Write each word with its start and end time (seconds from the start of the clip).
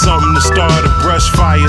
Something 0.00 0.34
to 0.34 0.40
start 0.40 0.72
a 0.80 0.88
brush 1.04 1.28
fire. 1.36 1.68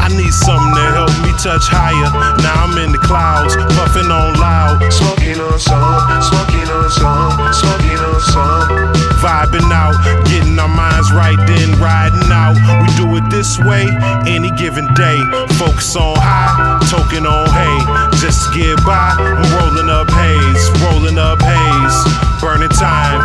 I 0.00 0.08
need 0.08 0.32
something 0.32 0.72
to 0.80 0.86
help 0.96 1.12
me 1.20 1.32
touch 1.36 1.68
higher. 1.68 2.08
Now 2.40 2.64
I'm 2.64 2.72
in 2.80 2.92
the 2.92 2.98
clouds, 2.98 3.52
puffing 3.76 4.08
on 4.08 4.40
loud. 4.40 4.80
Smoking 4.88 5.36
on 5.36 5.60
some, 5.60 6.00
smoking 6.24 6.68
on 6.72 6.88
some, 6.88 7.36
smoking 7.52 8.00
on 8.00 8.20
some. 8.32 8.96
Vibing 9.20 9.68
out, 9.68 9.92
getting 10.24 10.56
our 10.58 10.72
minds 10.72 11.12
right, 11.12 11.36
then 11.44 11.76
riding 11.76 12.32
out. 12.32 12.56
We 12.80 12.88
do 12.96 13.06
it 13.20 13.28
this 13.28 13.60
way, 13.60 13.84
any 14.24 14.48
given 14.56 14.88
day. 14.96 15.20
Focus 15.60 15.96
on 15.96 16.16
high, 16.16 16.80
token 16.88 17.28
on 17.28 17.44
hay. 17.52 17.76
Just 18.16 18.52
get 18.56 18.80
by, 18.88 19.12
I'm 19.20 19.44
rolling 19.60 19.92
up 19.92 20.08
haze, 20.08 20.64
rolling 20.88 21.18
up 21.20 21.44
haze. 21.44 21.98
Burning 22.40 22.72
time, 22.72 23.20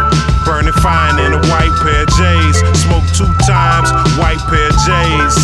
burning 0.52 0.74
fine 0.84 1.18
in 1.24 1.32
a 1.32 1.42
white 1.48 1.72
pair 1.80 2.04
of 2.04 2.10
J's. 2.20 2.60
Smoke 2.84 3.08
two 3.16 3.32
times, 3.48 3.88
white 4.20 4.44
pair 4.52 4.68
of 4.68 4.76
J's. 4.84 5.36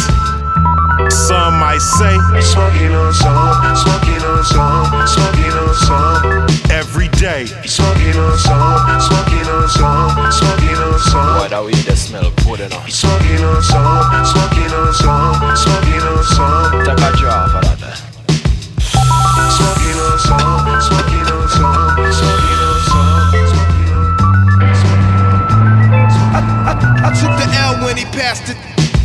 Some 1.16 1.60
might 1.64 1.80
say 1.80 2.18
Smoking 2.42 2.92
on 2.92 3.14
some, 3.14 3.76
smoking 3.78 4.20
on 4.28 4.44
some, 4.44 5.08
smoking 5.08 5.56
on 5.56 5.74
some. 5.76 6.48
every 6.72 7.08
day. 7.16 7.46
Smoking 7.64 8.18
on 8.20 8.38
some, 8.38 9.00
smoking 9.00 9.48
on 9.48 9.70
some, 9.70 10.32
smoking 10.32 10.76
on 10.76 11.00
some. 11.00 11.40
Boy, 11.40 11.48
that 11.48 11.64
weed 11.64 11.88
that 11.88 11.96
smell 11.96 12.28
good 12.44 12.60
enough. 12.60 12.90
Smoking 12.92 13.44
on 13.48 13.64
some, 13.64 14.26
smoking 14.28 14.72
on 14.76 14.94
some, 14.94 15.56
smoking 15.56 16.04
on 16.04 16.24
some. 16.36 16.84
Take 16.84 17.00
a 17.00 17.16
draw 17.16 17.47
took 27.20 27.34
the 27.38 27.48
L 27.66 27.84
when 27.86 27.98
he 27.98 28.06
passed 28.06 28.50
it. 28.50 28.58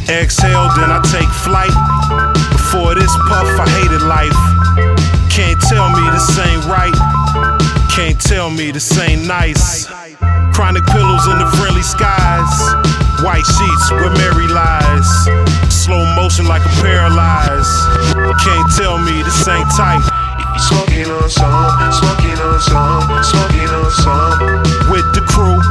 Exhale, 0.08 0.68
then 0.76 0.90
I 0.90 1.00
take 1.08 1.30
flight. 1.46 1.72
Before 2.52 2.94
this 2.94 3.12
puff, 3.28 3.48
I 3.56 3.66
hated 3.80 4.02
life. 4.02 4.36
Can't 5.30 5.60
tell 5.60 5.88
me 5.88 6.04
this 6.10 6.28
ain't 6.36 6.64
right. 6.66 6.92
Can't 7.88 8.20
tell 8.20 8.50
me 8.50 8.70
this 8.72 8.90
ain't 8.98 9.24
nice. 9.26 9.86
Chronic 10.52 10.84
pillows 10.92 11.26
in 11.26 11.38
the 11.38 11.48
friendly 11.56 11.82
skies. 11.82 12.52
White 13.24 13.46
sheets 13.46 13.90
where 13.92 14.10
Mary 14.18 14.48
lies. 14.48 15.08
Slow 15.72 16.04
motion 16.14 16.46
like 16.46 16.64
a 16.66 16.72
paralyzed. 16.82 17.70
Can't 18.44 18.68
tell 18.76 18.98
me 18.98 19.22
this 19.22 19.48
ain't 19.48 19.70
tight. 19.72 20.02
Smoking 20.58 21.06
on 21.08 21.30
some, 21.30 21.92
smoking 21.96 22.36
on 22.36 22.60
some, 22.60 23.08
smoking 23.24 23.70
on 23.72 23.90
some. 23.90 24.36
With 24.92 25.06
the 25.14 25.24
crew, 25.32 25.61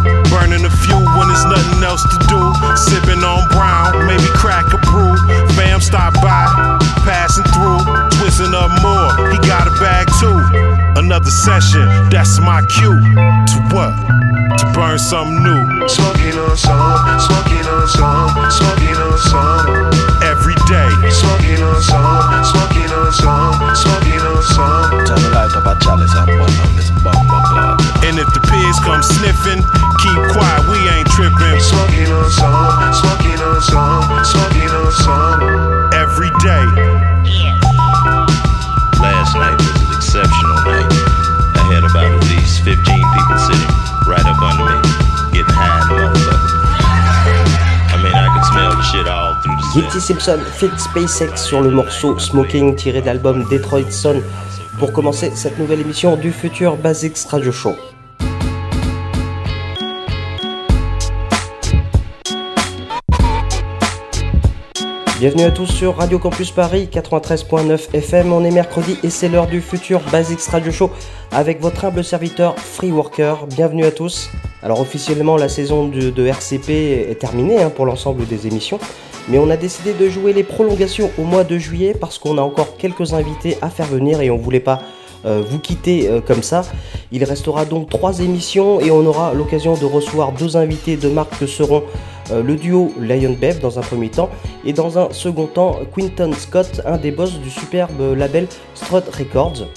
burning 0.51 0.66
a 0.66 0.69
few 0.84 0.95
when 0.95 1.28
there's 1.28 1.45
nothing 1.45 1.84
else 1.84 2.03
to 2.03 2.17
do. 2.28 2.39
Sipping 2.75 3.23
on 3.23 3.47
brown, 3.50 4.06
maybe 4.06 4.28
crack 4.35 4.66
a 4.73 4.78
brew. 4.91 5.16
Fam 5.56 5.79
stop 5.79 6.13
by, 6.16 6.47
passing 7.07 7.44
through, 7.56 7.79
twisting 8.19 8.53
up 8.53 8.72
more. 8.81 9.31
He 9.31 9.38
got 9.47 9.67
a 9.67 9.72
bag 9.79 10.07
too. 10.19 10.35
Another 11.00 11.31
session, 11.31 11.88
that's 12.09 12.40
my 12.40 12.61
cue. 12.67 13.00
To 13.00 13.57
what? 13.72 13.95
To 14.59 14.66
burn 14.75 15.00
something 15.00 15.41
new. 15.44 15.88
Smoking 15.88 16.35
on 16.35 16.57
some, 16.57 17.19
smoking 17.19 17.66
on 17.66 17.88
some, 17.88 18.51
smoking 18.51 19.00
on 19.00 19.17
some. 19.17 20.11
Every 20.28 20.56
day. 20.67 20.91
Smoking 21.09 21.63
on 21.63 21.81
some, 21.81 22.44
smoking 22.44 22.91
on 22.91 23.11
some, 23.13 23.56
smoking 23.75 24.19
on 24.19 24.44
some. 24.44 25.06
Turn 25.07 25.19
the 25.23 25.31
light 25.31 25.56
up 25.56 25.66
a 25.66 25.79
chalice 25.79 26.13
and 26.13 26.28
burn 26.28 26.51
on 26.51 26.75
this 26.75 26.91
bumper 27.00 27.41
cloud. 27.47 27.79
And 28.03 28.19
if 28.19 28.28
the 28.35 28.44
pigs 28.44 28.79
come 28.84 29.01
sniffing, 29.01 29.63
tripping. 31.22 31.59
Smoking 31.62 32.09
on 32.09 32.30
some, 32.34 32.94
smoking 32.98 33.38
on 33.38 33.62
some, 33.62 34.26
smoking 34.26 34.72
on 34.74 34.92
some. 35.06 35.94
Every 35.94 36.34
day. 36.42 36.66
Last 38.98 39.38
night 39.38 39.58
was 39.62 39.82
an 39.86 39.94
exceptional 39.94 40.58
night. 40.66 40.90
I 41.54 41.62
had 41.70 41.84
about 41.86 42.09
at 42.09 42.24
least 42.34 42.66
15 42.66 42.82
people 42.82 43.38
sitting 43.38 43.72
right 44.09 44.26
up 44.26 44.42
under 44.42 44.66
me, 44.66 44.78
getting 45.34 45.54
high 45.54 45.82
in 45.82 45.88
the 45.90 45.94
motherfucker. 46.02 46.50
I 47.94 47.98
mean, 48.02 48.14
I 48.14 48.28
could 48.34 48.46
smell 48.50 48.74
the 48.74 48.82
shit 48.82 49.08
all 49.08 49.36
through 49.42 49.56
the 49.58 49.82
Gilty 49.82 50.00
Simpson 50.00 50.40
fit 50.40 50.72
SpaceX 50.78 51.44
sur 51.44 51.62
le 51.62 51.70
morceau 51.70 52.18
Smoking 52.18 52.76
tiré 52.76 53.02
de 53.02 53.06
l'album 53.06 53.46
Detroit 53.50 53.92
Sun 53.92 54.24
pour 54.80 54.92
commencer 54.92 55.32
cette 55.36 55.59
nouvelle 55.59 55.82
émission 55.82 56.16
du 56.16 56.32
futur 56.32 56.78
Basics 56.78 57.24
Radio 57.30 57.52
Show. 57.52 57.91
Bienvenue 65.22 65.44
à 65.44 65.52
tous 65.52 65.68
sur 65.68 65.98
Radio 65.98 66.18
Campus 66.18 66.50
Paris 66.50 66.90
93.9 66.92 67.94
FM. 67.94 68.34
On 68.34 68.44
est 68.44 68.50
mercredi 68.50 68.98
et 69.04 69.12
c'est 69.12 69.30
l'heure 69.30 69.46
du 69.46 69.62
futur 69.62 70.02
Basics 70.12 70.42
Radio 70.46 70.72
Show 70.72 70.90
avec 71.32 71.62
votre 71.62 71.86
humble 71.86 72.04
serviteur 72.04 72.58
Free 72.58 72.92
Worker. 72.92 73.46
Bienvenue 73.46 73.86
à 73.86 73.92
tous. 73.92 74.32
Alors 74.64 74.80
officiellement 74.80 75.38
la 75.38 75.48
saison 75.48 75.88
de, 75.88 76.26
RCP 76.26 76.72
est 77.08 77.20
terminée 77.20 77.62
hein, 77.62 77.70
pour 77.70 77.86
l'ensemble 77.86 78.26
des 78.26 78.48
émissions. 78.48 78.80
Mais 79.30 79.38
on 79.38 79.52
a 79.52 79.58
décidé 79.58 79.94
de 79.94 80.09
jouer 80.09 80.34
les 80.34 80.42
prolongations 80.42 81.12
au 81.20 81.22
mois 81.22 81.44
de 81.44 81.59
juillet 81.59 81.94
parce 81.94 82.18
qu'on 82.18 82.40
a 82.40 82.42
encore 82.42 82.76
quelques 82.78 83.14
invités 83.14 83.59
à 83.62 83.70
faire 83.70 83.86
venir 83.86 84.22
et 84.22 84.32
on 84.32 84.38
voulait 84.38 84.59
pas 84.59 84.80
euh, 85.26 85.44
vous 85.48 85.59
quitter 85.59 86.09
euh, 86.09 86.20
comme 86.20 86.42
ça. 86.42 86.64
Il 87.12 87.24
restera 87.26 87.66
donc 87.66 87.92
trois 87.92 88.22
émissions 88.22 88.80
et 88.80 88.90
on 88.90 89.06
aura 89.06 89.36
l'occasion 89.36 89.76
de 89.76 89.86
recevoir 89.86 90.32
deux 90.32 90.58
invités 90.58 90.98
de 90.98 91.09
marque 91.09 91.38
que 91.38 91.46
seront 91.46 91.84
le 92.31 92.56
duo 92.56 92.94
Lion 93.00 93.36
Bev 93.40 93.59
dans 93.59 93.80
un 93.80 93.81
premier 93.81 94.09
temps 94.09 94.30
et 94.66 94.74
dans 94.74 94.97
un 94.97 95.12
second 95.12 95.47
temps 95.47 95.80
Quinton 95.96 96.31
Scott, 96.38 96.81
un 96.86 96.97
des 96.97 97.12
boss 97.12 97.40
du 97.40 97.50
superbe 97.50 98.16
label 98.16 98.47
Strut 98.74 99.03
Records. 99.09 99.68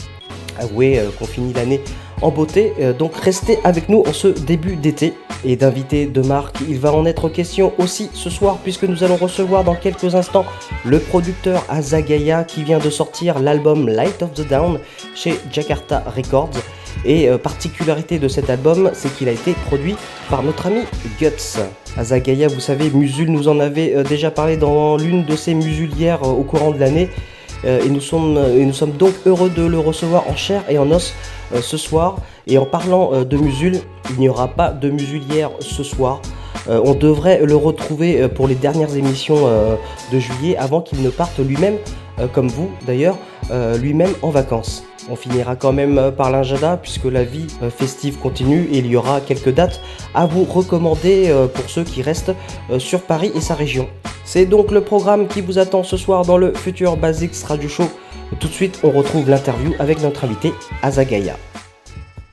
Avouez 0.59 0.99
euh, 0.99 1.11
qu'on 1.19 1.27
finit 1.27 1.53
l'année 1.53 1.81
en 2.23 2.31
beauté, 2.31 2.73
euh, 2.81 2.93
donc 2.93 3.17
restez 3.17 3.59
avec 3.65 3.89
nous 3.89 4.05
en 4.07 4.13
ce 4.13 4.29
début 4.29 4.77
d'été. 4.77 5.15
Et 5.47 5.57
d'invités 5.57 6.07
de 6.07 6.23
marque, 6.23 6.57
il 6.67 6.79
va 6.79 6.91
en 6.95 7.05
être 7.05 7.29
question 7.29 7.75
aussi 7.77 8.09
ce 8.15 8.31
soir 8.31 8.57
puisque 8.63 8.85
nous 8.85 9.05
allons 9.05 9.17
recevoir 9.17 9.63
dans 9.63 9.75
quelques 9.75 10.15
instants 10.15 10.47
le 10.87 10.99
producteur 10.99 11.63
Azagaya 11.69 12.45
qui 12.45 12.63
vient 12.63 12.79
de 12.79 12.89
sortir 12.89 13.39
l'album 13.39 13.87
Light 13.87 14.23
of 14.23 14.33
the 14.33 14.49
Down 14.49 14.79
chez 15.15 15.35
Jakarta 15.53 16.03
Records. 16.17 16.49
Et 17.05 17.29
euh, 17.29 17.39
particularité 17.39 18.19
de 18.19 18.29
cet 18.29 18.51
album, 18.51 18.91
c'est 18.95 19.15
qu'il 19.15 19.29
a 19.29 19.33
été 19.33 19.53
produit 19.67 19.97
par 20.31 20.43
notre 20.43 20.67
ami 20.67 20.81
Guts. 21.21 21.59
Azagaya, 21.97 22.49
vous 22.49 22.61
savez, 22.61 22.91
Musul 22.91 23.31
nous 23.31 23.49
en 23.49 23.61
avait 23.61 23.95
euh, 23.95 24.03
déjà 24.03 24.31
parlé 24.31 24.57
dans 24.57 24.97
l'une 24.97 25.25
de 25.25 25.37
ses 25.37 25.55
musulières 25.55 26.23
euh, 26.25 26.29
au 26.29 26.43
courant 26.43 26.71
de 26.71 26.79
l'année. 26.79 27.11
Et, 27.67 27.89
nous 27.89 28.03
sommes, 28.03 28.39
donc 28.99 29.15
heureux 29.25 29.49
de 29.49 29.63
le 29.63 29.79
recevoir 29.79 30.29
en 30.29 30.37
chair 30.37 30.63
et 30.69 30.77
en 30.77 30.91
os 30.91 31.15
ce 31.63 31.79
soir. 31.79 32.17
Et 32.47 32.59
en 32.59 32.67
parlant 32.67 33.25
de 33.25 33.37
Musul, 33.39 33.81
il 34.11 34.17
n'y 34.19 34.29
aura 34.29 34.49
pas 34.49 34.69
de 34.69 34.91
musulière 34.91 35.51
ce 35.61 35.83
soir. 35.83 36.21
On 36.69 36.93
devrait 36.93 37.41
le 37.43 37.57
retrouver 37.57 38.29
pour 38.29 38.49
les 38.49 38.55
dernières 38.55 38.95
émissions 38.95 39.49
de 40.13 40.19
juillet 40.19 40.59
avant 40.59 40.83
qu'il 40.83 41.01
ne 41.01 41.09
parte 41.09 41.39
lui-même, 41.39 41.79
comme 42.35 42.49
vous 42.49 42.71
d'ailleurs, 42.87 43.17
lui-même 43.81 44.13
en 44.21 44.29
vacances. 44.29 44.85
On 45.11 45.17
finira 45.17 45.55
quand 45.57 45.73
même 45.73 45.99
euh, 45.99 46.11
par 46.11 46.31
l'agenda 46.31 46.79
puisque 46.81 47.05
la 47.05 47.25
vie 47.25 47.47
euh, 47.63 47.71
festive 47.71 48.19
continue 48.19 48.69
et 48.73 48.79
il 48.79 48.87
y 48.87 48.97
aura 48.97 49.21
quelques 49.21 49.53
dates 49.53 49.81
à 50.15 50.27
vous 50.27 50.45
recommander 50.45 51.27
euh, 51.29 51.47
pour 51.47 51.69
ceux 51.69 51.85
qui 51.85 52.03
restent 52.03 52.33
sur 52.79 53.03
Paris 53.03 53.31
et 53.35 53.41
sa 53.41 53.55
région. 53.55 53.89
C'est 54.25 54.47
donc 54.47 54.71
le 54.71 54.81
programme 54.81 55.29
qui 55.29 55.43
vous 55.43 55.59
attend 55.59 55.83
ce 55.83 55.97
soir 55.97 56.25
dans 56.25 56.39
le 56.39 56.55
futur 56.55 56.97
Basics 56.97 57.37
Radio 57.47 57.69
Show. 57.69 57.89
Tout 58.41 58.49
de 58.49 58.53
suite, 58.53 58.81
on 58.83 58.91
retrouve 58.91 59.29
l'interview 59.29 59.75
avec 59.79 60.01
notre 60.01 60.25
invité 60.25 60.53
Azagaya. 60.83 61.37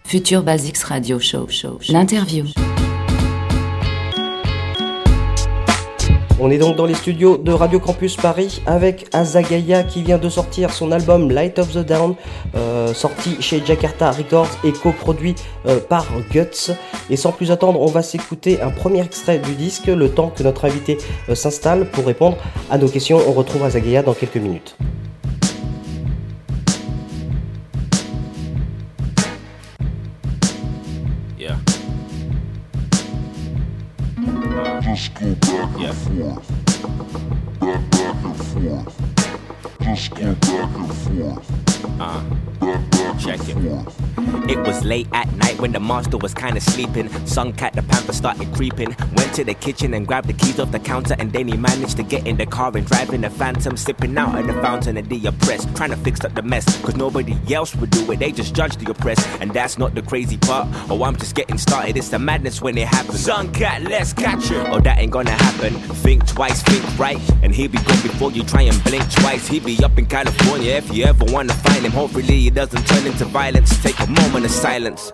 Future 0.06 0.44
Basics 0.44 0.81
Radio 0.83 1.19
Show. 1.19 1.47
show, 1.50 1.77
show. 1.81 1.94
L'interview. 1.94 2.45
On 6.39 6.50
est 6.50 6.57
donc 6.57 6.75
dans 6.75 6.86
les 6.86 6.94
studios 6.94 7.38
de 7.38 7.51
Radio 7.51 7.80
Campus 7.80 8.16
Paris 8.16 8.62
avec 8.66 9.07
Azagaya 9.13 9.83
qui 9.83 10.01
vient 10.01 10.18
de 10.18 10.30
sortir 10.30 10.72
son 10.72 10.92
album 10.92 11.30
Light 11.31 11.60
of 11.60 11.72
the 11.74 11.80
Down, 11.80 12.16
euh, 12.56 12.94
sorti 12.94 13.42
chez 13.42 13.62
Jakarta 13.66 14.12
Records 14.12 14.50
et 14.63 14.72
coproduit 14.72 15.36
euh, 15.68 15.80
par 15.80 16.06
Guts. 16.31 16.72
Et 17.10 17.16
sans 17.16 17.31
plus 17.31 17.51
attendre, 17.51 17.81
on 17.81 17.88
va 17.88 18.01
s'écouter 18.01 18.62
un 18.62 18.69
premier 18.69 19.01
extrait 19.01 19.39
du 19.39 19.54
disque, 19.56 19.88
le 19.88 20.10
temps 20.10 20.30
que 20.30 20.44
notre 20.44 20.66
invité 20.66 20.98
euh, 21.30 21.36
s'installe 21.36 21.86
pour 21.89 22.06
répondre 22.06 22.38
à 22.69 22.78
nos 22.78 22.88
questions. 22.88 23.19
On 23.28 23.33
retrouve 23.33 23.63
Azagaya 23.63 24.04
dans 24.04 24.13
quelques 24.13 24.38
minutes. 24.38 24.75
Go 35.21 35.35
back 35.35 35.77
and 35.77 35.95
forth. 35.95 36.47
Back, 37.59 37.91
back 37.91 38.23
and 38.25 38.35
forth. 38.38 39.81
Just 39.81 40.15
go 40.15 40.33
back 40.35 40.75
and 40.75 40.94
forth. 40.94 41.47
Uh, 42.01 42.21
Back, 42.59 42.81
back 42.81 42.91
check 43.21 43.39
it. 43.47 43.57
It 44.50 44.57
was 44.59 44.83
late 44.83 45.07
at 45.13 45.31
night 45.35 45.59
when 45.59 45.71
the 45.71 45.79
monster 45.79 46.18
was 46.18 46.33
kinda 46.33 46.59
sleeping. 46.59 47.09
Sun 47.25 47.53
cat 47.53 47.73
the 47.73 47.83
panther 47.83 48.13
started 48.13 48.51
creeping. 48.53 48.95
Went 49.15 49.33
to 49.35 49.44
the 49.44 49.53
kitchen 49.53 49.94
and 49.94 50.07
grabbed 50.07 50.27
the 50.27 50.33
keys 50.33 50.59
off 50.59 50.71
the 50.71 50.79
counter, 50.79 51.15
and 51.19 51.31
then 51.31 51.47
he 51.47 51.56
managed 51.56 51.97
to 51.97 52.03
get 52.03 52.25
in 52.27 52.38
the 52.38 52.45
car 52.45 52.71
and 52.75 52.85
drive 52.85 53.13
in 53.13 53.21
the 53.21 53.29
phantom, 53.29 53.77
sipping 53.77 54.18
out 54.18 54.38
of 54.38 54.47
the 54.47 54.53
fountain 54.62 54.97
of 54.97 55.07
the 55.09 55.25
oppressed, 55.27 55.73
trying 55.75 55.91
to 55.91 55.97
fix 55.97 56.23
up 56.25 56.33
the 56.33 56.41
mess. 56.41 56.65
Cause 56.81 56.95
nobody 56.95 57.35
else 57.53 57.75
would 57.75 57.91
do 57.91 58.12
it, 58.12 58.19
they 58.19 58.31
just 58.31 58.56
judge 58.56 58.75
the 58.77 58.89
oppressed. 58.91 59.25
And 59.39 59.51
that's 59.51 59.77
not 59.77 59.94
the 59.95 60.01
crazy 60.01 60.38
part. 60.38 60.68
Oh, 60.89 61.03
I'm 61.03 61.15
just 61.15 61.35
getting 61.35 61.57
started, 61.57 61.95
it's 61.97 62.09
the 62.09 62.19
madness 62.19 62.62
when 62.62 62.77
it 62.77 62.88
happens. 62.88 63.19
Sun 63.19 63.53
cat, 63.53 63.83
let's 63.83 64.13
catch 64.13 64.45
him. 64.50 64.65
Oh, 64.71 64.79
that 64.79 64.97
ain't 64.97 65.12
gonna 65.12 65.31
happen. 65.31 65.73
Think 66.03 66.25
twice, 66.27 66.62
think 66.63 66.83
right. 67.00 67.21
And 67.44 67.53
he'll 67.53 67.71
be 67.71 67.77
gone 67.77 68.01
before 68.01 68.31
you 68.31 68.44
try 68.44 68.63
and 68.63 68.83
blink 68.83 69.09
twice. 69.12 69.47
He'll 69.47 69.63
be 69.63 69.81
up 69.83 69.97
in 69.97 70.06
California 70.07 70.73
if 70.73 70.94
you 70.94 71.06
ever 71.06 71.25
wanna 71.25 71.53
find 71.53 71.85
him. 71.85 71.91
Hopefully, 71.91 72.39
he 72.41 72.50
doesn't 72.50 72.83
turn 72.88 73.06
into 73.12 73.25
violence. 73.25 73.78
Take 73.84 74.00
a 74.00 74.08
moment 74.08 74.46
of 74.46 74.52
silence. 74.52 75.12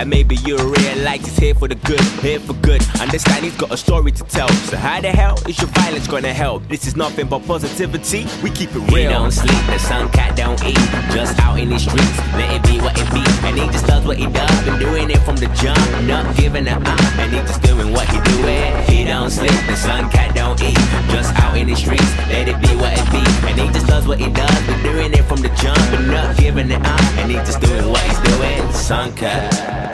And 0.00 0.08
maybe 0.08 0.36
you'll 0.46 0.64
realize 0.64 1.20
he's 1.26 1.36
here 1.36 1.54
for 1.54 1.68
the 1.68 1.74
good, 1.74 2.00
here 2.24 2.40
for 2.40 2.54
good. 2.54 2.80
Understand 3.02 3.44
he's 3.44 3.54
got 3.58 3.70
a 3.70 3.76
story 3.76 4.12
to 4.12 4.24
tell. 4.24 4.48
So 4.48 4.78
how 4.78 4.98
the 5.02 5.10
hell 5.10 5.36
is 5.46 5.58
your 5.60 5.68
violence 5.68 6.06
gonna 6.08 6.32
help? 6.32 6.66
This 6.68 6.86
is 6.86 6.96
nothing 6.96 7.28
but 7.28 7.46
positivity. 7.46 8.24
We 8.42 8.48
keep 8.48 8.70
it 8.70 8.80
real. 8.88 8.96
He 8.96 9.04
don't 9.04 9.30
sleep, 9.30 9.60
the 9.66 9.76
sun 9.76 10.08
cat 10.08 10.38
don't 10.38 10.56
eat. 10.64 10.80
Just 11.12 11.38
out 11.40 11.58
in 11.58 11.68
the 11.68 11.78
streets, 11.78 12.16
let 12.32 12.48
it 12.48 12.62
be 12.64 12.80
what 12.80 12.96
it 12.96 13.12
be. 13.12 13.20
And 13.46 13.58
he 13.58 13.66
just 13.66 13.86
does 13.86 14.06
what 14.06 14.16
he 14.16 14.24
does, 14.24 14.64
been 14.64 14.78
doing 14.78 15.10
it 15.10 15.18
from 15.18 15.36
the 15.36 15.48
jump, 15.60 15.78
not 16.06 16.34
giving 16.34 16.66
a 16.66 16.80
uh. 16.80 17.20
And 17.20 17.34
he 17.34 17.40
just 17.40 17.60
doing 17.60 17.92
what 17.92 18.08
he 18.08 18.18
doing. 18.40 18.72
He 18.84 19.04
don't 19.04 19.28
sleep, 19.28 19.52
the 19.68 19.76
sun 19.76 20.08
cat 20.08 20.34
don't 20.34 20.62
eat. 20.62 20.80
Just 21.12 21.34
out 21.36 21.58
in 21.58 21.66
the 21.66 21.76
streets, 21.76 22.08
let 22.32 22.48
it 22.48 22.58
be 22.62 22.72
what 22.80 22.96
it 22.96 23.04
be. 23.12 23.20
And 23.48 23.60
he 23.60 23.68
just 23.68 23.86
does 23.86 24.08
what 24.08 24.18
he 24.18 24.30
does, 24.32 24.66
been 24.66 24.82
doing 24.82 25.12
it 25.12 25.24
from 25.24 25.42
the 25.42 25.50
jump, 25.60 25.76
not 26.08 26.38
giving 26.38 26.70
it 26.70 26.80
uh. 26.82 27.20
And 27.20 27.30
he 27.30 27.36
just 27.44 27.60
doing 27.60 27.86
what 27.90 28.00
he's 28.00 28.20
doing. 28.32 28.72
Sun 28.72 29.12
cat. 29.14 29.89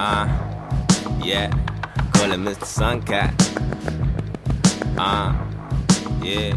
Uh, 0.00 0.28
yeah. 1.24 1.50
Call 2.12 2.30
him 2.30 2.44
Mr. 2.44 2.62
Suncat. 2.62 3.34
Uh, 4.96 5.34
yeah. 6.22 6.54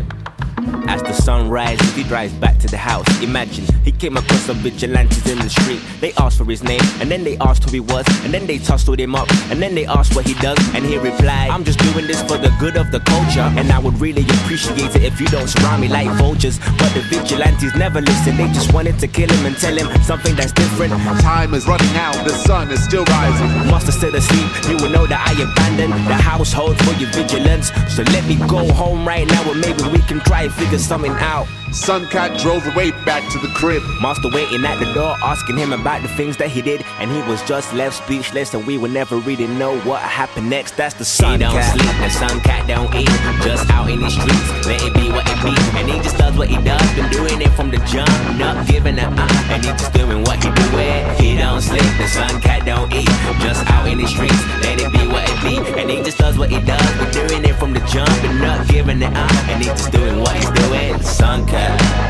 As 0.87 1.01
the 1.03 1.13
sun 1.13 1.49
rises, 1.49 1.93
he 1.95 2.03
drives 2.03 2.33
back 2.33 2.57
to 2.59 2.67
the 2.67 2.77
house. 2.77 3.07
Imagine 3.21 3.65
he 3.83 3.91
came 3.91 4.17
across 4.17 4.41
some 4.41 4.57
vigilantes 4.57 5.27
in 5.29 5.37
the 5.39 5.49
street. 5.49 5.81
They 5.99 6.13
asked 6.13 6.37
for 6.37 6.45
his 6.45 6.63
name, 6.63 6.81
and 6.99 7.09
then 7.09 7.23
they 7.23 7.37
asked 7.37 7.63
who 7.63 7.71
he 7.71 7.79
was, 7.79 8.05
and 8.23 8.33
then 8.33 8.45
they 8.45 8.59
tussled 8.59 8.99
him 8.99 9.15
up, 9.15 9.29
and 9.49 9.61
then 9.61 9.73
they 9.73 9.85
asked 9.85 10.15
what 10.15 10.25
he 10.25 10.33
does, 10.35 10.57
and 10.75 10.85
he 10.85 10.97
replied, 10.97 11.49
I'm 11.49 11.63
just 11.63 11.79
doing 11.79 12.07
this 12.07 12.21
for 12.23 12.37
the 12.37 12.53
good 12.59 12.77
of 12.77 12.91
the 12.91 12.99
culture, 12.99 13.47
and 13.57 13.71
I 13.71 13.79
would 13.79 13.99
really 13.99 14.23
appreciate 14.23 14.95
it 14.95 15.03
if 15.03 15.19
you 15.19 15.27
don't 15.27 15.47
surround 15.47 15.81
me 15.81 15.87
like 15.87 16.09
vultures. 16.17 16.59
But 16.77 16.93
the 16.93 17.01
vigilantes 17.09 17.75
never 17.75 18.01
listened, 18.01 18.37
they 18.37 18.47
just 18.47 18.73
wanted 18.73 18.99
to 18.99 19.07
kill 19.07 19.29
him 19.29 19.45
and 19.45 19.57
tell 19.57 19.75
him 19.75 19.87
something 20.03 20.35
that's 20.35 20.51
different. 20.51 20.93
Time 21.21 21.53
is 21.53 21.67
running 21.67 21.95
out, 21.95 22.15
the 22.23 22.33
sun 22.33 22.69
is 22.71 22.83
still 22.83 23.05
rising. 23.05 23.71
Must 23.71 23.85
have 23.85 23.95
still 23.95 24.15
asleep, 24.15 24.49
you 24.69 24.77
will 24.77 24.91
know 24.91 25.07
that 25.07 25.21
I 25.27 25.33
abandoned 25.41 25.93
the 26.07 26.15
household 26.15 26.77
for 26.83 26.93
your 26.99 27.09
vigilance. 27.11 27.71
So 27.87 28.03
let 28.13 28.25
me 28.25 28.35
go 28.47 28.71
home 28.73 29.07
right 29.07 29.27
now, 29.27 29.49
and 29.49 29.59
maybe 29.59 29.83
we 29.89 29.99
can 29.99 30.19
try 30.21 30.49
figure 30.51 30.77
something 30.77 31.12
out. 31.13 31.48
Suncat 31.71 32.38
drove 32.38 32.68
away 32.68 32.91
back 33.06 33.23
to 33.31 33.39
the 33.39 33.47
crib. 33.53 33.81
Master 34.01 34.27
waiting 34.27 34.65
at 34.65 34.77
the 34.79 34.91
door, 34.94 35.15
asking 35.23 35.56
him 35.56 35.71
about 35.71 36.01
the 36.01 36.09
things 36.09 36.35
that 36.35 36.50
he 36.50 36.62
did, 36.62 36.83
and 37.00 37.09
he 37.09 37.21
was 37.31 37.41
just 37.44 37.73
left 37.73 37.95
speechless, 38.03 38.53
and 38.53 38.68
we 38.68 38.77
would 38.77 38.91
never 38.91 39.15
really 39.18 39.47
know 39.47 39.79
what 39.81 40.01
happened 40.01 40.50
next. 40.50 40.75
That's 40.75 40.95
the 40.95 41.06
sun. 41.06 41.39
He 41.39 41.45
don't 41.45 41.63
sleep, 41.63 41.95
the 42.03 42.09
sun 42.09 42.41
cat 42.41 42.68
don't 42.68 42.94
eat, 42.94 43.07
just 43.41 43.69
out 43.71 43.89
in 43.89 44.01
the 44.01 44.09
streets, 44.09 44.68
let 44.68 44.83
it 44.83 44.94
be 44.94 45.12
what 45.12 45.23
it 45.25 45.39
be, 45.44 45.56
and 45.79 45.89
he 45.89 45.97
just 46.03 46.18
does 46.18 46.38
what 46.38 46.50
he 46.50 46.57
does, 46.62 46.83
been 46.94 47.09
doing 47.09 47.41
it 47.41 47.51
from 47.51 47.69
the 47.71 47.77
jump, 47.88 48.12
not 48.38 48.68
giving 48.68 49.00
a 49.00 49.07
uh, 49.07 49.51
and 49.51 49.63
he 49.63 49.71
just 49.71 49.94
doing 49.94 50.23
what 50.23 50.44
he 50.44 50.51
doing. 50.51 51.07
He 51.15 51.38
don't 51.38 51.62
sleep, 51.62 51.88
the 51.97 52.07
sun 52.07 52.41
cat 52.41 52.65
don't 52.65 52.91
eat, 52.94 53.07
just 53.39 53.65
out 53.71 53.88
in 53.88 53.97
the 53.97 54.07
streets, 54.07 54.44
let 54.59 54.75
it 54.75 54.91
be 54.91 55.07
what 55.07 55.23
it 55.23 55.39
be, 55.39 55.79
and 55.79 55.89
he 55.89 56.03
just 56.03 56.18
does 56.18 56.38
what 56.38 56.50
he 56.50 56.59
does, 56.59 56.83
been 56.97 57.27
doing 57.27 57.45
it 57.45 57.56
from 57.56 57.71
the 57.71 57.79
jump, 57.88 58.12
and 58.27 58.41
not 58.41 58.68
giving 58.68 59.01
it 59.01 59.15
uh, 59.15 59.27
and 59.47 59.63
he 59.63 59.69
just 59.69 59.91
doing 59.91 60.19
what 60.19 60.35
he's 60.35 60.51
doing. 60.51 61.01
Sun 61.01 61.47
cat. 61.47 61.60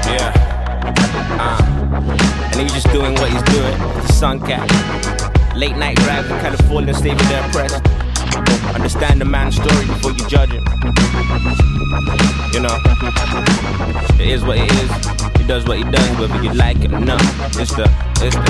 Yeah. 0.07 0.31
Uh, 1.39 2.51
and 2.51 2.61
he's 2.61 2.73
just 2.73 2.89
doing 2.91 3.13
what 3.15 3.29
he's 3.31 3.43
doing. 3.43 3.77
The 3.77 4.13
sun 4.13 4.39
cat. 4.39 4.67
Late 5.55 5.75
night 5.77 5.97
drive 5.97 6.27
to 6.27 6.39
California, 6.39 6.93
with 6.93 7.03
the 7.03 7.45
oppressed. 7.45 7.81
Understand 8.75 9.19
the 9.19 9.25
man's 9.25 9.55
story 9.55 9.85
before 9.85 10.11
you 10.11 10.27
judge 10.27 10.51
him. 10.51 10.63
You 12.53 12.61
know, 12.61 12.77
it 14.19 14.27
is 14.27 14.43
what 14.43 14.57
it 14.57 14.71
is. 14.71 14.91
He 15.39 15.47
does 15.47 15.65
what 15.65 15.77
he 15.77 15.83
does, 15.83 16.17
whether 16.17 16.41
you 16.43 16.53
like 16.53 16.77
it 16.83 16.93
or 16.93 16.99
not. 16.99 17.21
It's 17.57 17.75
the, 17.75 17.89
it's 18.21 18.35
the, 18.35 18.41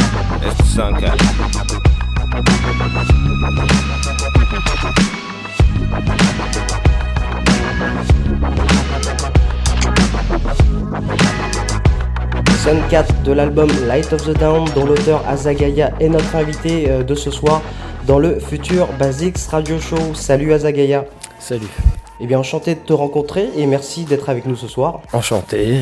it's 0.44 0.58
the 0.58 0.64
sun. 0.64 1.02
Sun 12.64 12.78
4 12.90 13.24
de 13.24 13.32
l'album 13.32 13.70
Light 13.88 14.14
of 14.14 14.24
the 14.24 14.38
Down, 14.38 14.66
dont 14.76 14.86
l'auteur 14.86 15.24
Azagaya 15.28 15.92
est 16.00 16.10
notre 16.10 16.36
invité 16.36 16.90
euh, 16.90 17.04
de 17.04 17.16
ce 17.16 17.32
soir 17.32 17.62
dans 18.06 18.20
le 18.20 18.40
futur 18.40 18.88
Basics 19.00 19.38
Radio 19.50 19.80
Show. 19.80 20.14
Salut 20.14 20.54
Azagaya. 20.54 21.06
Salut. 21.40 21.68
Eh 22.20 22.28
bien, 22.28 22.40
enchanté 22.40 22.76
de 22.76 22.80
te 22.80 22.94
rencontrer 22.94 23.50
et 23.58 23.66
merci 23.66 24.04
d'être 24.06 24.30
avec 24.30 24.46
nous 24.46 24.56
ce 24.56 24.68
soir. 24.68 25.02
Enchanté. 25.12 25.82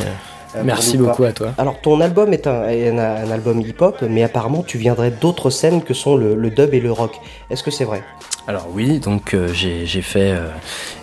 Euh, 0.55 0.63
Merci 0.65 0.97
beaucoup 0.97 1.23
à 1.25 1.31
toi. 1.31 1.53
Alors, 1.57 1.79
ton 1.79 2.01
album 2.01 2.33
est 2.33 2.47
un, 2.47 2.63
un- 2.63 2.97
un 2.97 3.31
album 3.31 3.61
hip-hop, 3.61 4.01
mais 4.09 4.23
apparemment, 4.23 4.63
tu 4.63 4.77
viendrais 4.79 5.11
d'autres 5.11 5.49
scènes 5.51 5.83
que 5.83 5.93
sont 5.93 6.15
le, 6.15 6.35
le 6.35 6.49
dub 6.49 6.73
et 6.73 6.79
le 6.79 6.91
rock. 6.91 7.19
Est-ce 7.51 7.61
que 7.63 7.71
c'est 7.71 7.83
vrai? 7.85 8.01
Alors 8.47 8.67
oui, 8.73 8.97
donc 8.99 9.35
euh, 9.35 9.49
j'ai 9.53 9.85
j'ai 9.85 10.01
fait, 10.01 10.31
euh, 10.31 10.47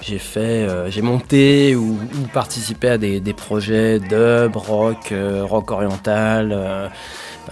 j'ai 0.03 0.19
fait, 0.19 0.41
euh, 0.41 0.91
j'ai 0.91 1.01
monté 1.03 1.77
ou, 1.77 1.93
ou 1.93 2.27
participé 2.35 2.89
à 2.89 2.99
des, 2.99 3.21
des 3.21 3.33
projets 3.35 4.01
dub, 4.01 4.57
rock, 4.57 5.13
euh, 5.13 5.45
rock 5.45 5.71
oriental, 5.71 6.51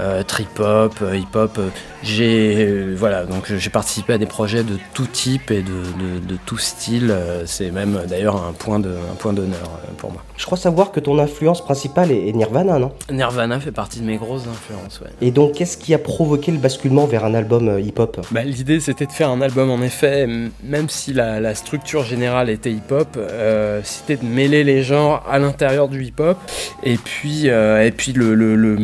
euh, 0.00 0.20
euh, 0.20 0.22
trip 0.22 0.60
hop, 0.60 0.94
euh, 1.02 1.16
hip 1.16 1.34
hop. 1.34 1.56
euh, 1.58 1.68
J'ai 2.02 2.66
euh, 2.66 2.94
voilà, 2.96 3.24
donc 3.24 3.52
j'ai 3.52 3.70
participé 3.70 4.12
à 4.12 4.18
des 4.18 4.26
projets 4.26 4.62
de 4.62 4.76
tout 4.92 5.06
type 5.06 5.50
et 5.50 5.62
de, 5.62 5.70
de, 5.70 6.26
de 6.26 6.38
tout 6.46 6.58
style. 6.58 7.14
C'est 7.46 7.70
même 7.70 8.00
d'ailleurs 8.08 8.36
un 8.36 8.52
point 8.52 8.78
de, 8.78 8.90
un 8.90 9.14
point 9.18 9.32
d'honneur 9.32 9.70
pour 9.98 10.12
moi. 10.12 10.22
Je 10.36 10.44
crois 10.46 10.58
savoir 10.58 10.92
que 10.92 11.00
ton 11.00 11.18
influence 11.18 11.64
principale 11.64 12.10
est, 12.10 12.28
est 12.28 12.32
Nirvana, 12.32 12.78
non? 12.78 12.92
Nirvana 13.10 13.60
fait 13.60 13.72
partie 13.72 14.00
de 14.00 14.04
mes 14.06 14.16
grosses 14.16 14.46
influences. 14.46 15.00
Ouais. 15.00 15.10
Et 15.20 15.30
donc, 15.30 15.52
qu'est-ce 15.52 15.76
qui 15.78 15.94
a 15.94 15.98
provoqué 15.98 16.52
le 16.52 16.58
basculement 16.58 17.06
vers 17.06 17.24
un 17.24 17.34
album 17.34 17.68
euh, 17.68 17.80
hip-hop? 17.80 18.20
Bah, 18.30 18.42
L'idée 18.42 18.80
c'était 18.80 19.06
de 19.06 19.12
faire 19.12 19.30
un 19.30 19.40
album 19.40 19.70
en 19.70 19.80
effet, 19.82 20.26
même 20.62 20.88
si 20.88 21.12
la, 21.12 21.40
la 21.40 21.54
structure 21.54 22.04
générale 22.04 22.50
était 22.50 22.70
hip-hop, 22.72 23.16
euh, 23.16 23.80
c'était 23.84 24.16
de 24.16 24.24
mêler 24.26 24.64
les 24.64 24.82
genres 24.82 25.24
à 25.30 25.38
l'intérieur 25.38 25.88
du 25.88 26.04
hip-hop. 26.04 26.36
Et 26.82 26.96
puis, 26.96 27.48
euh, 27.48 27.84
et 27.86 27.90
puis 27.90 28.12
le, 28.12 28.34
le, 28.34 28.56
le, 28.56 28.78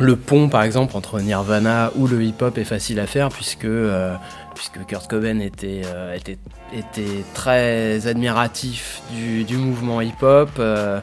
le 0.00 0.16
pont 0.16 0.48
par 0.48 0.62
exemple 0.62 0.96
entre 0.96 1.20
Nirvana 1.20 1.92
ou 1.94 2.06
le 2.06 2.22
hip-hop 2.22 2.56
est 2.56 2.64
facile 2.64 2.98
à 3.00 3.06
faire 3.06 3.28
puisque, 3.28 3.66
euh, 3.66 4.14
puisque 4.54 4.84
Kurt 4.86 5.08
Cobain 5.08 5.38
était, 5.40 5.82
euh, 5.84 6.14
était, 6.14 6.38
était 6.72 7.24
très 7.34 8.06
admiratif 8.06 9.02
du, 9.12 9.44
du 9.44 9.56
mouvement 9.58 10.00
hip-hop. 10.00 10.50
euh, 10.58 11.00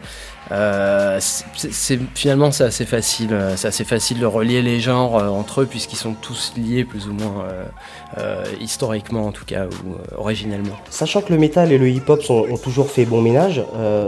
Euh, 0.51 1.18
c'est, 1.20 2.00
finalement, 2.16 2.51
c'est 2.51 2.63
assez 2.63 2.86
facile. 2.86 3.30
euh, 3.34 3.54
C'est 3.58 3.68
assez 3.68 3.84
facile 3.84 4.20
de 4.20 4.25
relier 4.25 4.62
les 4.62 4.80
genres 4.80 5.18
euh, 5.18 5.27
entre 5.27 5.62
eux 5.62 5.66
puisqu'ils 5.66 5.98
sont 5.98 6.13
tous 6.13 6.54
liés 6.56 6.86
plus 6.86 7.08
ou 7.08 7.13
moins 7.13 7.44
euh, 7.50 7.63
euh, 8.18 8.44
historiquement 8.62 9.25
en 9.27 9.32
tout 9.32 9.46
cas 9.46 9.66
ou 9.66 9.96
originellement. 10.18 10.75
Sachant 10.89 11.22
que 11.22 11.34
le 11.34 11.39
métal 11.39 11.72
et 11.72 11.77
le 11.77 11.89
hip-hop 11.89 12.22
ont 12.30 12.58
toujours 12.58 12.89
fait 12.89 13.06
bon 13.06 13.22
ménage, 13.22 13.62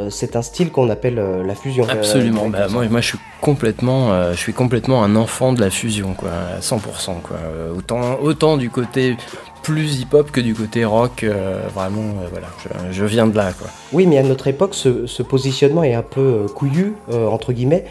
c'est 0.10 0.36
un 0.36 0.42
style 0.42 0.72
qu'on 0.72 0.90
appelle 0.90 1.16
la 1.16 1.56
fusion. 1.56 1.86
Absolument. 1.90 2.48
Bah, 2.50 2.68
moi, 2.70 2.86
moi, 2.90 3.02
je 3.02 3.08
suis 3.08 3.20
complètement, 3.42 4.32
je 4.32 4.38
suis 4.38 4.54
complètement 4.54 5.04
un 5.04 5.16
enfant 5.16 5.54
de 5.54 5.60
la 5.62 5.70
fusion, 5.70 6.14
quoi, 6.14 6.30
à 6.58 6.60
100%, 6.60 7.22
quoi. 7.22 7.38
Autant, 7.76 8.20
autant 8.22 8.58
du 8.58 8.70
côté 8.70 9.18
plus 9.64 10.00
hip-hop 10.00 10.32
que 10.32 10.42
du 10.42 10.54
côté 10.54 10.86
rock. 10.86 11.24
euh, 11.24 11.62
vraiment, 11.74 12.02
euh, 12.22 12.28
voilà, 12.32 12.48
je, 12.64 12.92
je 12.94 13.06
viens 13.06 13.28
de 13.28 13.36
là, 13.36 13.54
quoi. 13.54 13.68
Oui, 13.94 14.06
mais 14.08 14.18
à 14.18 14.24
notre 14.24 14.48
époque, 14.48 14.74
ce, 14.74 15.06
ce 15.08 15.24
positionnement 15.24 15.84
est 15.84 15.94
un 15.94 16.02
peu 16.02 16.22
euh, 16.22 16.48
couillu, 16.48 16.94
euh, 17.12 17.28
entre 17.28 17.54
guillemets, 17.54 17.86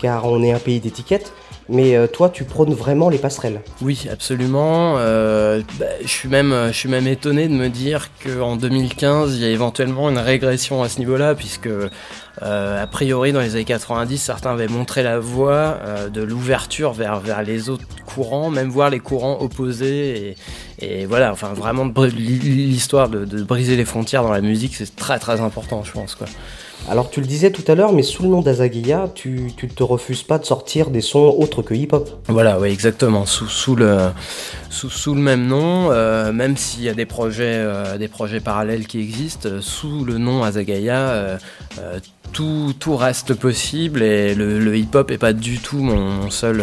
car 0.00 0.26
on 0.26 0.42
est 0.42 0.52
un 0.52 0.58
pays 0.58 0.80
d'étiquettes. 0.80 1.32
Mais 1.68 1.96
toi, 2.12 2.28
tu 2.28 2.44
prônes 2.44 2.74
vraiment 2.74 3.08
les 3.08 3.18
passerelles. 3.18 3.60
Oui, 3.82 4.06
absolument. 4.12 4.94
Bah, 4.94 5.58
je 6.00 6.06
suis 6.06 6.28
même, 6.28 6.54
je 6.68 6.72
suis 6.72 6.88
même 6.88 7.08
étonné 7.08 7.48
de 7.48 7.54
me 7.54 7.68
dire 7.68 8.10
qu'en 8.22 8.54
2015, 8.54 9.34
il 9.34 9.42
y 9.42 9.44
a 9.44 9.48
éventuellement 9.50 10.08
une 10.08 10.18
régression 10.18 10.84
à 10.84 10.88
ce 10.88 11.00
niveau-là, 11.00 11.34
puisque 11.34 11.68
euh, 12.42 12.82
a 12.82 12.86
priori 12.86 13.32
dans 13.32 13.40
les 13.40 13.54
années 13.54 13.64
90, 13.64 14.18
certains 14.18 14.52
avaient 14.52 14.68
montré 14.68 15.02
la 15.02 15.18
voie 15.18 15.78
euh, 15.80 16.08
de 16.08 16.22
l'ouverture 16.22 16.92
vers 16.92 17.20
vers 17.20 17.42
les 17.42 17.70
autres 17.70 17.86
courants, 18.04 18.50
même 18.50 18.68
voir 18.68 18.90
les 18.90 19.00
courants 19.00 19.38
opposés. 19.40 20.36
Et, 20.80 21.06
voilà, 21.06 21.32
enfin 21.32 21.54
vraiment 21.54 21.90
l'histoire 22.14 23.08
de, 23.08 23.24
de 23.24 23.42
briser 23.42 23.76
les 23.76 23.86
frontières 23.86 24.22
dans 24.22 24.32
la 24.32 24.42
musique, 24.42 24.74
c'est 24.74 24.94
très 24.94 25.18
très 25.18 25.40
important, 25.40 25.82
je 25.82 25.92
pense 25.92 26.14
quoi. 26.14 26.26
Alors, 26.88 27.10
tu 27.10 27.20
le 27.20 27.26
disais 27.26 27.50
tout 27.50 27.64
à 27.66 27.74
l'heure, 27.74 27.92
mais 27.92 28.02
sous 28.02 28.22
le 28.22 28.28
nom 28.28 28.42
d'Azagia, 28.42 29.10
tu, 29.12 29.50
tu 29.56 29.66
te 29.66 29.82
refuses 29.82 30.22
pas 30.22 30.38
de 30.38 30.44
sortir 30.44 30.90
des 30.90 31.00
sons 31.00 31.34
autres 31.36 31.62
que 31.62 31.74
hip-hop. 31.74 32.08
Voilà, 32.28 32.60
oui, 32.60 32.68
exactement. 32.68 33.26
Sous, 33.26 33.74
le, 33.74 34.12
même 35.14 35.46
nom, 35.46 35.90
euh, 35.90 36.32
même 36.32 36.56
s'il 36.56 36.84
y 36.84 36.88
a 36.88 36.94
des 36.94 37.06
projets, 37.06 37.56
euh, 37.56 38.40
parallèles 38.44 38.86
qui 38.86 39.00
existent, 39.00 39.48
euh, 39.48 39.60
sous 39.60 40.04
le 40.04 40.18
nom 40.18 40.44
Azagaya, 40.44 41.38
tout, 42.32 42.96
reste 42.96 43.34
possible 43.34 44.02
et 44.02 44.36
le, 44.36 44.76
hip-hop 44.76 45.10
est 45.10 45.18
pas 45.18 45.32
du 45.32 45.58
tout 45.58 45.78
mon, 45.78 46.30
seul, 46.30 46.62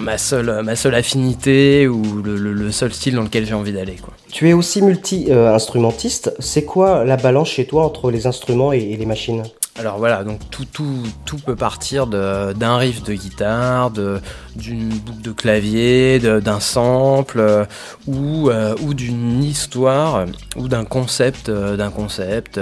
ma, 0.00 0.18
seule, 0.18 0.62
ma 0.62 0.76
seule 0.76 0.94
affinité 0.94 1.88
ou 1.88 2.22
le, 2.22 2.70
seul 2.72 2.92
style 2.92 3.14
dans 3.14 3.22
lequel 3.22 3.46
j'ai 3.46 3.54
envie 3.54 3.72
d'aller. 3.72 3.96
Tu 4.30 4.48
es 4.48 4.52
aussi 4.52 4.82
multi-instrumentiste. 4.82 6.34
C'est 6.38 6.64
quoi 6.64 7.04
la 7.04 7.16
balance 7.16 7.50
chez 7.50 7.66
toi 7.66 7.84
entre 7.84 8.10
les 8.10 8.26
instruments 8.26 8.72
et 8.72 8.96
les 8.96 9.06
machines? 9.06 9.42
Alors 9.78 9.98
voilà, 9.98 10.24
donc 10.24 10.40
tout, 10.50 10.64
tout, 10.64 11.04
tout 11.24 11.36
peut 11.36 11.54
partir 11.54 12.08
d'un 12.08 12.76
riff 12.78 13.04
de 13.04 13.14
guitare, 13.14 13.92
d'une 13.92 14.88
boucle 14.88 15.22
de 15.22 15.30
clavier, 15.30 16.18
d'un 16.18 16.58
sample, 16.58 17.38
euh, 17.38 17.64
ou, 18.08 18.50
euh, 18.50 18.74
ou 18.82 18.92
d'une 18.92 19.44
histoire, 19.44 20.24
ou 20.56 20.66
d'un 20.66 20.84
concept, 20.84 21.48
euh, 21.48 21.76
d'un 21.76 21.90
concept, 21.90 22.58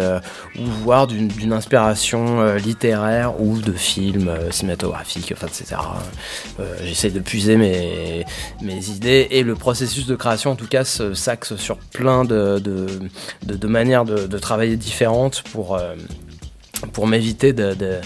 ou 0.59 0.65
voire 0.83 1.07
d'une 1.07 1.55
inspiration 1.55 2.55
littéraire 2.57 3.41
ou 3.41 3.61
de 3.63 3.73
film 3.73 4.31
cinématographique, 4.51 5.33
enfin, 5.35 5.47
etc. 5.47 5.77
J'essaie 6.85 7.11
de 7.11 7.21
puiser 7.21 7.57
mes, 7.57 8.27
mes 8.61 8.91
idées 8.91 9.29
et 9.31 9.43
le 9.43 9.55
processus 9.55 10.05
de 10.07 10.17
création, 10.17 10.51
en 10.51 10.57
tout 10.57 10.69
cas, 10.69 10.85
s'axe 10.85 11.57
sur 11.57 11.79
plein 11.79 12.25
de, 12.25 12.59
de, 12.59 12.87
de- 13.47 13.67
manières 13.67 14.05
de, 14.05 14.39
travailler 14.39 14.77
différentes 14.77 15.43
pour 15.51 15.79
pour 16.93 17.07
m'éviter 17.07 17.53
de, 17.53 17.75
de, 17.75 17.97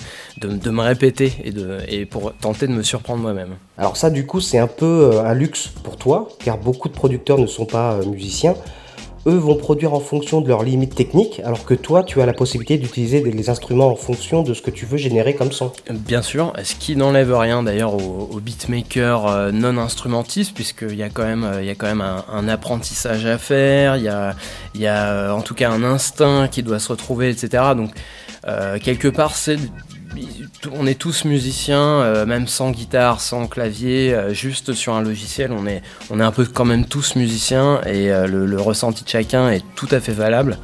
de- 0.41 0.57
de 0.57 0.71
me 0.71 0.81
répéter 0.83 1.33
et, 1.45 1.51
de, 1.51 1.79
et 1.89 2.07
pour 2.07 2.33
tenter 2.35 2.67
de 2.67 2.73
me 2.73 2.83
surprendre 2.83 3.21
moi-même. 3.23 3.57
Alors 3.79 3.97
ça, 3.97 4.11
du 4.11 4.27
coup, 4.27 4.41
c'est 4.41 4.59
un 4.59 4.67
peu 4.69 5.11
euh, 5.15 5.25
un 5.25 5.35
luxe 5.35 5.69
pour 5.83 5.97
toi, 5.97 6.29
car 6.45 6.59
beaucoup 6.59 6.89
de 6.89 6.95
producteurs 6.95 7.39
ne 7.39 7.47
sont 7.47 7.67
pas 7.67 7.95
euh, 7.95 8.05
musiciens. 8.07 8.55
Eux 9.27 9.37
vont 9.37 9.55
produire 9.57 9.93
en 9.93 10.01
fonction 10.01 10.41
de 10.41 10.49
leurs 10.49 10.63
limites 10.63 10.95
techniques, 10.95 11.43
alors 11.45 11.67
que 11.67 11.75
toi, 11.75 12.03
tu 12.03 12.23
as 12.23 12.27
la 12.27 12.33
possibilité 12.33 12.79
d'utiliser 12.79 13.23
les 13.23 13.51
instruments 13.51 13.89
en 13.89 13.95
fonction 13.97 14.43
de 14.43 14.55
ce 14.55 14.63
que 14.63 14.71
tu 14.71 14.87
veux 14.87 14.97
générer 14.97 15.35
comme 15.35 15.53
son. 15.53 15.73
Bien 15.91 16.23
sûr, 16.23 16.55
ce 16.63 16.75
qui 16.75 16.97
n'enlève 16.97 17.35
rien 17.37 17.63
d'ailleurs 17.63 17.93
aux, 17.93 18.31
aux 18.33 18.41
beatmakers 18.41 19.27
euh, 19.27 19.53
non 19.53 19.77
instrumentistes, 19.77 20.55
puisqu'il 20.55 20.95
y 20.97 21.03
a 21.03 21.11
quand 21.11 21.25
même, 21.27 21.47
il 21.61 21.67
y 21.67 21.71
a 21.71 21.75
quand 21.75 21.89
même 21.89 22.01
un, 22.01 22.25
un 22.33 22.49
apprentissage 22.49 23.27
à 23.27 23.37
faire, 23.37 23.99
il 23.99 24.05
y 24.05 24.09
a, 24.09 24.35
il 24.75 24.81
y 24.81 24.87
a 24.87 25.35
en 25.35 25.43
tout 25.43 25.55
cas 25.55 25.69
un 25.71 25.85
instinct 25.85 26.49
qui 26.49 26.63
doit 26.63 26.79
se 26.79 26.89
retrouver, 26.89 27.29
etc. 27.29 27.63
Donc 27.77 27.91
quelque 28.83 29.09
part, 29.09 29.37
c'est 29.37 29.59
on 30.73 30.87
est 30.87 30.99
tous 30.99 31.25
musiciens, 31.25 32.01
euh, 32.01 32.27
même 32.27 32.47
sans 32.49 32.71
guitare, 32.71 33.21
sans 33.21 33.47
clavier, 33.47 34.13
euh, 34.13 34.35
juste 34.35 34.73
sur 34.73 34.95
un 34.95 35.03
logiciel, 35.03 35.53
on 35.53 35.67
est, 35.67 35.83
on 36.11 36.21
est 36.21 36.25
un 36.25 36.33
peu 36.33 36.45
quand 36.45 36.65
même 36.65 36.85
tous 36.85 37.17
musiciens 37.17 37.81
et 37.87 38.11
euh, 38.11 38.27
le, 38.27 38.47
le 38.47 38.61
ressenti 38.61 39.05
de 39.05 39.09
chacun 39.09 39.51
est 39.51 39.65
tout 39.77 39.89
à 39.91 40.01
fait 40.01 40.13
valable. 40.13 40.59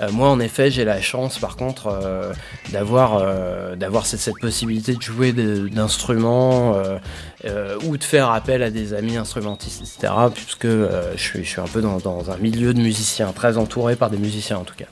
Euh, 0.00 0.10
moi, 0.10 0.28
en 0.28 0.40
effet, 0.40 0.70
j'ai 0.70 0.84
la 0.84 1.00
chance, 1.00 1.38
par 1.38 1.56
contre, 1.56 1.88
euh, 1.88 2.32
d'avoir 2.72 3.16
euh, 3.16 3.76
d'avoir 3.76 4.06
cette, 4.06 4.20
cette 4.20 4.38
possibilité 4.40 4.94
de 4.94 5.02
jouer 5.02 5.32
d'instruments 5.32 6.74
euh, 6.76 6.98
euh, 7.44 7.76
ou 7.84 7.96
de 7.96 8.04
faire 8.04 8.30
appel 8.30 8.62
à 8.62 8.70
des 8.70 8.94
amis 8.94 9.16
instrumentistes, 9.16 9.82
etc. 9.82 10.12
Puisque 10.34 10.64
euh, 10.64 11.12
je, 11.16 11.22
suis, 11.22 11.44
je 11.44 11.48
suis 11.48 11.60
un 11.60 11.66
peu 11.66 11.82
dans, 11.82 11.98
dans 11.98 12.30
un 12.30 12.36
milieu 12.38 12.72
de 12.72 12.80
musiciens, 12.80 13.32
très 13.32 13.58
entouré 13.58 13.96
par 13.96 14.10
des 14.10 14.18
musiciens 14.18 14.58
en 14.58 14.64
tout 14.64 14.74
cas. 14.76 14.86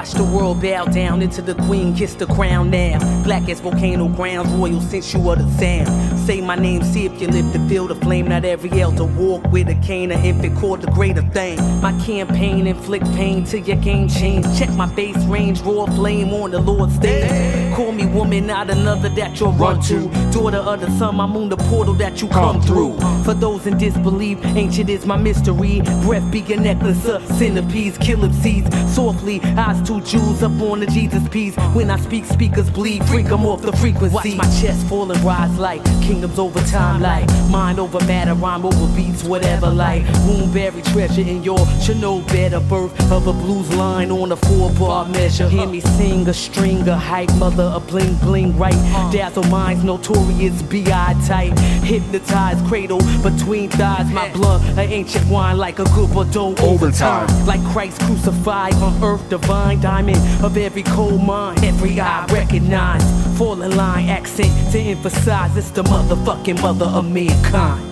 Watch 0.00 0.12
the 0.12 0.24
world 0.24 0.62
bow 0.62 0.86
down 0.86 1.20
into 1.20 1.42
the 1.42 1.54
queen, 1.66 1.94
kiss 1.94 2.14
the 2.14 2.24
crown 2.24 2.70
now. 2.70 2.98
Black 3.22 3.50
as 3.50 3.60
volcano 3.60 4.08
grounds, 4.08 4.48
royal 4.52 4.80
since 4.80 5.12
you 5.12 5.28
are 5.28 5.36
the 5.36 5.46
sound. 5.58 6.18
Say 6.20 6.40
my 6.40 6.54
name, 6.54 6.82
see 6.82 7.04
if 7.04 7.20
you 7.20 7.28
live 7.28 7.52
to 7.52 7.58
feel 7.68 7.86
the 7.86 7.94
flame. 7.96 8.28
Not 8.28 8.46
every 8.46 8.80
elder 8.80 9.04
walk 9.04 9.44
with 9.52 9.68
a 9.68 9.74
cane, 9.86 10.10
an 10.10 10.24
infant 10.24 10.56
called 10.56 10.80
the 10.80 10.90
greater 10.92 11.20
thing. 11.20 11.58
My 11.82 11.92
campaign 12.00 12.66
inflict 12.66 13.04
pain 13.12 13.44
till 13.44 13.60
your 13.60 13.76
game 13.76 14.08
change. 14.08 14.46
Check 14.58 14.70
my 14.70 14.86
base 14.94 15.22
range, 15.26 15.60
raw 15.60 15.84
flame 15.84 16.32
on 16.32 16.52
the 16.52 16.60
Lord's 16.60 16.94
stage. 16.94 17.69
Call 17.74 17.92
me 17.92 18.06
woman, 18.06 18.46
not 18.46 18.70
another 18.70 19.08
that 19.10 19.38
you'll 19.40 19.52
run 19.52 19.80
to. 19.82 20.08
Daughter 20.32 20.58
of 20.58 20.80
the 20.80 20.90
sun, 20.98 21.16
my 21.16 21.26
moon, 21.26 21.48
the 21.48 21.56
portal 21.56 21.94
that 21.94 22.20
you 22.20 22.28
come 22.28 22.60
through. 22.60 22.98
For 23.24 23.34
those 23.34 23.66
in 23.66 23.78
disbelief, 23.78 24.38
ancient 24.44 24.88
is 24.88 25.06
my 25.06 25.16
mystery. 25.16 25.82
Breath 26.02 26.30
be 26.30 26.40
your 26.40 26.60
necklace 26.60 27.06
of 27.06 27.26
centipedes, 27.26 27.98
kill 27.98 28.20
seeds. 28.32 28.68
Softly, 28.94 29.40
eyes 29.56 29.80
two 29.86 30.00
jewels 30.02 30.42
up 30.42 30.52
on 30.60 30.80
the 30.80 30.86
Jesus 30.86 31.26
piece. 31.28 31.56
When 31.74 31.90
I 31.90 31.98
speak, 31.98 32.24
speakers 32.24 32.70
bleed, 32.70 33.04
freak 33.06 33.26
them 33.26 33.46
off 33.46 33.62
the 33.62 33.72
frequency. 33.72 34.14
Watch 34.14 34.34
my 34.36 34.60
chest 34.60 34.86
fall 34.86 35.10
and 35.10 35.20
rise 35.20 35.58
like 35.58 35.84
kingdoms 36.02 36.38
over 36.38 36.60
time, 36.66 37.00
like 37.00 37.28
mind 37.50 37.78
over 37.78 38.00
matter, 38.06 38.34
rhyme 38.34 38.64
over 38.64 38.96
beats, 38.96 39.24
whatever. 39.24 39.68
Like 39.68 40.04
womb 40.26 40.52
buried 40.52 40.84
treasure 40.86 41.22
in 41.22 41.42
your 41.42 41.58
Chernobyl 41.84 42.26
bed, 42.28 42.52
a 42.52 42.60
birth 42.60 43.12
of 43.12 43.26
a 43.26 43.32
blues 43.32 43.72
line 43.74 44.10
on 44.10 44.32
a 44.32 44.36
four 44.36 44.70
bar 44.72 45.06
measure. 45.06 45.48
Hear 45.48 45.66
me 45.66 45.80
sing 45.80 46.28
a 46.28 46.34
string, 46.34 46.88
a 46.88 46.96
hype 46.96 47.32
mother, 47.36 47.59
a 47.62 47.80
bling 47.80 48.14
bling 48.16 48.56
right. 48.56 48.74
Uh. 48.74 49.10
Dazzle 49.10 49.44
minds, 49.44 49.84
notorious 49.84 50.62
bi 50.62 50.82
tight. 51.26 51.58
Hypnotized 51.84 52.64
cradle 52.66 53.00
between 53.22 53.70
thighs, 53.70 54.10
my 54.10 54.32
blood, 54.32 54.62
an 54.78 54.90
ancient 54.90 55.26
wine 55.28 55.58
like 55.58 55.78
a 55.78 55.84
good 55.94 56.12
Bordeaux 56.12 56.54
overtime. 56.60 57.28
Like 57.46 57.62
Christ 57.72 58.00
crucified 58.02 58.74
on 58.74 59.02
earth, 59.02 59.28
divine 59.28 59.80
diamond 59.80 60.18
of 60.44 60.56
every 60.56 60.82
coal 60.82 61.18
mine. 61.18 61.62
Every 61.64 62.00
eye 62.00 62.26
recognize, 62.26 63.02
fall 63.38 63.62
in 63.62 63.76
line, 63.76 64.08
accent 64.08 64.72
to 64.72 64.78
emphasize 64.78 65.56
it's 65.56 65.70
the 65.70 65.82
motherfucking 65.82 66.60
mother 66.62 66.86
of 66.86 67.10
mankind. 67.10 67.89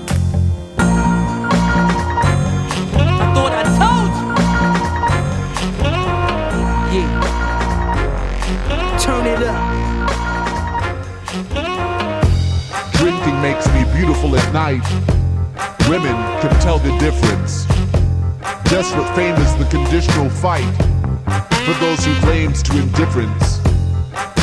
Night. 14.68 15.88
Women 15.88 16.16
can 16.42 16.52
tell 16.60 16.78
the 16.78 16.94
difference. 16.98 17.64
Desperate 18.68 19.08
fame 19.16 19.34
is 19.36 19.56
the 19.56 19.66
conditional 19.70 20.28
fight 20.28 20.74
for 21.64 21.74
those 21.80 22.04
who 22.04 22.12
claims 22.26 22.62
to 22.64 22.78
indifference. 22.78 23.58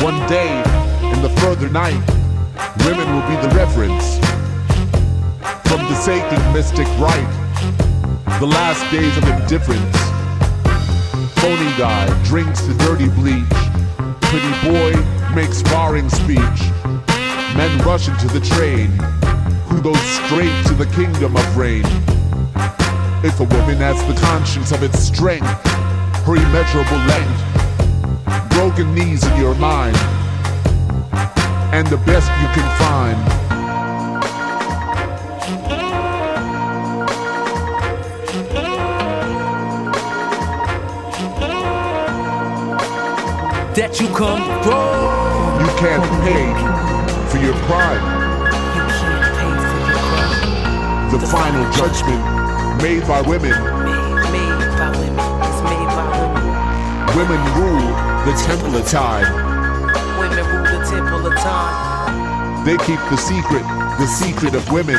One 0.01 0.17
day, 0.27 0.49
in 1.13 1.21
the 1.21 1.29
further 1.41 1.69
night, 1.69 2.01
women 2.85 3.07
will 3.13 3.27
be 3.29 3.37
the 3.45 3.53
reverence. 3.53 4.17
From 5.69 5.81
the 5.89 5.95
sacred 5.95 6.41
mystic 6.53 6.87
rite, 6.97 7.33
the 8.39 8.47
last 8.47 8.81
days 8.91 9.15
of 9.19 9.25
indifference. 9.29 9.97
Phony 11.39 11.71
guy 11.77 12.05
drinks 12.23 12.61
the 12.61 12.73
dirty 12.85 13.09
bleach. 13.09 13.59
Pretty 14.31 14.53
boy 14.65 14.91
makes 15.35 15.61
barring 15.61 16.09
speech. 16.09 16.59
Men 17.55 17.77
rush 17.85 18.07
into 18.07 18.27
the 18.27 18.41
train, 18.41 18.89
who 19.75 19.81
goes 19.81 20.01
straight 20.25 20.65
to 20.65 20.73
the 20.73 20.85
kingdom 20.95 21.35
of 21.35 21.57
rain. 21.57 21.83
If 23.25 23.39
a 23.41 23.43
woman 23.43 23.77
has 23.77 23.97
the 24.07 24.19
conscience 24.21 24.71
of 24.71 24.83
its 24.83 24.99
strength, 24.99 25.45
her 26.23 26.35
immeasurable 26.35 26.97
length, 27.11 28.51
broken 28.51 28.93
knees 28.95 29.25
in 29.25 29.37
your 29.37 29.55
mind, 29.55 29.97
and 31.73 31.85
the 31.87 31.97
best 31.97 32.29
you 32.41 32.47
can 32.55 32.69
find. 32.79 33.17
That 43.75 43.99
you 43.99 44.07
come 44.15 44.41
from. 44.63 45.59
You 45.59 45.71
can't 45.77 46.07
pay 46.23 47.29
for 47.29 47.43
your 47.45 47.55
crime. 47.65 48.14
The 51.11 51.19
final 51.27 51.71
judgment 51.71 52.21
made 52.81 53.07
by 53.07 53.21
women. 53.21 53.53
Women 57.15 57.41
rule 57.55 57.91
the 58.25 58.33
temple 58.45 58.75
of 58.75 58.85
time. 58.87 59.23
Women 60.19 60.45
rule 60.45 60.63
the 60.63 60.85
temple 60.89 61.27
of 61.27 61.35
time. 61.35 62.65
They 62.65 62.77
keep 62.77 62.99
the 63.09 63.17
secret, 63.17 63.63
the 63.99 64.07
secret 64.07 64.55
of 64.55 64.69
women. 64.71 64.97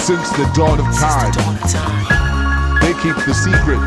Since 0.00 0.30
the 0.36 0.50
dawn 0.54 0.80
of 0.80 0.86
time. 0.98 1.32
They 2.82 2.92
keep 3.00 3.16
the 3.24 3.32
secret, 3.32 3.80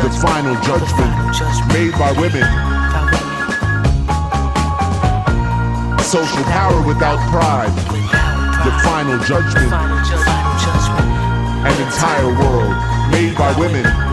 the 0.00 0.10
final 0.22 0.54
judgment 0.62 1.12
made 1.72 1.92
by 1.98 2.12
women. 2.18 2.69
Social 6.10 6.42
power 6.42 6.82
without 6.88 7.20
pride. 7.30 7.70
The 8.64 8.72
final 8.82 9.16
judgment. 9.20 9.72
An 11.62 11.82
entire 11.86 12.26
world 12.34 13.12
made 13.12 13.36
by 13.38 13.56
women. 13.56 14.09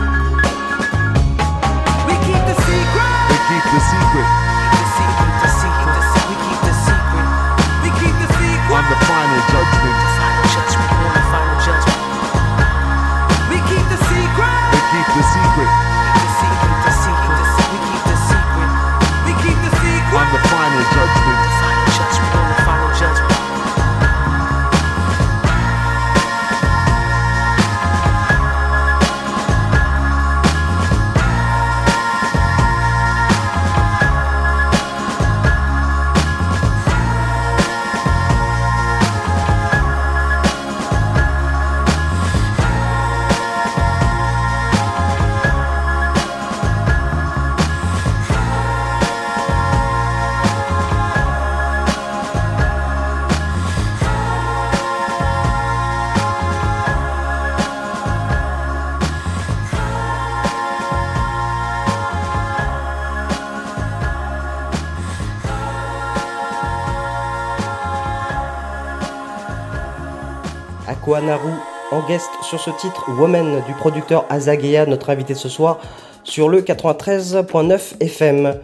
Aquanaru 71.08 71.52
en 71.90 72.06
guest 72.06 72.28
sur 72.42 72.60
ce 72.60 72.68
titre 72.68 73.06
Woman 73.18 73.62
du 73.66 73.72
producteur 73.72 74.26
Azagea, 74.28 74.84
notre 74.84 75.08
invité 75.08 75.34
ce 75.34 75.48
soir 75.48 75.80
sur 76.22 76.50
le 76.50 76.60
93.9 76.60 77.80
FM. 78.00 78.54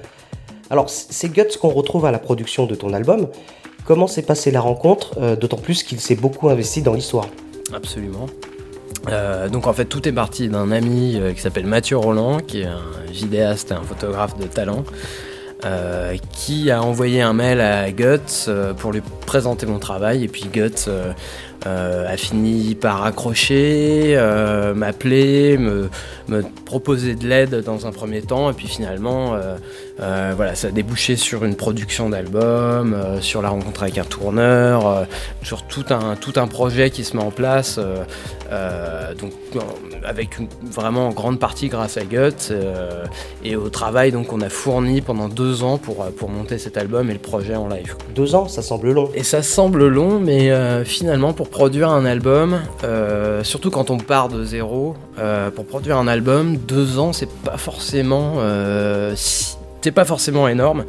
Alors 0.68 0.90
c'est 0.90 1.30
Guts 1.30 1.56
qu'on 1.58 1.70
retrouve 1.70 2.04
à 2.04 2.10
la 2.10 2.18
production 2.18 2.66
de 2.66 2.74
ton 2.74 2.92
album. 2.92 3.28
Comment 3.86 4.06
s'est 4.06 4.22
passée 4.22 4.50
la 4.50 4.60
rencontre, 4.60 5.14
euh, 5.18 5.36
d'autant 5.36 5.56
plus 5.56 5.82
qu'il 5.82 6.00
s'est 6.00 6.16
beaucoup 6.16 6.50
investi 6.50 6.82
dans 6.82 6.92
l'histoire? 6.92 7.28
Absolument. 7.72 8.26
Euh, 9.08 9.48
donc 9.48 9.66
en 9.66 9.72
fait 9.72 9.86
tout 9.86 10.06
est 10.06 10.12
parti 10.12 10.48
d'un 10.48 10.70
ami 10.70 11.16
euh, 11.16 11.32
qui 11.32 11.40
s'appelle 11.40 11.66
Mathieu 11.66 11.96
Roland, 11.96 12.40
qui 12.40 12.60
est 12.60 12.66
un 12.66 13.10
vidéaste 13.10 13.70
et 13.70 13.74
un 13.74 13.82
photographe 13.82 14.36
de 14.36 14.46
talent, 14.46 14.84
qui 16.30 16.70
a 16.70 16.82
envoyé 16.82 17.22
un 17.22 17.32
mail 17.32 17.62
à 17.62 17.90
Guts 17.90 18.50
pour 18.76 18.92
lui 18.92 19.00
présenter 19.24 19.64
mon 19.64 19.78
travail 19.78 20.22
et 20.22 20.28
puis 20.28 20.44
Guts 20.52 20.90
euh, 21.66 22.12
a 22.12 22.16
fini 22.18 22.74
par 22.74 23.04
accrocher, 23.04 24.14
euh, 24.16 24.74
m'appeler, 24.74 25.56
me, 25.56 25.88
me 26.28 26.42
proposer 26.66 27.14
de 27.14 27.26
l'aide 27.26 27.62
dans 27.64 27.86
un 27.86 27.90
premier 27.90 28.20
temps 28.20 28.50
et 28.50 28.52
puis 28.52 28.68
finalement 28.68 29.34
euh, 29.34 30.32
voilà 30.36 30.54
ça 30.54 30.68
a 30.68 30.70
débouché 30.70 31.16
sur 31.16 31.42
une 31.44 31.54
production 31.54 32.10
d'album, 32.10 32.94
sur 33.20 33.40
la 33.40 33.48
rencontre 33.48 33.84
avec 33.84 33.96
un 33.96 34.04
tourneur, 34.04 35.06
sur 35.42 35.62
tout 35.62 35.86
un, 35.88 36.16
tout 36.16 36.34
un 36.36 36.46
projet 36.46 36.90
qui 36.90 37.02
se 37.02 37.16
met 37.16 37.22
en 37.22 37.30
place 37.30 37.80
donc 39.18 39.32
avec 40.04 40.38
une, 40.38 40.48
vraiment 40.62 41.08
en 41.08 41.12
grande 41.12 41.38
partie 41.38 41.68
grâce 41.68 41.96
à 41.96 42.04
Guts 42.04 42.52
et 43.42 43.56
au 43.56 43.70
travail 43.70 44.12
donc 44.12 44.32
on 44.32 44.40
a 44.42 44.50
fourni 44.50 45.00
pendant 45.00 45.28
deux 45.28 45.62
ans 45.62 45.78
pour, 45.78 46.04
pour 46.12 46.28
monter 46.28 46.58
cet 46.58 46.76
album 46.76 47.08
et 47.08 47.14
le 47.14 47.18
projet 47.20 47.54
en 47.54 47.68
live. 47.68 47.96
Deux 48.14 48.34
ans, 48.34 48.48
ça 48.48 48.62
semble 48.62 48.92
long. 48.92 49.10
Et 49.14 49.22
ça 49.22 49.42
semble 49.42 49.86
long, 49.86 50.20
mais 50.20 50.52
finalement, 50.84 51.32
pour 51.32 51.43
produire 51.50 51.90
un 51.90 52.04
album, 52.04 52.60
euh, 52.84 53.42
surtout 53.44 53.70
quand 53.70 53.90
on 53.90 53.98
part 53.98 54.28
de 54.28 54.44
zéro, 54.44 54.96
euh, 55.18 55.50
pour 55.50 55.66
produire 55.66 55.98
un 55.98 56.06
album, 56.08 56.56
deux 56.56 56.98
ans, 56.98 57.12
c'est 57.12 57.28
pas 57.44 57.56
forcément, 57.56 58.34
euh, 58.38 59.12
si- 59.16 59.56
c'est 59.84 59.92
pas 59.92 60.06
forcément 60.06 60.48
énorme. 60.48 60.86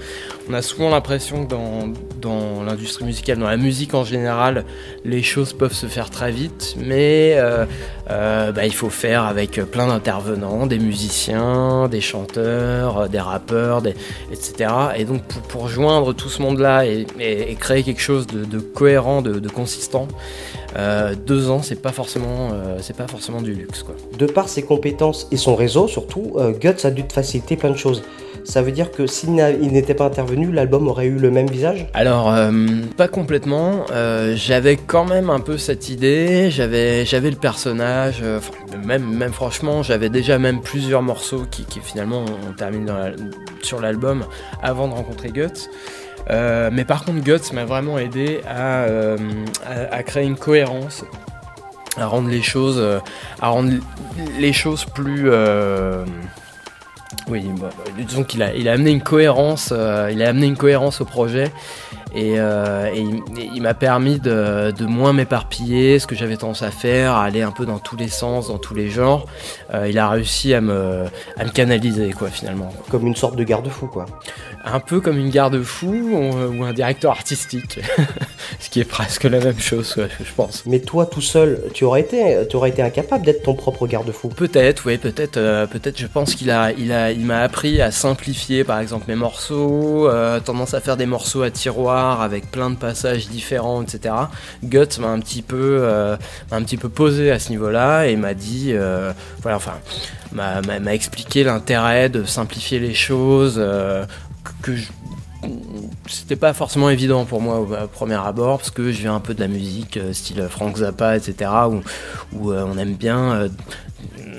On 0.50 0.54
a 0.54 0.62
souvent 0.62 0.90
l'impression 0.90 1.46
que 1.46 1.50
dans, 1.50 1.90
dans 2.22 2.64
l'industrie 2.64 3.04
musicale, 3.04 3.38
dans 3.38 3.50
la 3.50 3.58
musique 3.58 3.94
en 3.94 4.06
général, 4.06 4.64
les 5.04 5.22
choses 5.22 5.52
peuvent 5.52 5.74
se 5.74 5.88
faire 5.88 6.10
très 6.10 6.32
vite, 6.32 6.76
mais 6.78 7.34
euh, 7.36 7.66
euh, 8.10 8.54
bah, 8.54 8.66
il 8.66 8.74
faut 8.74 8.90
faire 8.90 9.26
avec 9.26 9.60
plein 9.70 9.88
d'intervenants, 9.88 10.66
des 10.66 10.80
musiciens, 10.80 11.90
des 11.90 12.00
chanteurs, 12.00 13.00
euh, 13.00 13.08
des 13.10 13.20
rappeurs, 13.20 13.84
etc. 14.32 14.70
Et 14.96 15.04
donc 15.04 15.24
pour, 15.50 15.68
joindre 15.68 16.14
tout 16.14 16.30
ce 16.30 16.42
monde-là 16.42 16.86
et, 16.86 17.06
créer 17.60 17.84
quelque 17.84 18.02
chose 18.02 18.28
de, 18.28 18.60
cohérent, 18.60 19.22
de, 19.22 19.50
consistant, 19.50 20.08
deux 21.26 21.50
ans, 21.50 21.62
c'est 21.62 21.82
pas 21.82 21.92
forcément, 21.92 22.52
c'est 22.80 22.96
pas 22.96 23.08
forcément 23.08 23.42
du 23.42 23.54
luxe, 23.54 23.84
quoi. 23.84 23.96
De 24.18 24.26
par 24.26 24.48
ses 24.48 24.62
compétences 24.62 25.28
et 25.32 25.38
son 25.38 25.56
réseau 25.56 25.88
surtout, 25.88 26.38
Guts 26.62 26.86
a 26.86 26.92
dû 26.92 27.04
te 27.04 27.14
faciliter 27.14 27.58
plein 27.58 27.72
de 27.72 27.78
choses. 27.78 28.04
Ça 28.46 28.62
veut 28.62 28.72
dire 28.72 28.92
que 28.92 29.08
s'il 29.08 29.34
n'était 29.34 29.96
pas 29.96 30.06
intervenu, 30.06 30.52
l'album 30.52 30.88
aurait 30.88 31.08
eu 31.08 31.18
le 31.18 31.32
même 31.32 31.48
visage? 31.48 31.88
Alors, 31.96 32.32
euh, 32.32 32.52
pas 32.96 33.08
complètement. 33.08 33.86
euh, 33.92 34.34
j'avais 34.36 34.78
quand 34.78 35.04
même 35.04 35.32
un 35.32 35.40
peu 35.40 35.58
cette 35.58 35.90
idée. 35.90 36.52
J'avais, 36.52 37.06
j'avais 37.06 37.32
le 37.32 37.36
personnage. 37.38 38.20
euh, 38.22 38.40
même, 38.86 39.34
franchement, 39.34 39.82
j'avais 39.82 40.10
déjà 40.10 40.38
même 40.38 40.62
plusieurs 40.62 41.02
morceaux 41.02 41.46
qui, 41.50 41.66
finalement 41.82 42.24
dans 42.60 42.70
la- 42.98 43.12
sur 43.64 43.82
l'album 43.82 44.24
avant 44.62 44.88
de 44.88 44.94
rencontrer 44.94 45.30
Guts. 45.30 45.68
Mais 46.30 46.86
par 46.86 47.04
contre, 47.04 47.22
Guts 47.24 47.52
m'a 47.54 47.66
vraiment 47.66 47.98
aidé 47.98 48.42
à, 48.48 50.04
créer 50.04 50.26
une 50.26 50.38
cohérence, 50.38 51.04
à 51.98 52.06
rendre 52.06 52.30
les 52.30 52.44
choses, 52.44 52.82
à 53.42 53.48
rendre 53.50 53.72
les 54.40 54.54
choses 54.54 54.86
plus. 54.86 55.30
Oui, 57.28 57.46
bah, 57.60 57.70
disons 57.98 58.24
qu'il 58.24 58.44
a, 58.44 58.54
il 58.56 58.70
a 58.70 58.74
amené 58.74 58.92
une 58.92 59.02
cohérence, 59.02 59.70
euh, 59.72 60.10
il 60.12 60.22
a 60.22 60.30
amené 60.30 60.48
une 60.48 60.58
cohérence 60.58 61.02
au 61.02 61.06
projet 61.06 61.52
et, 62.16 62.36
euh, 62.38 62.90
et 62.94 63.06
il, 63.54 63.62
m'a 63.62 63.74
permis 63.74 64.20
de, 64.20 64.72
de 64.72 64.86
moins 64.86 65.12
m'éparpiller, 65.12 66.00
ce 66.00 66.08
que 66.08 66.16
j'avais 66.16 66.38
tendance 66.38 66.62
à 66.62 66.72
faire, 66.72 67.12
à 67.12 67.26
aller 67.26 67.42
un 67.42 67.52
peu 67.52 67.66
dans 67.66 67.78
tous 67.78 67.98
les 67.98 68.08
sens, 68.08 68.48
dans 68.48 68.58
tous 68.58 68.74
les 68.74 68.90
genres. 68.90 69.26
Euh, 69.74 69.90
il 69.90 70.00
a 70.00 70.10
réussi 70.10 70.54
à 70.54 70.62
me, 70.62 71.06
à 71.38 71.44
me 71.44 71.50
canaliser, 71.50 72.14
quoi, 72.14 72.30
finalement. 72.30 72.72
Comme 72.90 73.06
une 73.06 73.18
sorte 73.18 73.36
de 73.36 73.44
garde-fou, 73.44 73.88
quoi. 73.88 74.06
Un 74.64 74.80
peu 74.80 75.02
comme 75.02 75.18
une 75.18 75.30
garde-fou 75.30 75.88
ou, 75.88 76.58
ou 76.58 76.64
un 76.64 76.72
directeur 76.72 77.12
artistique. 77.12 77.82
ce 78.60 78.70
qui 78.70 78.80
est 78.80 78.86
presque 78.86 79.26
la 79.26 79.40
même 79.40 79.60
chose, 79.60 79.94
ouais, 79.98 80.08
je 80.18 80.32
pense. 80.34 80.64
Mais 80.66 80.80
toi, 80.80 81.06
tout 81.06 81.22
seul, 81.22 81.60
tu 81.74 81.84
aurais 81.84 82.00
été, 82.00 82.48
tu 82.50 82.56
aurais 82.56 82.70
été 82.70 82.82
incapable 82.82 83.26
d'être 83.26 83.44
ton 83.44 83.56
propre 83.56 83.88
garde-fou. 83.88 84.30
Peut-être, 84.30 84.84
oui, 84.86 84.98
peut-être, 84.98 85.36
euh, 85.36 85.68
peut-être. 85.68 86.00
Je 86.00 86.08
pense 86.08 86.34
qu'il 86.34 86.50
a, 86.50 86.72
il 86.72 86.94
a, 86.94 87.12
il 87.12 87.26
m'a 87.26 87.42
appris 87.42 87.82
à 87.82 87.92
simplifier, 87.92 88.64
par 88.64 88.80
exemple, 88.80 89.06
mes 89.10 89.16
morceaux, 89.16 90.10
tendance 90.46 90.74
à 90.74 90.80
faire 90.80 90.96
des 90.96 91.06
morceaux 91.06 91.42
à 91.42 91.52
tiroir 91.52 92.05
avec 92.14 92.52
plein 92.52 92.70
de 92.70 92.76
passages 92.76 93.28
différents, 93.28 93.82
etc. 93.82 94.14
Guts 94.64 95.00
m'a 95.00 95.08
un 95.08 95.20
petit 95.20 95.42
peu, 95.42 95.80
euh, 95.82 96.16
un 96.52 96.64
petit 96.64 96.78
peu 96.78 96.90
posé 96.90 97.32
à 97.32 97.40
ce 97.40 97.50
niveau-là 97.50 98.08
et 98.08 98.16
m'a 98.16 98.34
dit, 98.34 98.72
euh, 98.74 99.12
voilà, 99.42 99.58
enfin, 99.58 99.76
m'a, 100.34 100.94
expliqué 100.94 101.44
l'intérêt 101.44 102.10
de 102.10 102.24
simplifier 102.24 102.80
les 102.80 102.94
choses, 102.94 103.56
euh, 103.58 104.06
que, 104.62 104.72
c'était 106.08 106.36
pas 106.36 106.54
forcément 106.54 106.90
évident 106.90 107.26
pour 107.26 107.40
moi 107.40 107.60
au 107.60 107.68
premier 107.88 108.16
abord 108.16 108.58
parce 108.58 108.72
que 108.72 108.92
je 108.92 109.02
viens 109.02 109.14
un 109.14 109.20
peu 109.20 109.36
de 109.36 109.42
la 109.42 109.48
musique 109.48 110.00
style 110.12 110.48
Frank 110.50 110.78
Zappa 110.78 111.16
etc 111.18 111.52
où, 112.34 112.52
on 112.52 112.78
aime 112.80 112.96
bien 112.96 113.48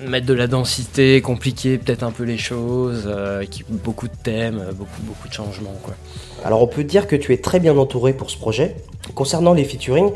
mettre 0.07 0.27
de 0.27 0.35
la 0.35 0.47
densité 0.47 1.21
compliquer 1.21 1.79
peut-être 1.79 2.03
un 2.03 2.11
peu 2.11 2.25
les 2.25 2.39
choses 2.39 3.05
euh, 3.07 3.45
qui 3.45 3.65
beaucoup 3.69 4.09
de 4.09 4.15
thèmes 4.23 4.59
euh, 4.59 4.73
beaucoup 4.73 5.03
beaucoup 5.03 5.29
de 5.29 5.33
changements 5.33 5.75
quoi 5.83 5.95
Alors 6.45 6.63
on 6.63 6.67
peut 6.67 6.85
dire 6.85 7.07
que 7.07 7.17
tu 7.17 7.33
es 7.33 7.39
très 7.39 7.61
bien 7.61 7.77
entouré 7.77 8.13
pour 8.13 8.31
ce 8.31 8.37
projet. 8.37 8.77
Concernant 9.15 9.55
les 9.55 9.65
featuring, 9.65 10.11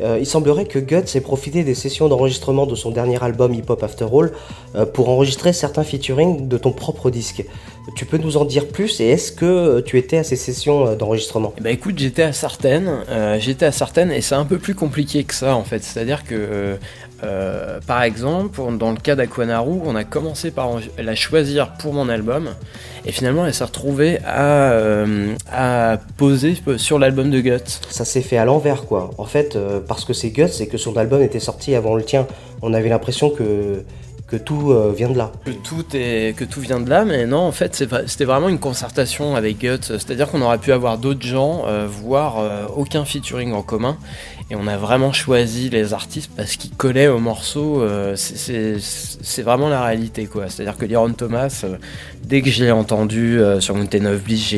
euh, 0.00 0.18
il 0.18 0.26
semblerait 0.26 0.64
que 0.64 0.78
Guts 0.78 1.14
ait 1.14 1.20
profité 1.20 1.62
des 1.62 1.74
sessions 1.74 2.08
d'enregistrement 2.08 2.66
de 2.66 2.74
son 2.74 2.90
dernier 2.90 3.22
album 3.22 3.54
Hip 3.54 3.64
Hop 3.68 3.82
After 3.82 4.06
All 4.12 4.32
euh, 4.74 4.86
pour 4.86 5.08
enregistrer 5.08 5.52
certains 5.52 5.84
featuring 5.84 6.48
de 6.48 6.58
ton 6.58 6.72
propre 6.72 7.10
disque. 7.10 7.44
Tu 7.94 8.04
peux 8.04 8.18
nous 8.18 8.36
en 8.36 8.44
dire 8.44 8.66
plus 8.66 9.00
et 9.00 9.10
est-ce 9.10 9.30
que 9.30 9.80
tu 9.80 9.98
étais 9.98 10.16
à 10.16 10.24
ces 10.24 10.36
sessions 10.36 10.86
euh, 10.86 10.96
d'enregistrement? 10.96 11.52
Eh 11.58 11.60
ben 11.60 11.72
écoute, 11.72 11.98
j'étais 11.98 12.22
à 12.22 12.32
certaines, 12.32 13.04
euh, 13.08 13.38
j'étais 13.38 13.66
à 13.66 13.72
certaines 13.72 14.10
et 14.10 14.20
c'est 14.20 14.34
un 14.34 14.46
peu 14.46 14.58
plus 14.58 14.74
compliqué 14.74 15.22
que 15.22 15.34
ça 15.34 15.54
en 15.54 15.64
fait. 15.64 15.84
C'est-à-dire 15.84 16.24
que, 16.24 16.76
euh, 17.22 17.80
par 17.86 18.02
exemple, 18.02 18.60
dans 18.76 18.90
le 18.90 18.96
cas 18.96 19.14
d'Aquanaru, 19.14 19.80
on 19.84 19.94
a 19.94 20.04
commencé 20.04 20.50
par 20.50 20.70
la 20.98 21.14
choisir 21.14 21.72
pour 21.74 21.92
mon 21.92 22.08
album 22.08 22.50
et 23.06 23.12
finalement 23.12 23.46
elle 23.46 23.54
s'est 23.54 23.64
retrouvée 23.64 24.18
à, 24.24 24.72
euh, 24.72 25.34
à 25.50 25.98
poser 26.16 26.56
sur 26.76 26.98
l'album 26.98 27.30
de 27.30 27.40
Guts. 27.40 27.80
Ça 27.88 28.04
s'est 28.04 28.22
fait 28.22 28.36
à 28.36 28.44
l'envers 28.44 28.84
quoi. 28.84 29.10
En 29.18 29.24
fait, 29.24 29.56
euh, 29.56 29.80
parce 29.86 30.04
que 30.04 30.12
c'est 30.12 30.30
Guts 30.30 30.60
et 30.60 30.66
que 30.66 30.76
son 30.76 30.96
album 30.96 31.22
était 31.22 31.40
sorti 31.40 31.74
avant 31.74 31.94
le 31.94 32.02
tien, 32.02 32.26
on 32.62 32.74
avait 32.74 32.88
l'impression 32.88 33.30
que, 33.30 33.84
que 34.26 34.36
tout 34.36 34.72
euh, 34.72 34.92
vient 34.96 35.10
de 35.10 35.18
là. 35.18 35.32
Que 35.44 35.50
tout, 35.50 35.84
est, 35.94 36.36
que 36.36 36.44
tout 36.44 36.60
vient 36.60 36.80
de 36.80 36.88
là, 36.88 37.04
mais 37.04 37.26
non, 37.26 37.40
en 37.40 37.52
fait, 37.52 37.74
c'était 38.06 38.24
vraiment 38.24 38.48
une 38.48 38.58
concertation 38.58 39.36
avec 39.36 39.58
Guts. 39.58 39.78
C'est-à-dire 39.82 40.30
qu'on 40.30 40.42
aurait 40.42 40.58
pu 40.58 40.72
avoir 40.72 40.98
d'autres 40.98 41.26
gens, 41.26 41.64
euh, 41.66 41.86
voire 41.88 42.38
euh, 42.38 42.66
aucun 42.74 43.04
featuring 43.04 43.52
en 43.52 43.62
commun. 43.62 43.96
Et 44.50 44.56
on 44.56 44.66
a 44.66 44.76
vraiment 44.76 45.12
choisi 45.12 45.70
les 45.70 45.94
artistes 45.94 46.30
parce 46.36 46.56
qu'ils 46.56 46.72
collaient 46.76 47.08
au 47.08 47.18
morceau. 47.18 47.80
euh, 47.82 48.14
c'est- 48.16 49.42
vraiment 49.42 49.68
la 49.68 49.82
réalité, 49.82 50.26
quoi. 50.26 50.48
C'est-à-dire 50.48 50.76
que 50.76 50.84
Liron 50.84 51.10
Thomas, 51.12 51.62
euh, 51.64 51.76
dès 52.22 52.42
que 52.42 52.50
je 52.50 52.62
l'ai 52.64 52.70
entendu 52.70 53.40
euh, 53.40 53.60
sur 53.60 53.74
Mountain 53.74 54.04
of 54.06 54.22
Bliss, 54.22 54.52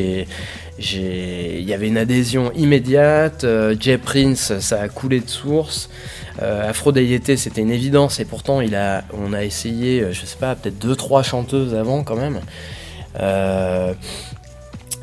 Il 0.78 1.62
y 1.62 1.72
avait 1.72 1.88
une 1.88 1.96
adhésion 1.96 2.52
immédiate. 2.52 3.46
Jay 3.80 3.96
Prince, 3.96 4.58
ça 4.58 4.82
a 4.82 4.88
coulé 4.88 5.20
de 5.20 5.28
source. 5.30 5.88
Euh, 6.42 6.68
Aphrodite, 6.68 7.36
c'était 7.36 7.62
une 7.62 7.70
évidence. 7.70 8.20
Et 8.20 8.26
pourtant, 8.26 8.60
il 8.60 8.74
a, 8.74 9.02
on 9.14 9.32
a 9.32 9.42
essayé, 9.44 10.04
je 10.12 10.26
sais 10.26 10.36
pas, 10.38 10.54
peut-être 10.54 10.78
deux, 10.78 10.94
trois 10.94 11.22
chanteuses 11.22 11.74
avant 11.74 12.02
quand 12.04 12.16
même. 12.16 12.40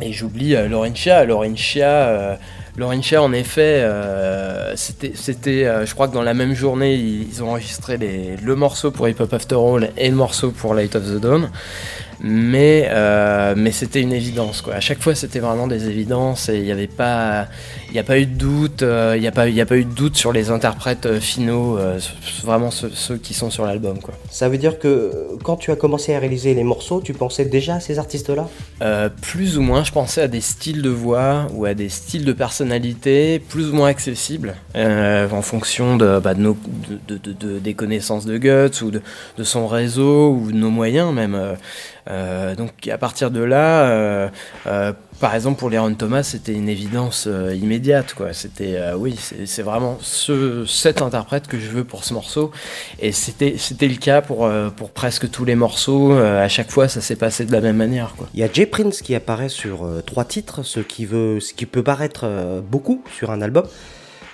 Et 0.01 0.11
j'oublie 0.11 0.55
euh, 0.55 0.67
Laurentia. 0.67 1.23
Laurentia, 1.25 2.37
Laurentia, 2.75 3.21
en 3.21 3.33
effet, 3.33 3.81
euh, 3.83 4.73
c'était, 4.75 5.65
euh, 5.65 5.86
je 5.86 5.93
crois 5.93 6.07
que 6.07 6.13
dans 6.13 6.23
la 6.23 6.33
même 6.33 6.55
journée, 6.55 6.95
ils, 6.95 7.43
ont 7.43 7.49
enregistré 7.49 7.97
les- 7.97 8.36
le 8.36 8.55
morceau 8.55 8.89
pour 8.89 9.07
Hip 9.07 9.17
Hop 9.19 9.31
After 9.31 9.55
All 9.55 9.91
et 9.95 10.09
le 10.09 10.15
morceau 10.15 10.49
pour 10.49 10.73
Light 10.73 10.95
of 10.95 11.03
the 11.03 11.19
Dawn. 11.19 11.51
Mais, 12.25 12.88
euh, 12.89 13.53
mais 13.57 13.71
c'était 13.73 13.99
une 14.01 14.13
évidence. 14.13 14.62
Quoi. 14.62 14.75
À 14.75 14.79
chaque 14.79 15.01
fois, 15.01 15.13
c'était 15.13 15.39
vraiment 15.39 15.67
des 15.67 15.89
évidences 15.89 16.47
et 16.47 16.55
il 16.55 16.63
n'y 16.63 16.71
avait 16.71 16.88
pas, 16.88 17.47
il 17.91 17.99
a 17.99 18.03
pas 18.03 18.17
eu 18.17 18.25
de 18.25 18.33
doute. 18.33 18.81
euh, 18.81 19.13
Il 19.17 19.21
n'y 19.21 19.27
a 19.27 19.31
pas, 19.33 19.49
il 19.49 19.53
y 19.55 19.59
a 19.59 19.65
pas 19.65 19.75
eu 19.75 19.83
de 19.83 19.93
doute 19.93 20.15
sur 20.15 20.31
les 20.31 20.49
interprètes 20.49 21.05
euh, 21.05 21.19
finaux, 21.19 21.77
euh, 21.77 21.99
vraiment 22.43 22.71
ceux, 22.71 22.91
ceux 22.93 23.17
qui 23.17 23.33
sont 23.33 23.49
sur 23.49 23.65
l'album. 23.65 23.99
Quoi. 23.99 24.13
Ça 24.31 24.47
veut 24.47 24.57
dire 24.57 24.79
que 24.79 24.88
euh, 24.88 25.12
quand 25.43 25.57
tu 25.57 25.71
as 25.71 25.75
commencé 25.75 26.15
à 26.15 26.19
réaliser 26.19 26.53
les 26.53 26.63
morceaux, 26.63 27.01
tu 27.01 27.12
pensais 27.13 27.43
déjà 27.43 27.75
à 27.75 27.79
ces 27.81 27.99
artistes-là? 27.99 28.47
Euh, 28.81 29.09
plus 29.21 29.57
ou 29.57 29.62
moins, 29.62 29.83
je 29.83 29.91
pensais 29.91 30.21
à 30.21 30.29
des 30.29 30.41
styles 30.41 30.81
de 30.81 30.89
voix 30.89 31.47
ou 31.53 31.65
à 31.65 31.73
des 31.73 31.89
styles 31.89 32.23
de 32.23 32.31
personnalité 32.33 33.39
plus 33.39 33.69
ou 33.71 33.73
moins 33.75 33.89
accessibles 33.89 34.55
euh, 34.77 35.27
en 35.29 35.41
fonction 35.41 35.97
de, 35.97 36.19
bah, 36.19 36.36
de, 36.36 36.39
nos, 36.41 36.57
de, 37.09 37.17
de- 37.17 37.33
de- 37.33 37.59
des 37.59 37.73
connaissances 37.73 38.25
de 38.25 38.38
Guts 38.38 38.81
ou 38.81 38.91
de 38.91 39.01
son 39.43 39.67
réseau 39.67 40.31
ou 40.31 40.51
de 40.53 40.57
nos 40.57 40.69
moyens 40.69 41.13
même. 41.13 41.38
Euh, 42.09 42.55
donc 42.55 42.87
à 42.87 42.97
partir 42.97 43.31
de 43.31 43.41
là, 43.41 43.85
euh, 43.85 44.27
euh, 44.67 44.91
par 45.19 45.33
exemple 45.35 45.59
pour 45.59 45.69
Léron 45.69 45.93
Thomas, 45.93 46.23
c'était 46.23 46.53
une 46.53 46.69
évidence 46.69 47.27
immédiate. 47.53 48.13
quoi. 48.13 48.33
C'était 48.33 48.79
oui, 48.95 49.17
c'est 49.45 49.61
vraiment 49.61 49.97
ce, 50.01 50.65
cet 50.65 51.01
interprète 51.01 51.47
que 51.47 51.59
je 51.59 51.69
veux 51.69 51.83
pour 51.83 52.03
ce 52.03 52.13
morceau. 52.13 52.51
Et 52.99 53.11
c'était 53.11 53.55
c'était 53.57 53.87
le 53.87 53.95
cas 53.95 54.21
pour, 54.21 54.49
pour 54.75 54.91
presque 54.91 55.29
tous 55.31 55.45
les 55.45 55.55
morceaux. 55.55 56.13
À 56.13 56.47
chaque 56.49 56.71
fois, 56.71 56.87
ça 56.87 57.01
s'est 57.01 57.15
passé 57.15 57.45
de 57.45 57.51
la 57.51 57.61
même 57.61 57.77
manière. 57.77 58.15
Quoi. 58.17 58.27
Il 58.33 58.39
y 58.39 58.43
a 58.43 58.49
Jay 58.51 58.65
Prince 58.65 59.01
qui 59.01 59.15
apparaît 59.15 59.49
sur 59.49 59.87
trois 60.05 60.25
titres, 60.25 60.63
ce 60.63 60.79
qui, 60.81 61.05
veut, 61.05 61.39
ce 61.39 61.53
qui 61.53 61.65
peut 61.65 61.83
paraître 61.83 62.27
beaucoup 62.69 63.03
sur 63.11 63.31
un 63.31 63.41
album. 63.41 63.65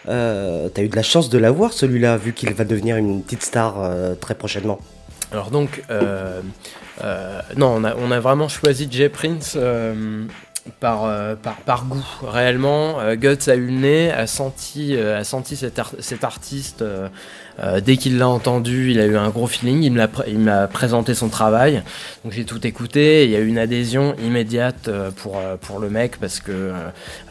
Euh, 0.07 0.69
T'as 0.69 0.83
eu 0.83 0.87
de 0.87 0.95
la 0.95 1.03
chance 1.03 1.29
de 1.29 1.37
l'avoir 1.37 1.73
celui-là, 1.73 2.17
vu 2.17 2.33
qu'il 2.33 2.53
va 2.53 2.63
devenir 2.63 2.97
une 2.97 3.21
petite 3.21 3.43
star 3.43 3.75
euh, 3.77 4.15
très 4.15 4.35
prochainement. 4.35 4.79
Alors 5.31 5.51
donc, 5.51 5.83
euh, 5.91 6.41
non, 7.57 7.81
on 7.97 8.11
a, 8.11 8.19
vraiment 8.19 8.47
choisi 8.47 8.87
Jay 8.91 9.09
Prince 9.09 9.53
euh, 9.55 10.25
par, 10.79 11.05
euh, 11.05 11.35
par, 11.35 11.55
par 11.57 11.85
goût, 11.85 12.05
réellement. 12.21 12.99
Euh, 12.99 13.15
Guts 13.15 13.49
a 13.49 13.55
eu 13.55 13.65
le 13.67 13.71
nez, 13.71 14.11
a 14.11 14.27
senti, 14.27 14.95
euh, 14.95 15.19
a 15.19 15.23
senti 15.23 15.55
cet, 15.55 15.79
ar- 15.79 15.93
cet 15.99 16.23
artiste. 16.23 16.81
euh, 16.81 17.07
euh, 17.61 17.81
dès 17.81 17.97
qu'il 17.97 18.17
l'a 18.17 18.27
entendu, 18.29 18.91
il 18.91 18.99
a 19.01 19.05
eu 19.05 19.17
un 19.17 19.29
gros 19.29 19.47
feeling, 19.47 19.83
il 19.83 20.39
m'a 20.39 20.67
présenté 20.67 21.13
son 21.13 21.27
travail, 21.27 21.83
donc 22.23 22.31
j'ai 22.31 22.45
tout 22.45 22.65
écouté, 22.65 23.25
il 23.25 23.31
y 23.31 23.35
a 23.35 23.39
eu 23.39 23.47
une 23.47 23.57
adhésion 23.57 24.15
immédiate 24.23 24.87
euh, 24.87 25.11
pour, 25.11 25.37
euh, 25.37 25.57
pour 25.59 25.79
le 25.79 25.89
mec, 25.89 26.17
parce 26.21 26.39
que 26.39 26.51
euh, 26.53 26.73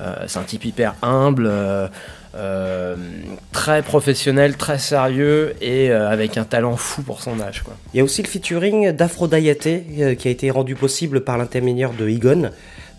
euh, 0.03 0.15
c'est 0.27 0.39
un 0.39 0.43
type 0.43 0.67
hyper 0.67 0.97
humble, 1.01 1.51
euh, 2.35 2.97
très 3.53 3.83
professionnel, 3.83 4.57
très 4.57 4.79
sérieux, 4.79 5.55
et 5.61 5.91
euh, 5.91 6.09
avec 6.11 6.37
un 6.37 6.45
talent 6.45 6.77
fou 6.77 7.03
pour 7.03 7.21
son 7.23 7.41
âge. 7.41 7.63
Quoi. 7.63 7.75
Il 7.93 7.99
y 7.99 8.01
a 8.01 8.05
aussi 8.05 8.23
le 8.23 8.29
featuring 8.29 8.93
d'Aphrodite 8.93 9.67
euh, 9.67 10.15
qui 10.15 10.29
a 10.29 10.31
été 10.31 10.51
rendu 10.51 10.75
possible 10.75 11.23
par 11.23 11.39
l'intermédiaire 11.39 11.93
de 11.93 12.09
Egon 12.09 12.51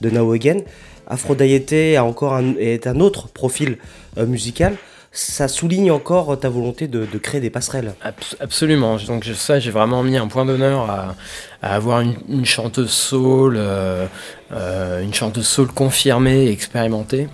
de 0.02 0.10
Now 0.10 0.32
Again. 0.34 0.62
Aphrodite 1.08 1.74
a 1.98 2.04
encore 2.04 2.34
un, 2.34 2.56
est 2.58 2.86
un 2.86 3.00
autre 3.00 3.28
profil 3.30 3.78
musical. 4.18 4.76
Ça 5.12 5.48
souligne 5.48 5.89
encore 5.89 6.39
ta 6.39 6.50
volonté 6.50 6.88
de, 6.88 7.08
de 7.12 7.18
créer 7.18 7.42
des 7.42 7.50
passerelles. 7.50 7.94
Abs- 8.04 8.38
absolument. 8.39 8.98
Donc 9.08 9.26
ça, 9.26 9.60
j'ai 9.60 9.72
vraiment 9.72 10.04
mis 10.04 10.18
un 10.18 10.28
point 10.28 10.46
d'honneur 10.46 10.88
à, 10.88 11.15
à 11.63 11.76
avoir 11.76 12.02
une, 12.02 12.15
une 12.30 12.46
chanteuse 12.46 12.92
soul, 12.92 13.56
euh, 13.58 14.06
euh, 14.52 15.02
une 15.02 15.13
chanteuse 15.13 15.48
soul 15.48 15.70
confirmée, 15.72 16.46
et 16.46 16.52
expérimentée. 16.52 17.28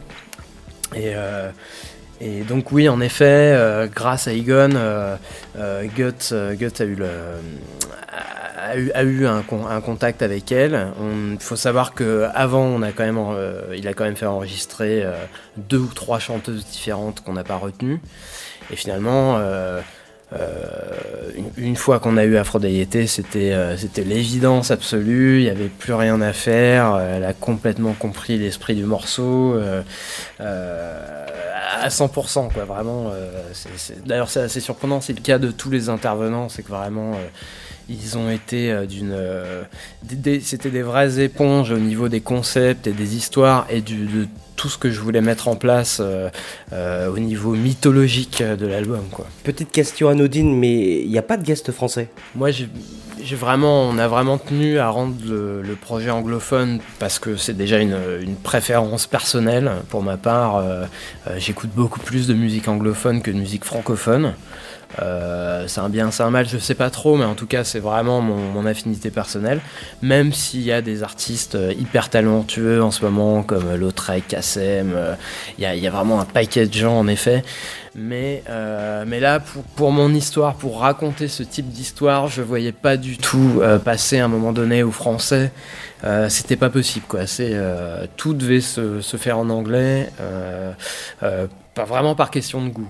Et, 0.94 1.14
euh, 1.16 1.50
et 2.22 2.42
donc 2.42 2.72
oui, 2.72 2.88
en 2.88 3.02
effet, 3.02 3.54
euh, 3.56 3.88
grâce 3.88 4.28
à 4.28 4.34
Egon, 4.34 4.70
Guts, 5.96 6.32
euh, 6.32 6.54
Guts 6.56 6.82
a 8.94 9.04
eu 9.04 9.26
un, 9.28 9.42
con- 9.42 9.68
un 9.68 9.82
contact 9.82 10.22
avec 10.22 10.52
elle. 10.52 10.88
Il 11.32 11.40
faut 11.40 11.56
savoir 11.56 11.94
que 11.94 12.28
avant, 12.34 12.64
on 12.64 12.82
a 12.82 12.92
quand 12.92 13.04
même, 13.04 13.20
il 13.76 13.88
a 13.88 13.94
quand 13.94 14.06
même 14.06 14.16
fait 14.16 14.26
enregistrer 14.26 15.06
deux 15.58 15.80
ou 15.80 15.92
trois 15.94 16.20
chanteuses 16.20 16.66
différentes 16.66 17.22
qu'on 17.22 17.34
n'a 17.34 17.44
pas 17.44 17.58
retenues. 17.58 18.00
Et 18.72 18.76
finalement, 18.76 19.40
une, 21.38 21.52
une 21.58 21.76
fois 21.76 22.00
qu'on 22.00 22.18
a 22.18 22.24
eu 22.26 22.38
Aphrodite, 22.38 23.08
c'était 23.08 23.54
euh, 23.54 23.78
c'était 23.78 24.04
l'évidence 24.04 24.72
absolue. 24.72 25.40
Il 25.40 25.44
n'y 25.44 25.50
avait 25.50 25.70
plus 25.70 25.94
rien 25.94 26.22
à 26.22 26.34
faire. 26.34 26.98
Elle 26.98 27.24
a 27.24 27.34
complètement 27.34 27.94
compris 27.94 28.38
l'esprit 28.38 28.76
du 28.76 28.84
morceau. 28.86 29.60
À 31.82 31.90
100%, 31.90 32.52
quoi, 32.54 32.66
vraiment. 32.66 33.12
euh, 33.14 33.30
D'ailleurs, 34.06 34.30
c'est 34.30 34.42
assez 34.42 34.60
surprenant, 34.60 35.02
c'est 35.02 35.14
le 35.14 35.22
cas 35.22 35.38
de 35.40 35.52
tous 35.52 35.70
les 35.70 35.90
intervenants, 35.90 36.50
c'est 36.50 36.64
que 36.64 36.70
vraiment, 36.70 37.14
euh, 37.14 37.28
ils 37.90 38.18
ont 38.18 38.30
été 38.30 38.72
euh, 38.72 38.86
d'une. 38.86 39.16
C'était 40.42 40.70
des 40.72 40.82
vraies 40.82 41.20
éponges 41.20 41.72
au 41.72 41.78
niveau 41.78 42.10
des 42.10 42.22
concepts 42.22 42.88
et 42.88 42.92
des 42.94 43.16
histoires 43.16 43.68
et 43.70 43.82
du, 43.82 44.06
de 44.06 44.28
tout 44.56 44.70
ce 44.70 44.78
que 44.78 44.90
je 44.90 45.00
voulais 45.02 45.22
mettre 45.22 45.48
en 45.50 45.56
place 45.56 45.98
euh, 46.02 46.30
euh, 46.74 47.10
au 47.12 47.20
niveau 47.20 47.52
mythologique 47.56 48.42
de 48.42 48.66
l'album, 48.66 49.04
quoi. 49.12 49.28
Petite 49.44 49.72
question 49.72 50.10
anodine, 50.10 50.58
mais 50.58 51.02
il 51.02 51.10
n'y 51.10 51.18
a 51.18 51.22
pas 51.24 51.38
de 51.38 51.44
guest 51.44 51.72
français? 51.72 52.10
Moi, 52.36 52.52
j'ai 52.52 52.70
j'ai 53.26 53.36
vraiment, 53.36 53.82
on 53.84 53.98
a 53.98 54.08
vraiment 54.08 54.38
tenu 54.38 54.78
à 54.78 54.90
rendre 54.90 55.16
le, 55.28 55.76
projet 55.76 56.10
anglophone 56.10 56.80
parce 57.00 57.20
que 57.20 57.36
c'est 57.36 57.56
déjà 57.56 57.80
une, 57.80 57.98
une, 58.22 58.36
préférence 58.36 59.08
personnelle 59.08 59.72
pour 59.90 60.04
ma 60.04 60.16
part. 60.16 60.58
Euh, 60.58 60.86
euh, 61.28 61.36
J'écoute 61.38 61.72
beaucoup 61.76 62.00
plus 62.00 62.28
de 62.28 62.34
musique 62.34 62.68
anglophone 62.68 63.22
que 63.22 63.32
de 63.32 63.38
musique 63.38 63.66
francophone. 63.66 64.34
Euh, 65.02 65.66
c'est 65.68 65.82
un 65.82 65.90
bien, 65.90 66.12
c'est 66.12 66.24
un 66.24 66.30
mal, 66.30 66.48
je 66.48 66.58
sais 66.58 66.76
pas 66.76 66.90
trop, 66.90 67.18
mais 67.18 67.26
en 67.26 67.36
tout 67.36 67.48
cas, 67.48 67.64
c'est 67.64 67.80
vraiment 67.80 68.22
mon, 68.22 68.66
affinité 68.66 69.12
personnelle. 69.12 69.62
Même 70.02 70.34
s'il 70.34 70.62
y 70.62 70.72
a 70.72 70.82
des 70.82 71.04
artistes 71.04 71.56
euh, 71.56 71.72
hyper 71.78 72.10
talentueux 72.10 72.82
en 72.82 72.90
ce 72.90 73.06
moment, 73.06 73.44
comme 73.44 73.76
Lautrec, 73.76 74.28
Kassem, 74.28 74.94
euh, 74.96 75.14
il 75.60 75.64
y, 75.64 75.88
a 75.88 75.92
vraiment 75.92 76.20
un 76.20 76.26
paquet 76.26 76.66
de 76.66 76.74
gens 76.74 76.98
en 76.98 77.08
effet. 77.08 77.44
Mais, 77.98 78.44
là, 78.48 79.40
pour, 79.76 79.92
mon 79.92 80.14
histoire, 80.14 80.56
pour 80.56 80.80
raconter 80.80 81.28
ce 81.28 81.44
type 81.44 81.70
d'histoire, 81.70 82.28
je 82.28 82.42
voyais 82.42 82.72
pas 82.72 82.98
du 82.98 83.18
tout 83.18 83.62
passer 83.86 84.20
à 84.20 84.26
un 84.26 84.28
moment 84.28 84.52
donné 84.52 84.84
au 84.84 84.92
français. 84.92 85.52
C'était 86.28 86.58
pas 86.58 86.70
possible, 86.70 87.06
tout 88.18 88.34
devait 88.34 88.60
se, 88.60 89.00
faire 89.18 89.38
en 89.38 89.50
anglais, 89.50 90.10
pas 91.22 91.86
vraiment 91.86 92.16
par 92.16 92.32
question 92.32 92.66
de 92.66 92.70
goût. 92.70 92.90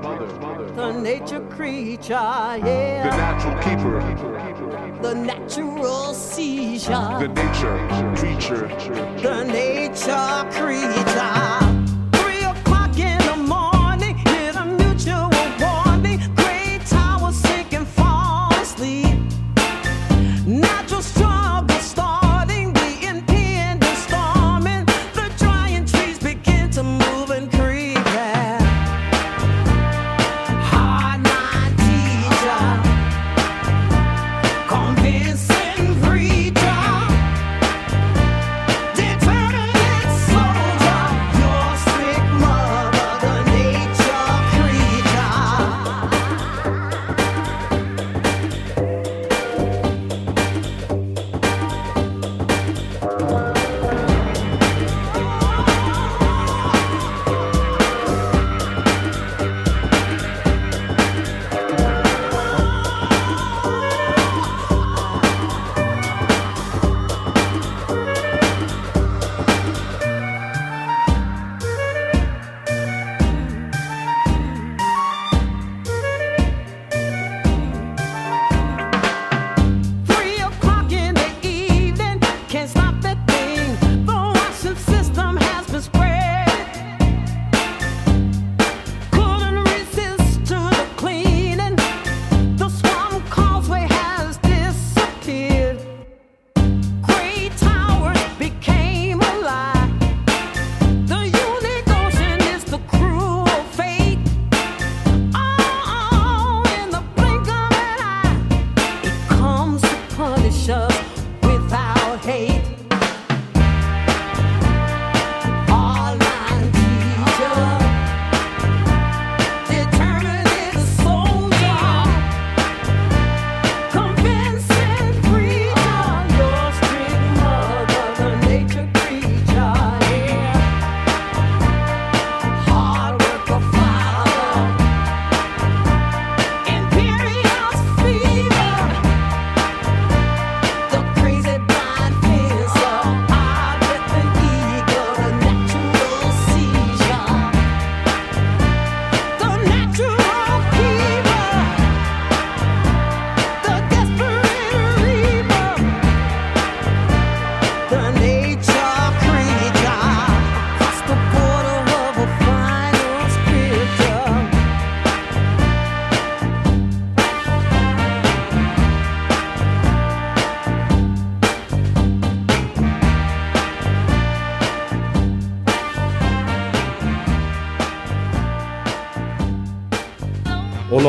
Mother, 0.00 0.26
the 0.72 0.92
nature 0.92 1.40
creature, 1.50 2.12
yeah, 2.12 3.10
the 3.10 3.16
natural 3.16 3.56
keeper, 3.62 5.02
the 5.02 5.14
natural 5.14 6.14
seizure, 6.14 7.18
the 7.20 7.28
nature 7.28 7.78
creature, 8.16 8.68
the 9.20 9.44
nature 9.44 10.50
creature. 10.50 11.33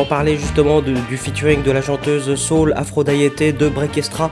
On 0.06 0.08
parlait 0.08 0.38
justement 0.38 0.84
du 0.84 1.18
featuring 1.18 1.64
de 1.64 1.72
la 1.72 1.82
chanteuse 1.82 2.36
soul 2.36 2.74
Aphrodite 2.78 3.58
de 3.58 3.68
Breakestra 3.70 4.30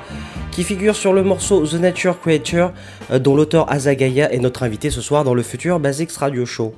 qui 0.51 0.63
figure 0.63 0.95
sur 0.95 1.13
le 1.13 1.23
morceau 1.23 1.65
The 1.65 1.73
Nature 1.73 2.19
Creature 2.19 2.71
dont 3.19 3.35
l'auteur 3.35 3.71
Azagaya 3.71 4.31
est 4.31 4.37
notre 4.37 4.61
invité 4.61 4.91
ce 4.91 5.01
soir 5.01 5.23
dans 5.23 5.33
le 5.33 5.41
futur 5.41 5.79
Basics 5.79 6.11
Radio 6.11 6.45
Show. 6.45 6.75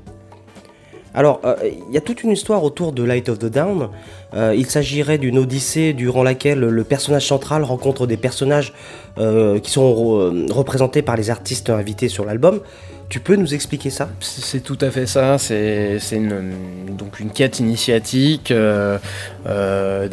Alors, 1.15 1.39
il 1.43 1.67
euh, 1.67 1.93
y 1.93 1.97
a 1.97 2.01
toute 2.01 2.23
une 2.23 2.31
histoire 2.31 2.63
autour 2.63 2.91
de 2.91 3.01
Light 3.01 3.29
of 3.29 3.39
the 3.39 3.45
Down. 3.45 3.89
Euh, 4.33 4.53
il 4.55 4.65
s'agirait 4.65 5.17
d'une 5.17 5.37
odyssée 5.37 5.93
durant 5.93 6.23
laquelle 6.23 6.59
le 6.59 6.83
personnage 6.83 7.25
central 7.25 7.63
rencontre 7.63 8.05
des 8.05 8.17
personnages 8.17 8.73
euh, 9.17 9.59
qui 9.59 9.71
sont 9.71 9.93
re 9.93 10.33
représentés 10.51 11.01
par 11.01 11.15
les 11.15 11.29
artistes 11.29 11.69
invités 11.69 12.09
sur 12.09 12.25
l'album. 12.25 12.59
Tu 13.07 13.19
peux 13.19 13.35
nous 13.35 13.53
expliquer 13.53 13.91
ça? 13.91 14.09
C'est 14.19 14.61
tout 14.61 14.77
à 14.81 14.89
fait 14.89 15.05
ça. 15.05 15.37
C'est 15.37 15.99
une, 16.11 16.95
donc 16.97 17.19
une 17.19 17.29
quête 17.29 17.59
initiatique 17.59 18.49
euh, 18.51 18.97
euh, 19.45 20.07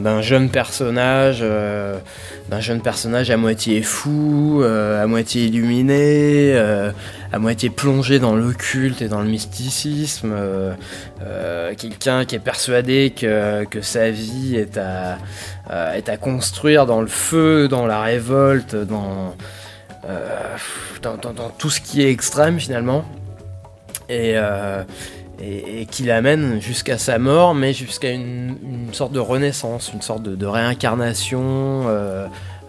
d'un 0.00 0.22
jeune 0.22 0.48
personnage, 0.48 1.40
euh, 1.42 1.98
d'un 2.48 2.60
jeune 2.60 2.80
personnage 2.80 3.30
à 3.30 3.36
moitié 3.36 3.82
fou, 3.82 4.62
à 4.64 5.06
moitié 5.06 5.44
illuminé, 5.44 6.56
à 7.32 7.38
moitié 7.38 7.68
plongé 7.68 8.18
dans 8.18 8.34
l'occulte 8.34 9.02
et 9.02 9.08
dans 9.08 9.20
le 9.20 9.28
mysticisme. 9.28 10.34
Quelqu'un 11.76 12.24
qui 12.24 12.34
est 12.34 12.40
persuadé 12.40 13.12
que, 13.14 13.64
que 13.64 13.82
sa 13.82 14.10
vie 14.10 14.56
est 14.56 14.78
à, 14.78 15.18
est 15.94 16.08
à 16.08 16.16
construire 16.16 16.86
dans 16.86 17.02
le 17.02 17.08
feu, 17.08 17.68
dans 17.68 17.86
la 17.86 18.00
révolte, 18.00 18.74
dans 18.74 19.34
dans, 21.02 21.16
dans, 21.16 21.50
tout 21.50 21.70
ce 21.70 21.80
qui 21.80 22.02
est 22.02 22.10
extrême 22.10 22.58
finalement. 22.58 23.04
et, 24.08 24.32
euh, 24.36 24.82
et, 25.40 25.86
qui 25.86 26.02
l'amène 26.02 26.60
jusqu'à 26.60 26.98
sa 26.98 27.18
mort, 27.18 27.54
mais 27.54 27.72
jusqu'à 27.72 28.10
une, 28.10 28.56
sorte 28.92 29.12
de 29.12 29.20
renaissance, 29.20 29.92
une 29.92 30.02
sorte 30.02 30.22
de, 30.22 30.46
réincarnation. 30.46 31.84
euh, 31.88 32.26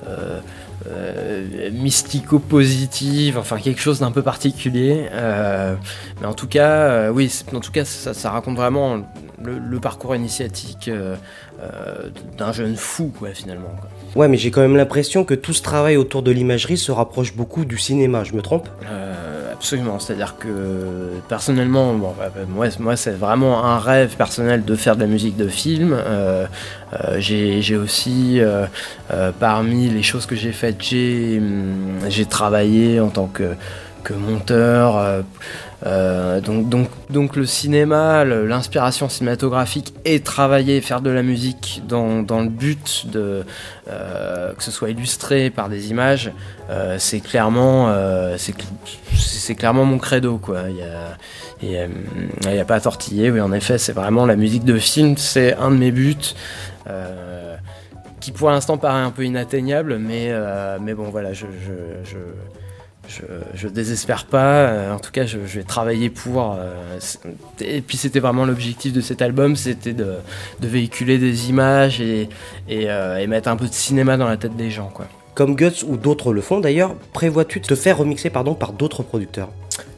euh, 0.07 0.39
euh, 0.87 1.71
mystico-positive, 1.71 3.37
enfin 3.37 3.59
quelque 3.59 3.81
chose 3.81 3.99
d'un 3.99 4.11
peu 4.11 4.21
particulier. 4.21 5.07
Euh, 5.11 5.75
mais 6.21 6.27
en 6.27 6.33
tout 6.33 6.47
cas, 6.47 6.69
euh, 6.69 7.09
oui, 7.09 7.31
en 7.53 7.59
tout 7.59 7.71
cas, 7.71 7.83
ça, 7.85 8.31
raconte 8.31 8.55
vraiment 8.55 9.01
le, 9.43 9.79
parcours 9.79 10.15
initiatique 10.15 10.87
euh, 10.87 11.15
euh, 11.61 12.09
d'un 12.37 12.53
jeune 12.53 12.75
fou, 12.75 13.13
quoi, 13.17 13.29
finalement. 13.33 13.75
Ouais, 14.15 14.27
mais 14.27 14.37
j'ai 14.37 14.51
quand 14.51 14.61
même 14.61 14.75
l'impression 14.75 15.23
que 15.23 15.33
tout 15.33 15.53
ce 15.53 15.61
travail 15.61 15.97
autour 15.97 16.23
de 16.23 16.31
l'imagerie 16.31 16.77
se 16.77 16.91
rapproche 16.91 17.35
beaucoup 17.35 17.65
du 17.65 17.77
cinéma, 17.77 18.23
je 18.23 18.33
me 18.33 18.41
trompe? 18.41 18.67
Euh, 18.89 19.53
absolument, 19.53 19.99
c'est-à-dire 19.99 20.35
que 20.39 21.19
personnellement, 21.27 21.93
bon, 21.93 22.13
bah, 22.17 22.31
bah, 22.33 22.41
moi, 22.47 22.67
moi 22.79 22.95
c'est 22.95 23.11
vraiment 23.11 23.65
un 23.65 23.77
rêve 23.77 24.15
personnel 24.15 24.63
de 24.63 24.75
faire 24.75 24.95
de 24.95 25.01
la 25.01 25.07
musique 25.07 25.37
de 25.37 25.47
film. 25.47 25.93
Euh, 25.93 26.45
euh, 26.93 27.19
j'ai 27.19 27.75
aussi, 27.75 28.39
euh, 28.39 28.65
euh, 29.11 29.31
parmi 29.37 29.89
les 29.89 30.01
choses 30.01 30.25
que 30.25 30.35
j'ai 30.35 30.53
faites, 30.53 30.81
j'ai 30.81 31.37
hum, 31.39 32.25
travaillé 32.29 32.99
en 32.99 33.09
tant 33.09 33.27
que, 33.27 33.53
que 34.03 34.13
monteur. 34.13 35.23
Euh, 35.85 36.41
donc, 36.41 37.35
le 37.35 37.45
cinéma, 37.45 38.25
l'inspiration 38.25 39.07
cinématographique 39.09 39.93
et 40.05 40.19
travailler, 40.19 40.81
faire 40.81 41.01
de 41.01 41.09
la 41.09 41.23
musique 41.23 41.81
dans, 41.87 42.23
le 42.41 42.49
but 42.49 43.05
de 43.09 43.45
euh, 43.89 44.53
que 44.53 44.63
ce 44.63 44.71
soit 44.71 44.89
illustré 44.89 45.49
par 45.49 45.69
des 45.69 45.89
images, 45.89 46.31
euh, 46.69 46.97
c'est 46.99 47.21
clairement, 47.21 47.87
mon 49.85 49.97
credo 49.97 50.37
quoi. 50.37 50.63
Il 51.61 51.69
y 51.69 51.77
a, 52.59 52.65
pas 52.65 52.75
à 52.75 52.81
tortiller. 52.81 53.31
Oui, 53.31 53.41
en 53.41 53.53
effet, 53.53 53.77
c'est 53.77 53.93
vraiment 53.93 54.25
la 54.25 54.35
musique 54.35 54.65
de 54.65 54.77
film, 54.77 55.15
c'est 55.17 55.55
un 55.55 55.71
de 55.71 55.77
mes 55.77 55.91
buts. 55.91 56.35
qui 58.19 58.31
pour 58.33 58.49
l'instant 58.49 58.77
paraît 58.77 59.01
un 59.01 59.11
peu 59.11 59.23
inatteignable, 59.23 59.97
mais, 59.97 60.33
bon 60.93 61.09
voilà, 61.09 61.31
je, 61.31 61.45
je, 62.03 62.17
je, 63.09 63.23
je 63.55 63.67
désespère 63.67 64.25
pas. 64.25 64.53
Euh, 64.53 64.93
en 64.93 64.99
tout 64.99 65.11
cas, 65.11 65.25
je, 65.25 65.39
je 65.45 65.59
vais 65.59 65.65
travailler 65.65 66.09
pour. 66.09 66.55
euh, 66.57 66.99
et 67.59 67.81
puis 67.81 67.97
c'était 67.97 68.21
vraiment 68.21 68.45
l'objectif 68.45 68.93
de 68.93 69.01
cet 69.01 69.21
album, 69.21 69.55
c'était 69.57 69.93
de, 69.93 70.13
de 70.61 70.67
véhiculer 70.67 71.17
des 71.17 71.49
images 71.49 71.99
et, 71.99 72.29
et, 72.69 72.89
euh, 72.89 73.17
et 73.17 73.27
mettre 73.27 73.49
un 73.49 73.57
peu 73.57 73.67
de 73.67 73.73
cinéma 73.73 74.15
dans 74.15 74.27
la 74.27 74.37
tête 74.37 74.55
des 74.55 74.69
gens, 74.69 74.91
quoi. 74.93 75.07
Comme 75.35 75.55
Guts 75.55 75.83
ou 75.87 75.95
d'autres 75.97 76.33
le 76.33 76.41
font 76.41 76.59
d'ailleurs, 76.59 76.95
prévois-tu 77.13 77.59
de 77.61 77.65
te 77.65 77.75
faire 77.75 77.97
remixer 77.97 78.29
pardon, 78.29 78.55
par 78.55 78.73
d'autres 78.73 79.03
producteurs? 79.03 79.49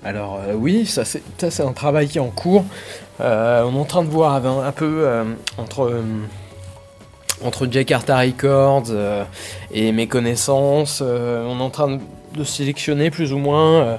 Alors 0.03 0.39
euh, 0.39 0.53
oui, 0.53 0.85
ça 0.85 1.03
c'est 1.03 1.23
ça, 1.39 1.49
c'est 1.49 1.63
un 1.63 1.73
travail 1.73 2.07
qui 2.07 2.19
est 2.19 2.21
en 2.21 2.29
cours. 2.29 2.63
Euh, 3.19 3.63
on 3.63 3.75
est 3.75 3.79
en 3.79 3.85
train 3.85 4.03
de 4.03 4.09
voir 4.09 4.35
un, 4.45 4.67
un 4.67 4.71
peu 4.71 5.01
euh, 5.03 5.23
entre 5.57 5.81
euh, 5.81 6.01
entre 7.43 7.67
Jakarta 7.71 8.19
Records 8.19 8.89
euh, 8.91 9.23
et 9.71 9.91
mes 9.91 10.07
connaissances, 10.07 11.01
euh, 11.03 11.43
on 11.47 11.59
est 11.59 11.63
en 11.63 11.71
train 11.71 11.87
de, 11.95 11.99
de 12.35 12.43
sélectionner 12.43 13.11
plus 13.11 13.33
ou 13.33 13.37
moins 13.37 13.81
euh, 13.81 13.97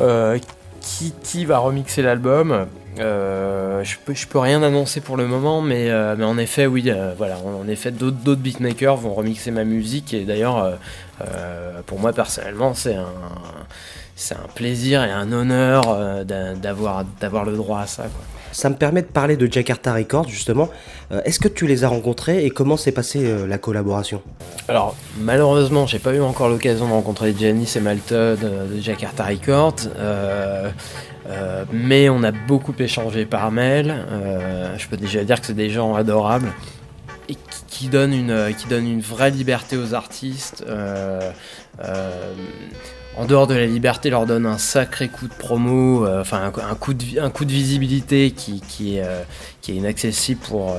euh, 0.00 0.38
qui, 1.22 1.44
va 1.44 1.58
remixer 1.58 2.02
l'album. 2.02 2.66
Euh, 2.98 3.84
je 3.84 3.96
peux 4.04 4.14
peux 4.28 4.38
rien 4.38 4.62
annoncer 4.62 5.00
pour 5.00 5.16
le 5.16 5.26
moment, 5.26 5.60
mais, 5.60 5.92
en 5.92 6.38
effet 6.38 6.66
oui, 6.66 6.90
voilà, 7.16 7.38
en, 7.38 7.68
effet 7.68 7.90
d'autres 7.90 8.36
beatmakers 8.36 8.96
vont 8.96 9.14
remixer 9.14 9.50
ma 9.50 9.64
musique 9.64 10.14
et 10.14 10.24
d'ailleurs 10.24 10.78
pour 11.86 12.00
moi 12.00 12.12
personnellement 12.12 12.74
c'est 12.74 12.94
un 12.94 13.06
c'est 14.20 14.34
un 14.34 14.48
plaisir 14.54 15.02
et 15.04 15.10
un 15.10 15.30
honneur 15.32 15.82
euh, 15.88 16.24
d'a- 16.24 16.54
d'avoir 16.54 17.04
d'avoir 17.20 17.44
le 17.44 17.56
droit 17.56 17.80
à 17.80 17.86
ça. 17.86 18.02
Quoi. 18.02 18.24
Ça 18.50 18.70
me 18.70 18.74
permet 18.76 19.02
de 19.02 19.06
parler 19.06 19.36
de 19.36 19.50
Jakarta 19.50 19.92
Records 19.94 20.28
justement. 20.28 20.68
Euh, 21.12 21.20
Est-ce 21.24 21.38
que 21.38 21.48
tu 21.48 21.66
les 21.66 21.84
as 21.84 21.88
rencontrés 21.88 22.44
et 22.44 22.50
comment 22.50 22.76
s'est 22.76 22.92
passée 22.92 23.24
euh, 23.24 23.46
la 23.46 23.58
collaboration? 23.58 24.20
Alors 24.68 24.96
malheureusement, 25.20 25.86
j'ai 25.86 25.98
pas 26.00 26.14
eu 26.14 26.20
encore 26.20 26.48
l'occasion 26.48 26.86
de 26.88 26.92
rencontrer 26.92 27.34
Janice 27.38 27.76
et 27.76 27.82
euh, 28.12 28.36
de 28.36 28.80
Jakarta 28.80 29.24
Records, 29.24 29.74
euh, 29.96 30.70
euh, 31.28 31.64
mais 31.72 32.08
on 32.08 32.22
a 32.24 32.32
beaucoup 32.32 32.74
échangé 32.78 33.24
par 33.26 33.52
mail. 33.52 33.94
Euh, 34.10 34.74
je 34.78 34.88
peux 34.88 34.96
déjà 34.96 35.22
dire 35.24 35.40
que 35.40 35.46
c'est 35.46 35.54
des 35.54 35.70
gens 35.70 35.94
adorables 35.94 36.50
et 37.28 37.36
qui, 37.68 37.88
donnent 37.88 38.14
une 38.14 38.54
qui 38.58 38.66
donnent 38.66 38.88
une 38.88 39.02
vraie 39.02 39.30
liberté 39.30 39.76
aux 39.76 39.92
artistes. 39.94 40.64
euh, 40.66 41.30
en 43.18 43.24
dehors 43.24 43.48
de 43.48 43.54
la 43.54 43.66
liberté, 43.66 44.10
leur 44.10 44.26
donne 44.26 44.46
un 44.46 44.58
sacré 44.58 45.08
coup 45.08 45.26
de 45.26 45.34
promo, 45.34 46.06
euh, 46.06 46.20
enfin 46.20 46.52
un, 46.56 46.74
coup 46.76 46.94
de, 46.94 47.52
visibilité 47.52 48.30
qui, 48.30 49.00
euh, 49.00 49.22
est 49.68 49.72
inaccessible 49.72 50.40
pour, 50.40 50.70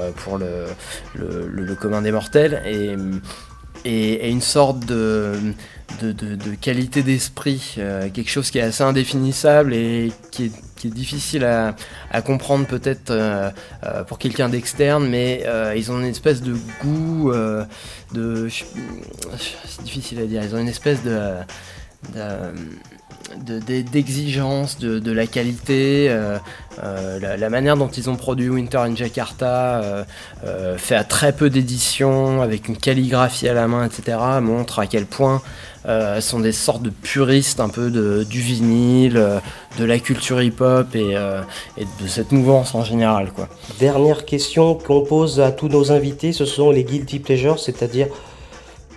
euh, 0.41 0.67
le, 1.15 1.75
commun 1.75 2.01
des 2.01 2.11
mortels 2.11 2.61
et, 2.65 4.29
une 4.29 4.41
sorte 4.41 4.85
de, 4.85 5.35
qualité 6.61 7.03
d'esprit, 7.03 7.75
quelque 8.13 8.29
chose 8.29 8.51
qui 8.51 8.59
est 8.59 8.61
assez 8.61 8.83
indéfinissable 8.83 9.73
et 9.73 10.11
qui 10.31 10.45
est, 10.45 10.87
difficile 10.87 11.43
à, 11.43 11.75
comprendre 12.21 12.65
peut-être 12.65 13.13
pour 14.07 14.17
quelqu'un 14.17 14.47
d'externe, 14.47 15.09
mais 15.09 15.43
ils 15.75 15.91
ont 15.91 15.99
une 15.99 16.05
espèce 16.05 16.41
de 16.41 16.55
goût 16.81 17.33
C'est 18.15 19.83
difficile 19.83 20.19
à 20.21 20.25
dire, 20.25 20.41
ils 20.41 20.55
ont 20.55 20.59
une 20.59 20.69
espèce 20.69 21.03
de 21.03 21.35
de- 22.13 23.81
d'exigence 23.81 24.79
de, 24.79 24.99
de 24.99 25.11
la 25.11 25.27
qualité, 25.27 26.07
euh, 26.09 26.37
euh, 26.83 27.37
la, 27.37 27.49
manière 27.49 27.77
dont 27.77 27.87
ils 27.89 28.09
ont 28.09 28.15
produit 28.15 28.49
Winter 28.49 28.77
in 28.79 28.95
Jakarta, 28.95 29.81
euh, 29.81 30.03
euh, 30.45 30.77
fait 30.77 30.95
à 30.95 31.03
très 31.03 31.33
peu 31.33 31.49
d'éditions, 31.49 32.41
avec 32.41 32.67
une 32.67 32.77
calligraphie 32.77 33.47
à 33.47 33.53
la 33.53 33.67
main, 33.67 33.85
etc., 33.85 34.17
montre 34.41 34.79
à 34.79 34.87
quel 34.87 35.05
point 35.05 35.41
euh, 35.85 36.19
sont 36.21 36.39
des 36.39 36.51
sortes 36.51 36.81
de 36.81 36.89
puristes 36.89 37.59
un 37.59 37.69
peu 37.69 37.89
de, 37.89 38.23
du 38.23 38.39
vinyle, 38.41 39.17
euh, 39.17 39.39
de 39.77 39.85
la 39.85 39.99
culture 39.99 40.41
hip-hop 40.41 40.95
et, 40.95 41.15
euh, 41.15 41.41
et 41.77 41.85
de 42.01 42.07
cette 42.07 42.31
mouvance 42.31 42.75
en 42.75 42.83
général. 42.83 43.31
Quoi. 43.31 43.47
Dernière 43.79 44.25
question 44.25 44.75
qu'on 44.75 45.01
pose 45.01 45.39
à 45.39 45.51
tous 45.51 45.69
nos 45.69 45.91
invités, 45.91 46.33
ce 46.33 46.45
sont 46.45 46.71
les 46.71 46.83
guilty 46.83 47.19
pleasures, 47.19 47.59
c'est-à-dire 47.59 48.07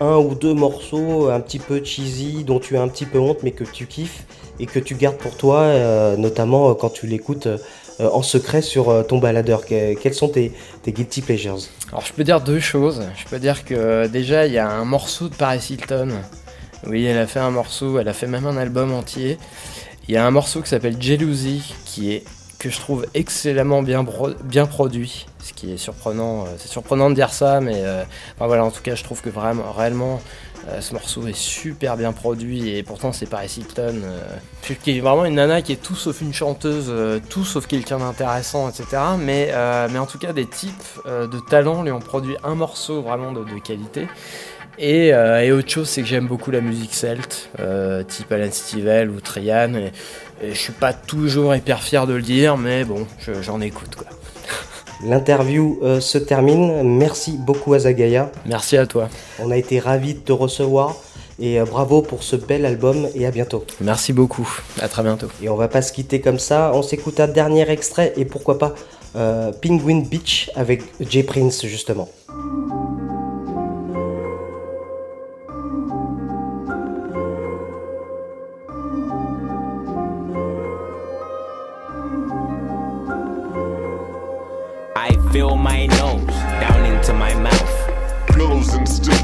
un 0.03 0.17
ou 0.19 0.35
deux 0.35 0.55
morceaux 0.55 1.31
un 1.31 1.41
petit 1.41 1.59
peu 1.59 1.83
cheesy 1.85 2.45
dont 2.45 2.59
tu 2.59 2.77
as 2.77 2.83
un 2.83 2.89
petit 2.89 3.07
peu 3.07 3.19
honte 3.19 3.39
mais 3.43 3.53
que 3.53 3.65
tu 3.65 3.87
kiffes 3.87 4.25
et 4.61 4.67
que 4.67 4.79
tu 4.79 4.95
gardes 4.97 5.17
pour 5.17 5.37
toi, 5.37 5.61
euh, 5.61 6.17
notamment 6.17 6.71
euh, 6.71 6.75
quand 6.75 6.91
tu 6.91 7.07
l'écoutes 7.07 7.47
euh, 7.47 7.59
en 8.01 8.23
secret 8.23 8.63
sur 8.63 9.07
ton 9.07 9.19
baladeur. 9.19 9.65
Que- 9.65 9.95
quels 9.95 10.15
sont 10.15 10.29
tes, 10.29 10.53
tes 10.83 10.93
guilty 10.93 11.21
pleasures? 11.23 11.59
Alors 11.91 12.05
je 12.05 12.13
peux 12.13 12.25
dire 12.25 12.41
deux 12.41 12.61
choses. 12.61 13.03
Je 13.17 13.25
peux 13.29 13.39
dire 13.39 13.65
que 13.65 14.07
déjà 14.09 14.47
il 14.47 14.53
y 14.53 14.59
a 14.59 14.69
un 14.69 14.85
morceau 14.85 15.29
de 15.29 15.35
Paris 15.35 15.65
Hilton. 15.71 16.09
Oui, 16.87 17.05
elle 17.05 17.19
a 17.19 17.27
fait 17.27 17.39
un 17.41 17.51
morceau, 17.53 17.99
elle 17.99 18.09
a 18.09 18.13
fait 18.13 18.27
même 18.27 18.47
un 18.47 18.57
album 18.57 18.93
entier. 18.93 19.39
Il 20.09 20.15
y 20.15 20.17
a 20.17 20.27
un 20.27 20.31
morceau 20.33 20.61
qui 20.63 20.69
s'appelle 20.69 20.97
Jealousy 21.01 21.63
qui 21.85 22.13
est 22.13 22.25
que 22.63 22.71
je 22.71 22.79
trouve 22.79 23.07
excellemment 23.15 23.83
bien, 23.83 24.07
bien 24.45 24.67
produit. 24.67 25.27
Ce 25.41 25.53
qui 25.53 25.73
est 25.73 25.77
surprenant, 25.77 26.45
euh, 26.45 26.51
c'est 26.59 26.69
surprenant 26.69 27.11
de 27.11 27.17
dire 27.17 27.33
ça, 27.33 27.61
mais 27.61 27.81
euh, 27.83 28.05
voilà, 28.39 28.65
en 28.65 28.71
tout 28.71 28.83
cas, 28.83 28.95
je 28.95 29.03
trouve 29.03 29.21
que 29.21 29.31
vraiment, 29.31 29.73
réellement, 29.73 30.23
euh, 30.69 30.81
ce 30.81 30.93
morceau 30.93 31.27
est 31.27 31.37
super 31.37 31.97
bien 31.97 32.13
produit 32.13 32.77
et 32.77 32.85
pourtant 32.85 33.11
c'est 33.11 33.27
Paris 33.27 33.53
Hilton, 33.59 34.01
qui 34.85 34.97
est 34.97 35.01
vraiment 35.01 35.25
une 35.25 35.35
nana 35.35 35.61
qui 35.61 35.73
est 35.73 35.83
tout 35.83 35.97
sauf 35.97 36.21
une 36.21 36.33
chanteuse, 36.33 36.95
tout 37.29 37.45
sauf 37.45 37.67
quelqu'un 37.67 37.99
d'intéressant, 37.99 38.69
etc. 38.69 38.87
Mais, 39.19 39.53
mais 39.91 39.99
en 39.99 40.07
tout 40.07 40.19
cas, 40.19 40.33
des 40.33 40.47
types 40.47 41.01
de 41.05 41.41
talent 41.51 41.83
lui 41.83 41.91
ont 41.91 41.99
produit 41.99 42.37
un 42.45 42.55
morceau 42.55 43.03
vraiment 43.03 43.33
de, 43.33 43.43
qualité. 43.59 44.07
Et, 44.79 45.13
autre 45.51 45.69
chose, 45.69 45.89
c'est 45.89 46.03
que 46.03 46.09
j'aime 46.09 46.29
beaucoup 46.29 46.53
la 46.53 46.61
musique 46.61 46.95
celte, 46.95 47.51
type 48.07 48.31
Alan 48.31 48.53
Stivell 48.53 49.11
ou 49.11 49.21
Trian. 49.21 49.91
Et 50.43 50.53
je 50.55 50.59
suis 50.59 50.73
pas 50.73 50.93
toujours 50.93 51.55
hyper 51.55 51.83
fier 51.83 52.07
de 52.07 52.15
le 52.15 52.23
dire, 52.23 52.57
mais 52.57 52.85
bon, 52.85 53.07
je- 53.21 53.41
j'en 53.43 53.61
écoute 53.61 53.95
quoi. 53.97 54.07
L'interview 55.05 55.81
euh, 55.83 56.01
se 56.01 56.17
termine. 56.19 56.83
Merci 56.85 57.33
beaucoup 57.37 57.75
Azagaya. 57.75 58.31
Merci 58.47 58.77
à 58.77 58.87
toi. 58.87 59.09
On 59.41 59.51
a 59.51 59.57
été 59.57 59.81
ravis 59.81 60.15
de 60.15 60.21
te 60.21 60.33
recevoir 60.33 60.95
et 61.41 61.59
euh, 61.61 61.65
bravo 61.65 62.03
pour 62.03 62.23
ce 62.23 62.37
bel 62.37 62.65
album 62.65 63.09
et 63.17 63.27
à 63.27 63.33
bientôt. 63.33 63.65
Merci 63.81 64.13
beaucoup. 64.13 64.49
À 64.81 64.89
très 64.89 65.03
bientôt. 65.03 65.27
Et 65.43 65.49
on 65.49 65.57
va 65.57 65.67
pas 65.69 65.83
se 65.83 65.93
quitter 65.93 66.21
comme 66.21 66.39
ça. 66.39 66.71
On 66.75 66.83
s'écoute 66.83 67.19
un 67.19 67.27
dernier 67.29 67.69
extrait 67.69 68.13
et 68.17 68.25
pourquoi 68.25 68.59
pas 68.59 68.75
euh, 69.17 69.51
Penguin 69.61 70.03
Beach 70.09 70.51
avec 70.55 70.83
Jay 71.01 71.25
Prince 71.25 71.67
justement. 71.67 72.09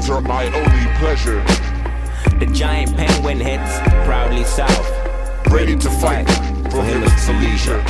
Are 0.09 0.21
my 0.21 0.45
only 0.45 0.97
pleasure. 0.97 1.43
The 2.39 2.47
giant 2.51 2.95
penguin 2.97 3.39
heads 3.39 3.79
proudly 4.05 4.43
south. 4.43 4.89
Ready 5.51 5.75
to 5.77 5.89
fight. 5.89 6.27
for 6.71 6.83
him 6.83 7.03
it's 7.03 7.27
a 7.27 7.33
leisure. 7.33 7.83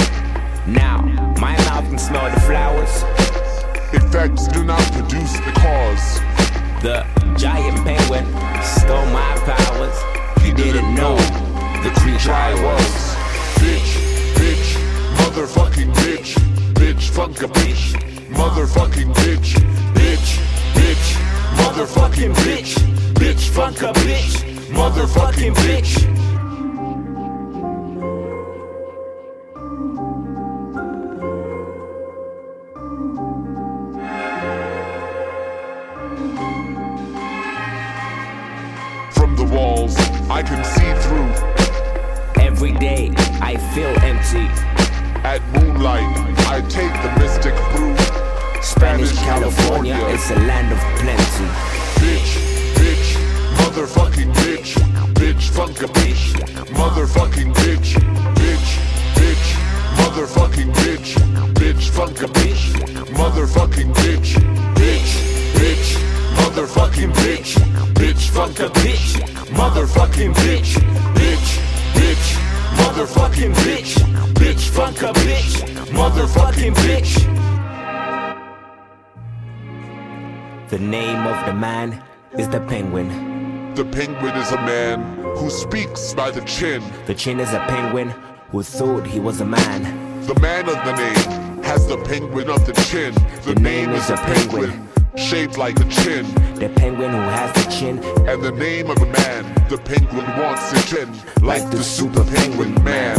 Now, 0.68 1.02
my 1.40 1.56
mouth 1.68 1.88
can 1.88 1.98
smell 1.98 2.30
the 2.30 2.40
flowers. 2.42 3.04
Effects 3.94 4.48
do 4.50 4.64
not 4.64 4.82
produce 4.92 5.34
the 5.34 5.52
cause. 5.64 6.20
The 6.84 7.06
giant 7.38 7.78
penguin 7.86 8.26
stole 8.64 9.06
my 9.08 9.36
powers. 9.46 9.98
He 10.44 10.52
didn't 10.52 10.94
know 10.96 11.16
the 11.84 11.92
creature 12.02 12.34
I 12.34 12.54
was. 12.64 13.16
Bitch, 13.64 13.92
bitch, 14.36 14.70
motherfucking 15.20 15.94
bitch, 15.96 16.36
bitch, 16.74 17.10
fuck 17.10 17.42
a 17.42 17.48
bitch, 17.48 17.94
motherfucking 18.34 19.14
bitch, 19.14 19.56
bitch, 19.94 20.40
bitch, 20.74 21.29
motherfucking 21.60 22.34
bitch, 22.46 22.74
bitch, 23.16 23.50
fuck 23.50 23.82
a 23.82 23.92
bitch, 24.00 24.34
motherfucking 24.72 25.54
bitch. 25.66 25.92
From 39.14 39.36
the 39.36 39.46
walls, 39.54 39.96
I 40.30 40.42
can 40.44 40.64
see 40.64 40.94
through. 41.04 42.44
Every 42.44 42.72
day 42.74 43.14
I 43.42 43.58
feel 43.74 43.94
empty. 44.04 44.48
At 45.24 45.42
moonlight, 45.54 46.08
I 46.48 46.62
take 46.70 46.94
the 47.04 47.12
mystic 47.20 47.56
brew. 47.74 48.29
Spanish 48.62 49.14
California, 49.20 49.98
it's 50.10 50.30
a 50.32 50.36
land 50.36 50.72
of 50.72 50.80
plenty. 51.00 51.46
Bitch, 52.00 52.32
bitch, 52.76 53.10
motherfucking 53.58 54.34
bitch, 54.34 54.74
bitch, 55.16 55.50
fuck 55.50 55.70
a 55.82 55.88
bitch, 55.88 56.34
motherfucking 56.76 57.54
bitch, 57.54 57.96
bitch, 58.36 58.70
bitch, 59.16 59.48
motherfucking 59.96 60.74
bitch, 60.74 61.16
bitch, 61.54 61.90
fuck 61.90 62.22
a 62.22 62.28
bitch, 62.28 62.74
motherfucking 63.16 63.94
bitch, 63.94 64.36
bitch, 64.76 65.14
bitch, 65.56 65.90
motherfucking 66.36 67.14
bitch, 67.14 67.56
bitch, 67.96 68.30
fuck 68.30 68.60
a 68.60 68.70
bitch, 68.80 69.22
motherfucking 69.56 70.34
bitch, 70.34 70.76
bitch, 71.16 71.60
bitch, 71.96 72.28
motherfucking 72.76 73.54
bitch, 73.54 73.96
bitch, 74.36 74.70
fuck 74.70 75.02
a 75.02 75.14
bitch, 75.20 75.64
motherfucking 75.94 76.74
bitch. 76.76 77.39
The 80.70 80.78
name 80.78 81.26
of 81.26 81.48
the 81.48 81.54
man 81.56 82.00
is 82.38 82.48
the 82.48 82.60
penguin. 82.60 83.74
The 83.74 83.84
penguin 83.86 84.36
is 84.36 84.52
a 84.52 84.58
man 84.58 85.02
who 85.38 85.50
speaks 85.50 86.14
by 86.14 86.30
the 86.30 86.42
chin. 86.42 86.84
The 87.08 87.16
chin 87.16 87.40
is 87.40 87.52
a 87.54 87.60
penguin 87.62 88.10
who 88.52 88.62
thought 88.62 89.08
he 89.08 89.20
was 89.20 89.42
a 89.42 89.46
man. 89.46 89.82
The 90.28 90.40
man 90.40 90.70
of 90.70 90.76
the 90.86 90.96
name 90.96 91.64
has 91.64 91.88
the 91.88 91.98
penguin 91.98 92.52
of 92.52 92.68
the 92.68 92.74
chin. 92.84 93.16
The, 93.46 93.56
name, 93.56 93.90
is 93.90 94.12
a 94.12 94.18
penguin, 94.18 94.88
shaped 95.16 95.58
like 95.58 95.80
a 95.80 95.90
chin. 95.90 96.32
The 96.54 96.70
penguin 96.76 97.10
who 97.14 97.18
has 97.18 97.52
the 97.54 97.72
chin. 97.72 97.98
And 98.30 98.44
the 98.44 98.52
name 98.52 98.92
of 98.92 99.00
the 99.00 99.08
man, 99.08 99.46
the 99.70 99.78
penguin 99.80 100.28
wants 100.38 100.72
it 100.72 101.00
in, 101.00 101.12
like 101.44 101.68
the 101.72 101.84
super 101.84 102.24
penguin 102.24 102.76
man. 102.84 103.18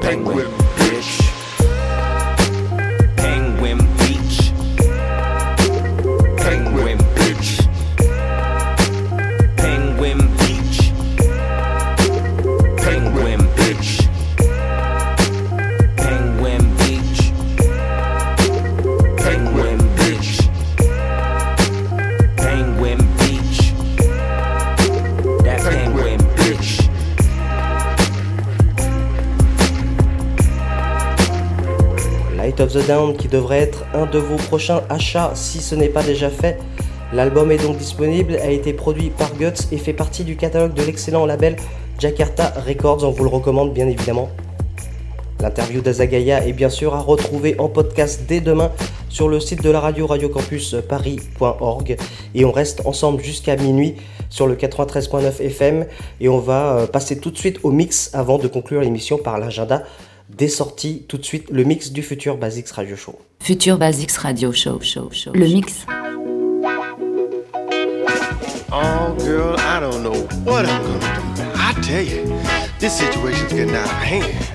Penguin. 0.00 0.46
Penguin 0.46 0.71
the 32.72 32.86
Down 32.86 33.16
qui 33.16 33.28
devrait 33.28 33.60
être 33.60 33.84
un 33.94 34.06
de 34.06 34.18
vos 34.18 34.36
prochains 34.36 34.82
achats 34.88 35.32
si 35.34 35.60
ce 35.60 35.74
n'est 35.74 35.88
pas 35.88 36.02
déjà 36.02 36.30
fait. 36.30 36.58
L'album 37.12 37.50
est 37.52 37.62
donc 37.62 37.76
disponible, 37.76 38.36
a 38.36 38.50
été 38.50 38.72
produit 38.72 39.10
par 39.10 39.34
Guts 39.34 39.68
et 39.70 39.76
fait 39.76 39.92
partie 39.92 40.24
du 40.24 40.36
catalogue 40.36 40.72
de 40.74 40.82
l'excellent 40.82 41.26
label 41.26 41.56
Jakarta 41.98 42.54
Records, 42.66 43.04
on 43.04 43.10
vous 43.10 43.24
le 43.24 43.30
recommande 43.30 43.74
bien 43.74 43.86
évidemment. 43.86 44.30
L'interview 45.40 45.80
d'Azagaya 45.80 46.46
est 46.46 46.52
bien 46.52 46.70
sûr 46.70 46.94
à 46.94 47.00
retrouver 47.00 47.56
en 47.58 47.68
podcast 47.68 48.22
dès 48.26 48.40
demain 48.40 48.70
sur 49.08 49.28
le 49.28 49.40
site 49.40 49.62
de 49.62 49.70
la 49.70 49.80
radio 49.80 50.06
radiocampusparis.org 50.06 51.96
et 52.34 52.44
on 52.44 52.52
reste 52.52 52.86
ensemble 52.86 53.22
jusqu'à 53.22 53.56
minuit 53.56 53.96
sur 54.30 54.46
le 54.46 54.54
93.9 54.54 55.42
FM 55.42 55.86
et 56.20 56.28
on 56.28 56.38
va 56.38 56.76
euh, 56.76 56.86
passer 56.86 57.18
tout 57.18 57.30
de 57.30 57.36
suite 57.36 57.58
au 57.64 57.70
mix 57.70 58.10
avant 58.14 58.38
de 58.38 58.48
conclure 58.48 58.80
l'émission 58.80 59.18
par 59.18 59.38
l'agenda 59.38 59.82
des 60.28 60.48
sorties. 60.48 61.04
Tout 61.08 61.18
de 61.18 61.24
suite 61.24 61.50
le 61.50 61.64
mix 61.64 61.92
du 61.92 62.02
futur 62.02 62.36
Basics 62.36 62.70
Radio 62.70 62.96
Show. 62.96 63.18
Futur 63.40 63.78
Basics 63.78 64.16
Radio 64.16 64.52
Show, 64.52 64.80
show, 64.80 65.10
show. 65.12 65.32
Le 65.34 65.46
mix. 65.46 65.86
Oh, 68.74 69.14
girl, 69.18 69.54
I 69.58 69.80
don't 69.80 70.02
know 70.02 70.26
what 70.44 70.64
I'm 70.64 70.82
gonna 70.82 70.98
do. 70.98 71.42
I 71.54 71.74
tell 71.82 72.02
you, 72.02 72.24
this 72.78 72.96
situation's 72.96 73.52
getting 73.52 73.74
out 73.74 73.84
of 73.84 73.90
hand. 73.90 74.51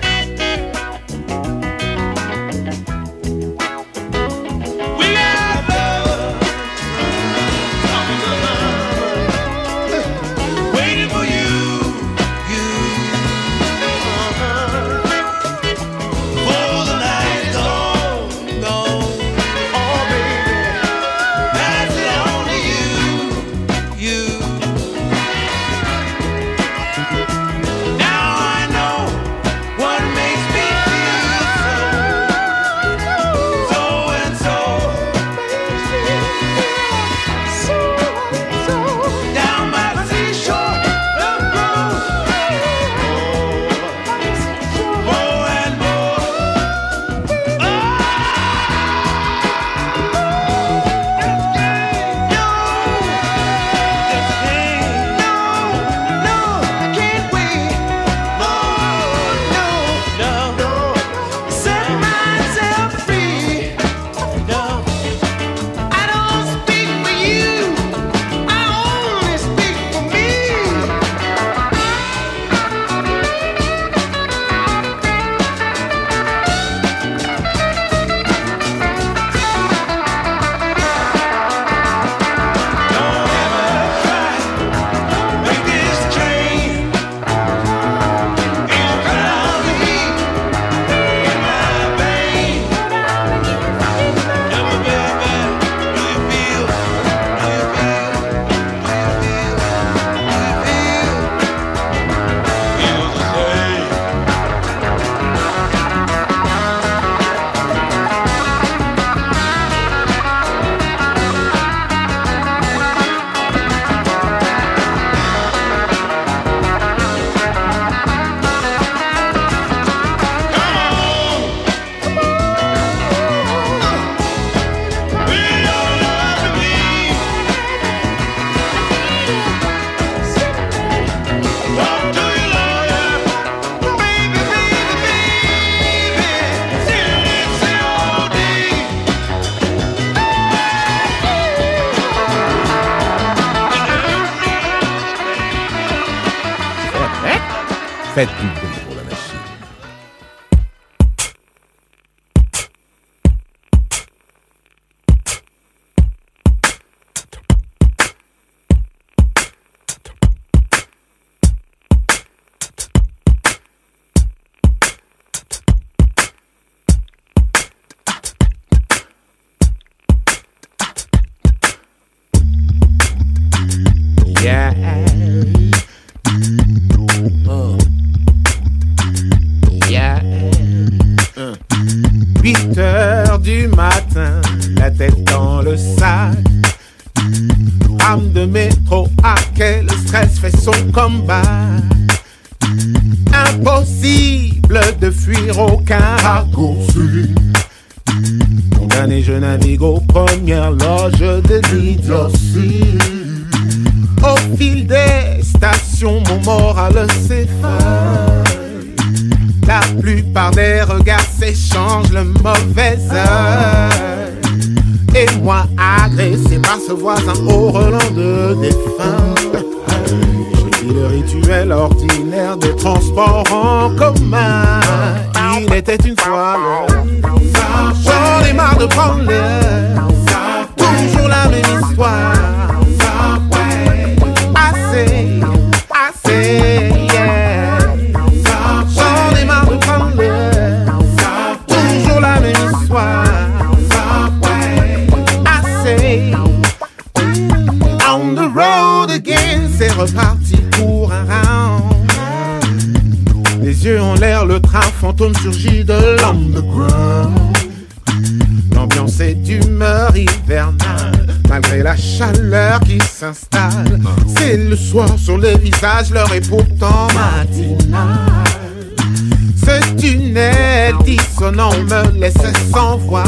me 271.52 272.18
laissait 272.18 272.52
sans 272.72 272.96
voix. 272.98 273.24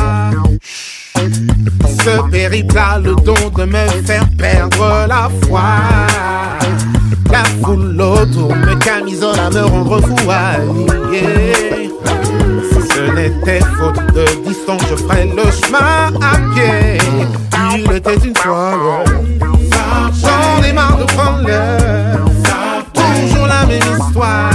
Ce 1.15 2.31
périple 2.31 2.79
a 2.79 2.99
le 2.99 3.15
don 3.15 3.35
de 3.57 3.65
me 3.65 3.89
faire 4.05 4.29
perdre 4.39 5.07
la 5.09 5.31
foi. 5.47 5.63
La 7.31 7.45
foule 7.63 8.01
autour 8.01 8.55
me 8.55 8.75
camisole 8.77 9.39
à 9.39 9.51
me 9.51 9.63
rendre 9.63 10.01
fou. 10.01 10.17
Si 12.71 12.89
ce 12.89 13.13
n'était 13.15 13.61
faute 13.61 14.15
de 14.15 14.49
distance, 14.49 14.83
je 14.91 14.97
ferais 14.97 15.27
le 15.27 15.51
chemin 15.51 16.13
à 16.21 16.37
pied. 16.55 16.99
Il 17.77 17.93
était 17.93 18.17
une 18.27 18.37
fois. 18.37 19.05
J'en 20.23 20.63
ai 20.63 20.73
marre 20.73 20.99
de 20.99 21.05
prendre 21.05 21.47
l'heure. 21.47 22.25
Toujours 22.95 23.47
la 23.47 23.67
même 23.67 23.81
histoire. 23.99 24.50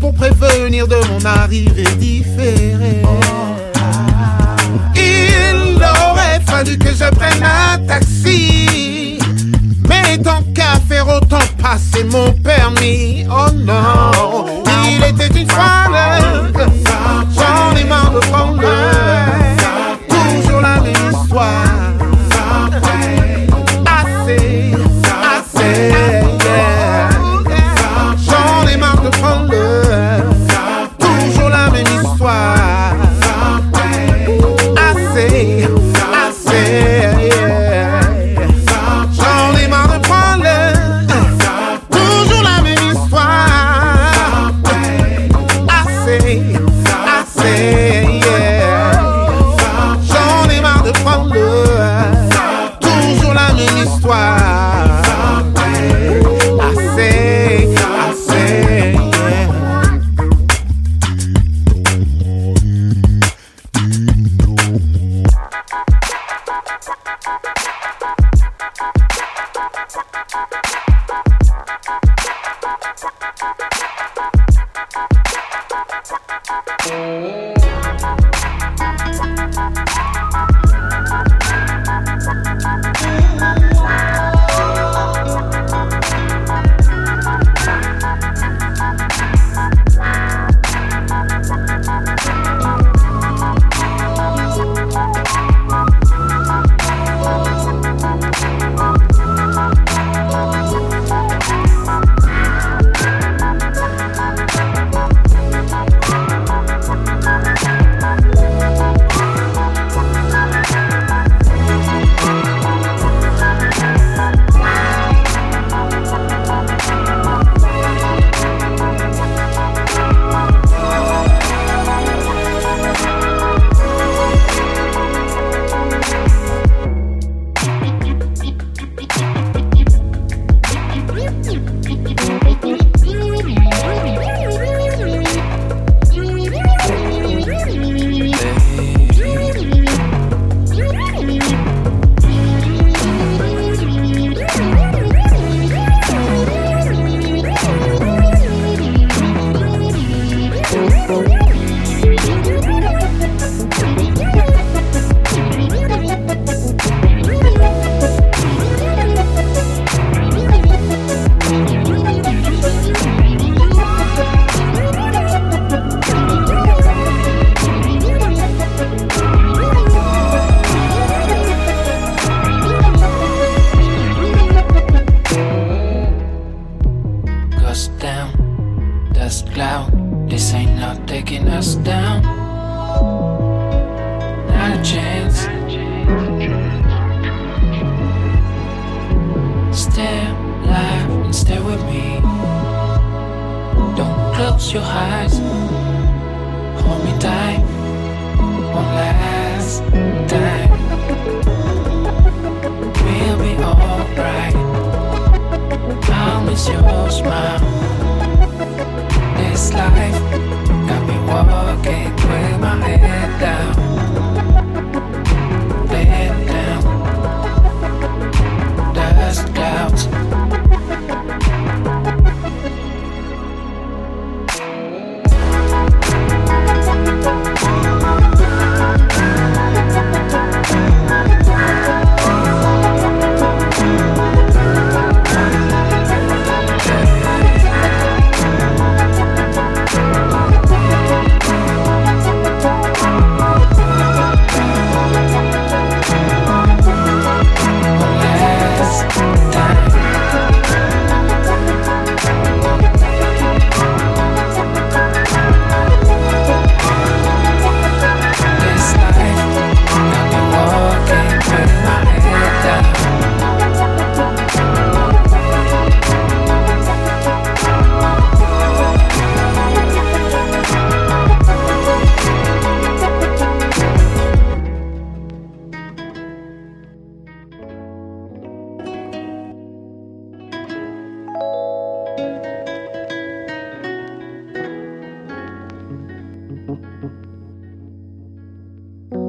pour 0.00 0.14
prévenir 0.14 0.88
de 0.88 0.96
mon 1.10 1.24
arrivée 1.24 1.84
différée. 1.98 3.02
Il 4.96 5.76
aurait 5.76 6.40
fallu 6.46 6.78
que 6.78 6.88
je 6.88 7.08
prenne 7.14 7.44
un 7.44 7.78
taxi. 7.86 9.18
Mais 9.88 10.18
tant 10.18 10.42
qu'à 10.54 10.80
faire 10.88 11.06
autant 11.08 11.38
passer 11.62 12.04
mon 12.04 12.32
permis, 12.32 13.26
oh 13.30 13.50
non. 13.52 14.62
Il 14.86 15.04
était 15.04 15.38
une 15.38 15.48
fois 15.48 15.89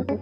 Turn 0.01 0.17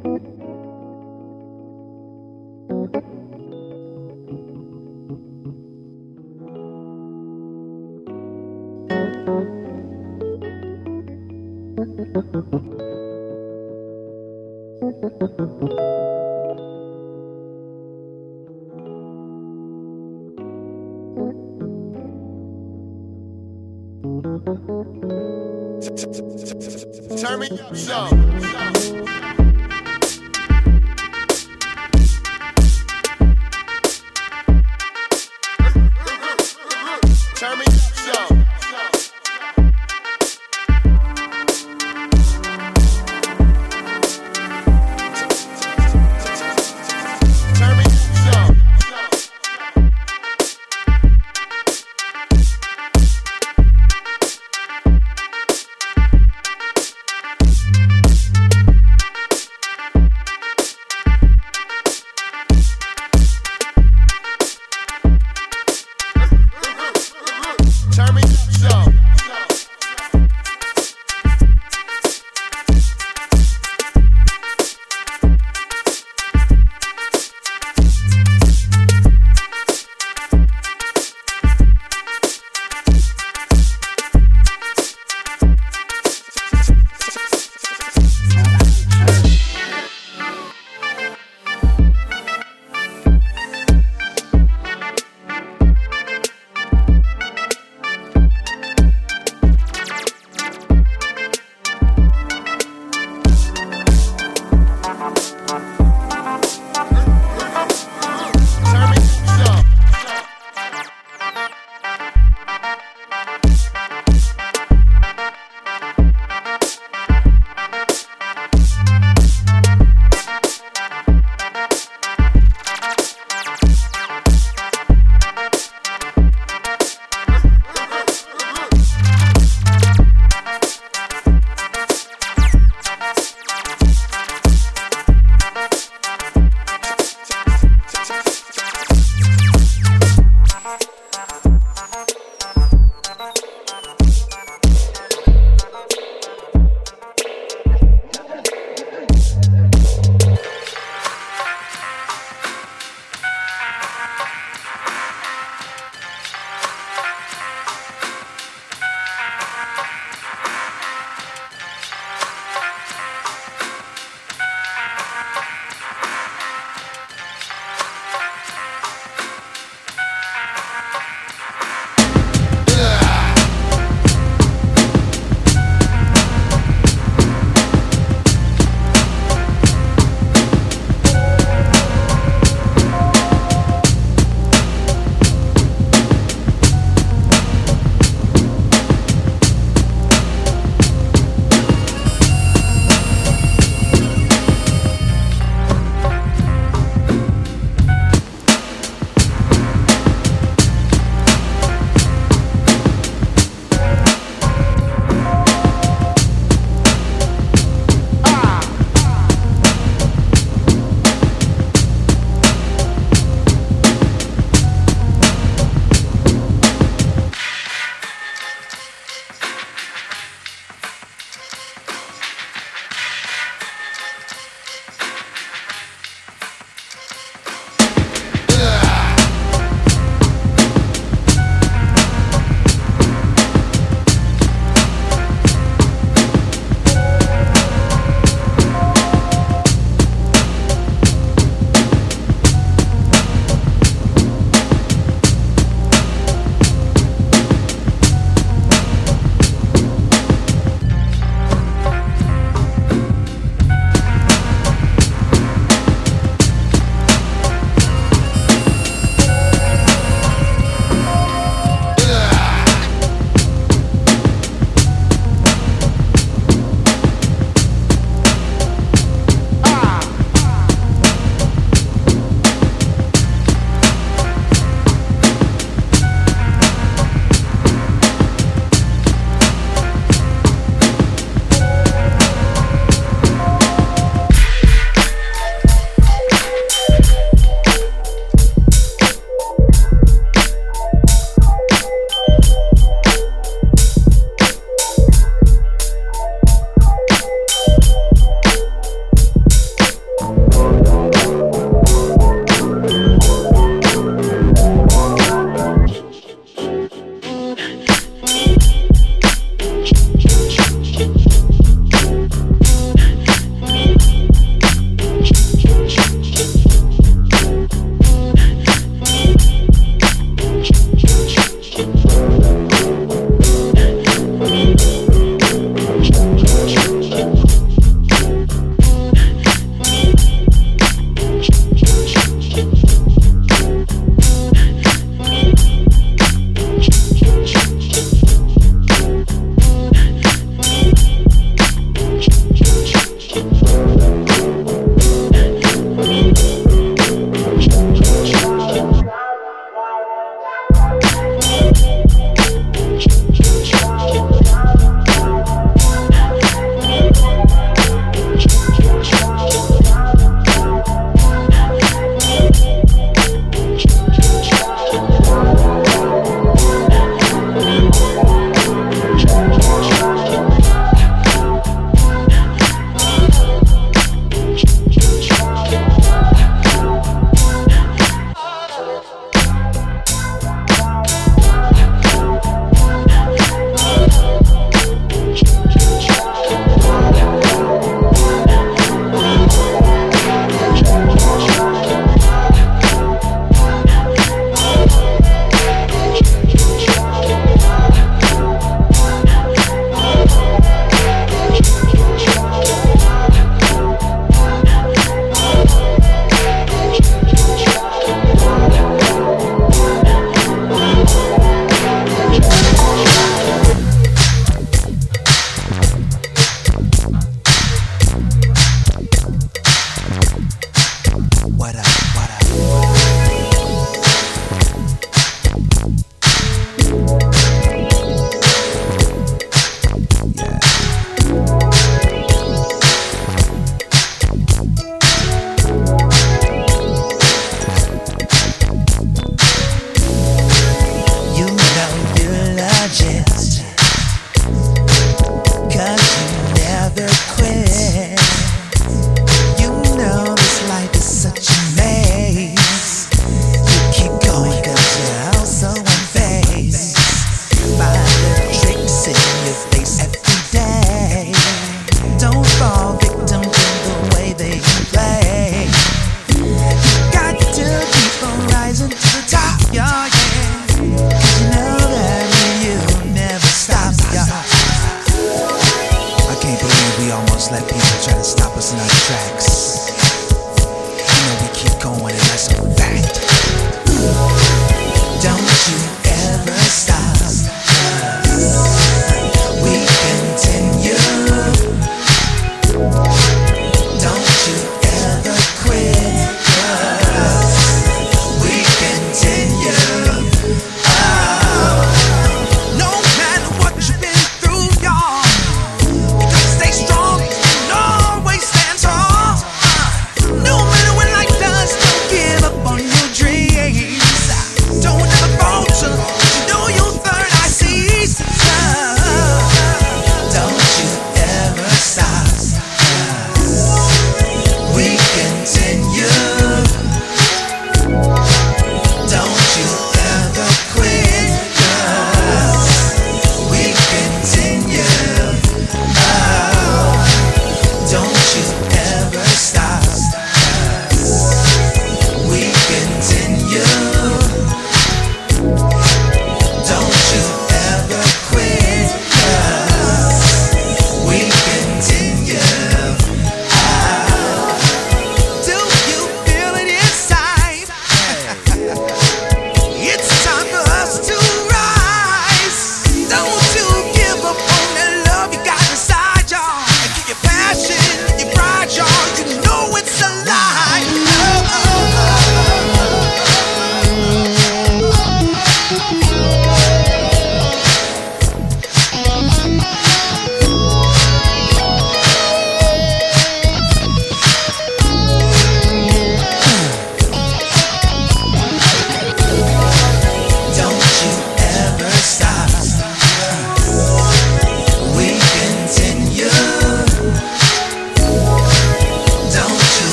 me 27.40 27.48
up. 27.92 28.19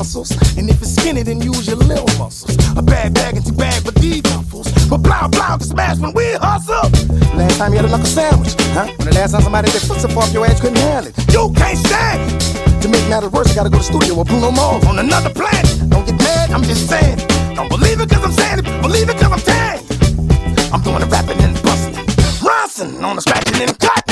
muscles. 0.00 0.30
And 0.56 0.64
if 0.70 0.80
it's 0.80 0.96
skinny, 0.96 1.22
then 1.22 1.42
use 1.42 1.68
your 1.68 1.76
little 1.76 2.08
muscles. 2.16 2.56
A 2.74 2.80
bad 2.82 3.12
bag 3.12 3.36
into 3.36 3.52
bad, 3.52 3.84
with 3.84 3.96
these 3.96 4.22
duffels. 4.22 4.68
But 4.88 4.98
blah 5.04 5.28
blah 5.28 5.58
to 5.58 5.64
smash 5.64 5.98
when 5.98 6.12
we 6.14 6.24
hustle. 6.40 6.88
Last 7.36 7.58
time 7.58 7.72
you 7.72 7.78
had 7.80 7.84
a 7.84 7.92
knuckle 7.92 8.06
sandwich, 8.06 8.54
huh? 8.72 8.88
When 8.96 9.08
the 9.08 9.14
last 9.14 9.32
time 9.32 9.42
somebody 9.42 9.70
that 9.70 9.82
took 9.84 10.16
off 10.16 10.32
your 10.32 10.46
ass 10.46 10.58
couldn't 10.58 10.78
handle 10.78 11.12
it. 11.12 11.14
You 11.34 11.52
can't 11.52 11.76
stand. 11.76 12.18
To 12.80 12.88
make 12.88 13.06
matters 13.12 13.30
worse, 13.30 13.52
I 13.52 13.54
gotta 13.54 13.68
go 13.68 13.76
to 13.76 13.84
studio 13.84 14.14
with 14.16 14.28
Bruno 14.28 14.50
Mars 14.50 14.86
on 14.86 14.98
another 14.98 15.28
planet. 15.28 15.68
Don't 15.92 16.06
get 16.06 16.16
mad, 16.16 16.50
I'm 16.50 16.64
just 16.64 16.88
saying. 16.88 17.18
Don't 17.54 17.68
believe 17.68 18.00
it 18.00 18.08
cause 18.08 18.24
I'm 18.24 18.32
saying 18.32 18.58
it, 18.60 18.66
believe 18.80 19.08
it 19.12 19.18
cause 19.20 19.32
I'm 19.36 19.44
saying 19.50 19.80
I'm 20.72 20.80
doing 20.80 21.00
the 21.04 21.08
rapping 21.12 21.40
and 21.44 21.52
busting, 21.60 21.94
rising 22.40 23.04
on 23.04 23.16
the 23.16 23.22
scratching 23.22 23.60
and 23.60 23.78
cutting. 23.78 24.09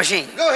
Imagine. 0.00 0.34
Go 0.34 0.49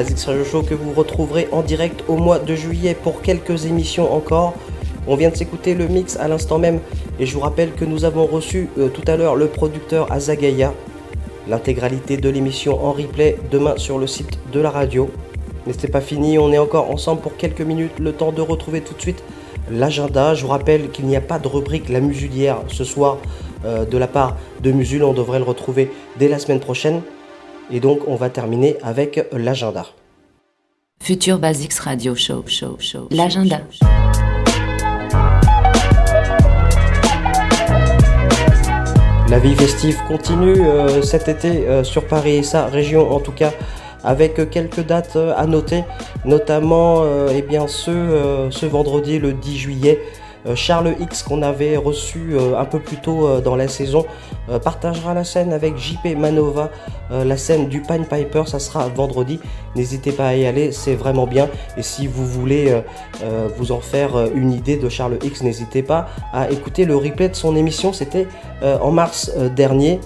Basics 0.00 0.24
Radio 0.24 0.44
Show 0.44 0.62
que 0.62 0.72
vous 0.72 0.92
retrouverez 0.92 1.46
en 1.52 1.60
direct 1.60 2.04
au 2.08 2.16
mois 2.16 2.38
de 2.38 2.54
juillet 2.54 2.94
pour 2.94 3.20
quelques 3.20 3.66
émissions 3.66 4.10
encore. 4.14 4.54
On 5.06 5.14
vient 5.14 5.28
de 5.28 5.36
s'écouter 5.36 5.74
le 5.74 5.88
mix 5.88 6.16
à 6.16 6.26
l'instant 6.26 6.58
même 6.58 6.80
et 7.18 7.26
je 7.26 7.34
vous 7.34 7.40
rappelle 7.40 7.72
que 7.72 7.84
nous 7.84 8.06
avons 8.06 8.24
reçu 8.24 8.70
euh, 8.78 8.88
tout 8.88 9.02
à 9.06 9.18
l'heure 9.18 9.36
le 9.36 9.48
producteur 9.48 10.10
Azagaya. 10.10 10.72
L'intégralité 11.48 12.16
de 12.16 12.30
l'émission 12.30 12.82
en 12.82 12.92
replay 12.92 13.36
demain 13.50 13.74
sur 13.76 13.98
le 13.98 14.06
site 14.06 14.38
de 14.50 14.60
la 14.60 14.70
radio. 14.70 15.10
Mais 15.66 15.74
c'est 15.78 15.88
pas 15.88 16.00
fini, 16.00 16.38
on 16.38 16.50
est 16.50 16.56
encore 16.56 16.90
ensemble 16.90 17.20
pour 17.20 17.36
quelques 17.36 17.60
minutes, 17.60 17.98
le 17.98 18.14
temps 18.14 18.32
de 18.32 18.40
retrouver 18.40 18.80
tout 18.80 18.94
de 18.94 19.02
suite 19.02 19.22
l'agenda. 19.70 20.32
Je 20.32 20.44
vous 20.44 20.50
rappelle 20.50 20.88
qu'il 20.88 21.08
n'y 21.08 21.16
a 21.16 21.20
pas 21.20 21.38
de 21.38 21.46
rubrique 21.46 21.90
La 21.90 22.00
Musulière 22.00 22.62
ce 22.68 22.84
soir 22.84 23.18
euh, 23.66 23.84
de 23.84 23.98
la 23.98 24.08
part 24.08 24.38
de 24.62 24.72
Musul, 24.72 25.04
on 25.04 25.12
devrait 25.12 25.40
le 25.40 25.44
retrouver 25.44 25.92
dès 26.18 26.28
la 26.28 26.38
semaine 26.38 26.60
prochaine. 26.60 27.02
Et 27.72 27.80
donc 27.80 28.00
on 28.06 28.16
va 28.16 28.30
terminer 28.30 28.76
avec 28.82 29.28
l'agenda. 29.32 29.86
Future 31.02 31.38
Basics 31.38 31.78
Radio 31.78 32.14
Show, 32.14 32.44
show, 32.46 32.76
show. 32.78 33.08
L'agenda. 33.10 33.60
La 39.30 39.38
vie 39.38 39.54
festive 39.54 39.96
continue 40.08 40.60
euh, 40.60 41.02
cet 41.02 41.28
été 41.28 41.68
euh, 41.68 41.84
sur 41.84 42.04
Paris 42.08 42.38
et 42.38 42.42
sa 42.42 42.66
région 42.66 43.08
en 43.12 43.20
tout 43.20 43.30
cas 43.30 43.52
avec 44.02 44.50
quelques 44.50 44.84
dates 44.84 45.14
euh, 45.14 45.32
à 45.36 45.46
noter, 45.46 45.84
notamment 46.24 47.04
eh 47.32 47.42
bien, 47.42 47.68
ce, 47.68 48.48
ce 48.50 48.66
vendredi 48.66 49.20
le 49.20 49.32
10 49.32 49.56
juillet. 49.56 50.00
Charles 50.54 50.94
X 51.00 51.22
qu'on 51.22 51.42
avait 51.42 51.76
reçu 51.76 52.36
un 52.56 52.64
peu 52.64 52.80
plus 52.80 52.96
tôt 52.96 53.40
dans 53.40 53.56
la 53.56 53.68
saison 53.68 54.06
partagera 54.62 55.14
la 55.14 55.24
scène 55.24 55.52
avec 55.52 55.76
JP 55.76 56.16
Manova, 56.16 56.70
la 57.10 57.36
scène 57.36 57.68
du 57.68 57.82
Pine 57.82 58.04
Piper, 58.04 58.44
ça 58.46 58.58
sera 58.58 58.88
vendredi. 58.88 59.38
N'hésitez 59.76 60.12
pas 60.12 60.28
à 60.28 60.34
y 60.34 60.46
aller, 60.46 60.72
c'est 60.72 60.94
vraiment 60.94 61.26
bien. 61.26 61.48
Et 61.76 61.82
si 61.82 62.06
vous 62.06 62.26
voulez 62.26 62.82
vous 63.56 63.72
en 63.72 63.80
faire 63.80 64.12
une 64.34 64.52
idée 64.52 64.76
de 64.76 64.88
Charles 64.88 65.18
X, 65.22 65.42
n'hésitez 65.42 65.82
pas 65.82 66.08
à 66.32 66.50
écouter 66.50 66.84
le 66.84 66.96
replay 66.96 67.28
de 67.28 67.36
son 67.36 67.54
émission, 67.56 67.92
c'était 67.92 68.26
en 68.62 68.90
mars 68.90 69.30
dernier. 69.54 70.00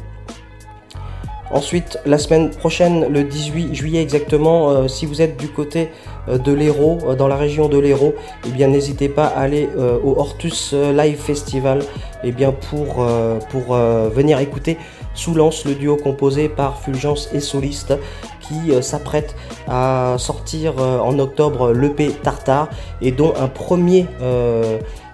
Ensuite, 1.54 2.00
la 2.04 2.18
semaine 2.18 2.50
prochaine, 2.50 3.06
le 3.12 3.22
18 3.22 3.76
juillet 3.76 4.02
exactement, 4.02 4.70
euh, 4.70 4.88
si 4.88 5.06
vous 5.06 5.22
êtes 5.22 5.36
du 5.36 5.46
côté 5.46 5.88
euh, 6.28 6.36
de 6.36 6.52
l'Hérault, 6.52 6.98
euh, 7.06 7.14
dans 7.14 7.28
la 7.28 7.36
région 7.36 7.68
de 7.68 7.78
l'Hérault, 7.78 8.16
eh 8.44 8.66
n'hésitez 8.66 9.08
pas 9.08 9.26
à 9.26 9.42
aller 9.42 9.68
au 10.02 10.18
Hortus 10.18 10.72
Live 10.74 11.18
Festival 11.18 11.84
eh 12.24 12.32
bien, 12.32 12.50
pour, 12.50 13.06
pour 13.50 13.76
venir 13.76 14.40
écouter 14.40 14.78
Soulance, 15.14 15.64
le 15.64 15.74
duo 15.74 15.96
composé 15.96 16.48
par 16.48 16.80
Fulgence 16.80 17.28
et 17.32 17.40
Soliste 17.40 17.94
qui 18.40 18.72
s'apprête 18.82 19.36
à 19.68 20.16
sortir 20.18 20.74
en 20.78 21.18
octobre 21.18 21.72
l'EP 21.72 22.10
Tartare 22.22 22.68
et 23.00 23.12
dont 23.12 23.32
un 23.38 23.48
premier 23.48 24.06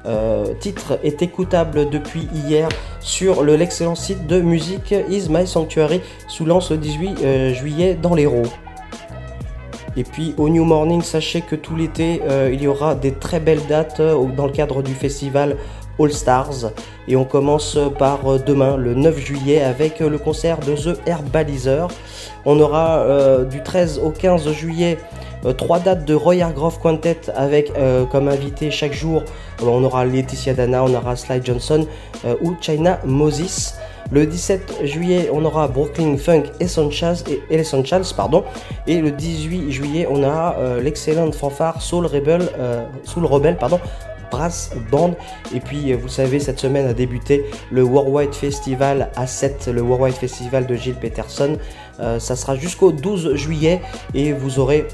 euh, 0.07 0.55
titre 0.61 0.99
est 1.03 1.21
écoutable 1.21 1.91
depuis 1.91 2.27
hier 2.33 2.69
sur 3.01 3.45
l'excellent 3.45 3.95
site 3.95 4.27
de 4.27 4.41
musique 4.41 4.95
Is 5.11 5.29
My 5.29 5.47
Sanctuary 5.47 6.01
sous 6.27 6.47
lance 6.47 6.71
le 6.71 6.79
18 6.79 7.19
euh, 7.23 7.55
juillet 7.55 7.99
dans 8.01 8.15
l'Hérault. 8.15 8.49
Et 9.97 10.05
puis 10.05 10.35
au 10.39 10.49
New 10.49 10.65
Morning, 10.65 11.03
sachez 11.03 11.43
que 11.43 11.57
tout 11.57 11.77
l'été, 11.77 12.23
euh, 12.25 12.51
il 12.53 12.63
y 12.63 12.67
aura 12.67 12.95
des 12.95 13.13
très 13.13 13.41
belles 13.41 13.67
dates 13.69 14.01
dans 14.01 14.47
le 14.47 14.53
cadre 14.53 14.83
du 14.83 14.95
festival 14.95 15.57
All 15.99 16.13
Stars. 16.13 16.73
Et 17.07 17.17
on 17.17 17.25
commence 17.25 17.77
par 17.99 18.39
demain, 18.39 18.77
le 18.77 18.95
9 18.95 19.19
juillet, 19.19 19.61
avec 19.63 19.99
le 20.01 20.17
concert 20.17 20.59
de 20.61 20.75
The 20.75 20.99
Herbalizer. 21.07 21.89
On 22.47 22.59
aura 22.61 23.45
du 23.51 23.63
13 23.63 23.99
au 23.99 24.11
15 24.11 24.51
juillet 24.53 24.97
trois 25.57 25.79
dates 25.79 26.05
de 26.05 26.15
Roy 26.15 26.43
Hargrove 26.43 26.79
Quintet 26.81 27.31
avec 27.35 27.73
comme 28.11 28.29
invité 28.29 28.71
chaque 28.71 28.93
jour 28.93 29.25
on 29.69 29.85
aura 29.85 30.05
Laetitia 30.05 30.55
Dana, 30.55 30.85
on 30.85 30.95
aura 30.95 31.17
Sly 31.17 31.41
Johnson 31.45 31.87
euh, 32.25 32.35
ou 32.41 32.57
China 32.61 32.99
Moses. 33.05 33.75
Le 34.13 34.27
17 34.27 34.87
juillet, 34.87 35.31
on 35.33 35.45
aura 35.45 35.69
Brooklyn 35.69 36.17
Funk 36.17 36.45
et 36.59 36.65
Essentials, 36.65 38.05
pardon. 38.17 38.45
Et 38.87 39.01
le 39.01 39.13
18 39.13 39.71
juillet, 39.71 40.09
on 40.11 40.23
aura 40.25 40.57
euh, 40.59 40.81
l'excellente 40.81 41.35
fanfare 41.35 41.81
Soul 41.81 42.07
Rebel, 42.07 42.49
euh, 42.59 42.85
Soul 43.05 43.25
Rebel, 43.27 43.57
pardon, 43.57 43.79
Brass 44.33 44.73
Band. 44.91 45.15
Et 45.55 45.61
puis, 45.61 45.93
vous 45.93 46.09
savez, 46.09 46.41
cette 46.41 46.59
semaine 46.59 46.87
a 46.87 46.93
débuté 46.93 47.45
le 47.71 47.85
Worldwide 47.85 48.35
Festival 48.35 49.11
à 49.15 49.29
7, 49.29 49.71
le 49.73 49.81
Worldwide 49.81 50.15
Festival 50.15 50.67
de 50.67 50.75
Gilles 50.75 50.95
Peterson. 50.95 51.57
ça 52.19 52.37
sera 52.37 52.57
jusqu'au 52.57 52.93
12 52.93 53.35
juillet 53.35 53.81
et 54.15 54.33
vous 54.33 54.59
aurez 54.59 54.87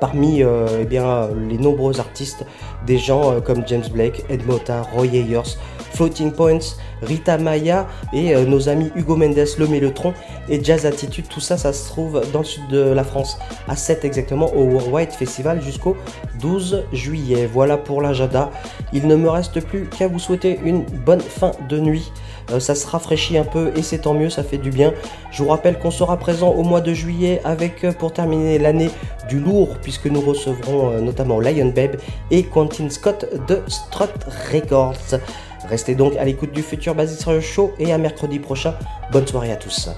parmi 0.00 0.42
eh 0.42 0.84
bien, 0.84 1.28
les 1.48 1.58
nombreux 1.58 2.00
artistes 2.00 2.44
des 2.86 2.98
gens 2.98 3.32
euh, 3.32 3.40
comme 3.40 3.62
James 3.66 3.84
Blake, 3.92 4.24
Ed 4.28 4.46
Mota, 4.46 4.82
Roy 4.94 5.06
Ayers, 5.06 5.56
Floating 5.92 6.32
Points, 6.32 6.76
Rita 7.02 7.38
Maya 7.38 7.86
et 8.12 8.34
euh, 8.34 8.44
nos 8.44 8.68
amis 8.68 8.90
Hugo 8.94 9.16
Mendes, 9.16 9.46
Le 9.58 9.66
Mélotron 9.66 10.14
et 10.48 10.62
Jazz 10.62 10.86
Attitude. 10.86 11.26
Tout 11.28 11.40
ça, 11.40 11.56
ça 11.56 11.72
se 11.72 11.88
trouve 11.88 12.22
dans 12.32 12.40
le 12.40 12.44
sud 12.44 12.66
de 12.68 12.80
la 12.80 13.04
France, 13.04 13.38
à 13.68 13.76
7 13.76 14.04
exactement, 14.04 14.52
au 14.54 14.64
Worldwide 14.64 15.12
Festival 15.12 15.60
jusqu'au 15.62 15.96
12 16.40 16.84
juillet. 16.92 17.48
Voilà 17.52 17.76
pour 17.76 18.00
l'agenda. 18.00 18.50
Il 18.92 19.06
ne 19.06 19.16
me 19.16 19.28
reste 19.28 19.60
plus 19.60 19.86
qu'à 19.86 20.08
vous 20.08 20.18
souhaiter 20.18 20.58
une 20.64 20.82
bonne 20.82 21.20
fin 21.20 21.52
de 21.68 21.78
nuit. 21.78 22.12
Euh, 22.50 22.60
ça 22.60 22.74
se 22.74 22.86
rafraîchit 22.86 23.38
un 23.38 23.44
peu 23.44 23.72
et 23.76 23.82
c'est 23.82 23.98
tant 23.98 24.14
mieux, 24.14 24.30
ça 24.30 24.42
fait 24.42 24.58
du 24.58 24.70
bien. 24.70 24.92
Je 25.30 25.42
vous 25.42 25.48
rappelle 25.48 25.78
qu'on 25.78 25.90
sera 25.90 26.16
présent 26.16 26.50
au 26.50 26.62
mois 26.62 26.80
de 26.80 26.92
juillet 26.92 27.40
avec, 27.44 27.84
euh, 27.84 27.92
pour 27.92 28.12
terminer 28.12 28.58
l'année, 28.58 28.90
du 29.28 29.38
lourd, 29.38 29.76
puisque 29.82 30.06
nous 30.06 30.20
recevrons 30.20 30.90
euh, 30.90 31.00
notamment 31.00 31.40
Lion 31.40 31.72
Babe 31.74 31.96
et 32.30 32.44
Quentin 32.44 32.88
Scott 32.90 33.26
de 33.46 33.60
Strut 33.66 34.10
Records. 34.52 35.20
Restez 35.68 35.94
donc 35.94 36.16
à 36.16 36.24
l'écoute 36.24 36.52
du 36.52 36.62
futur 36.62 36.94
Basic 36.94 37.20
Radio 37.24 37.40
Show 37.40 37.72
et 37.78 37.92
à 37.92 37.98
mercredi 37.98 38.38
prochain. 38.38 38.74
Bonne 39.12 39.26
soirée 39.26 39.52
à 39.52 39.56
tous. 39.56 39.90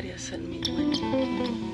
criação 0.00 0.40
de 0.62 0.72
minha. 0.72 1.69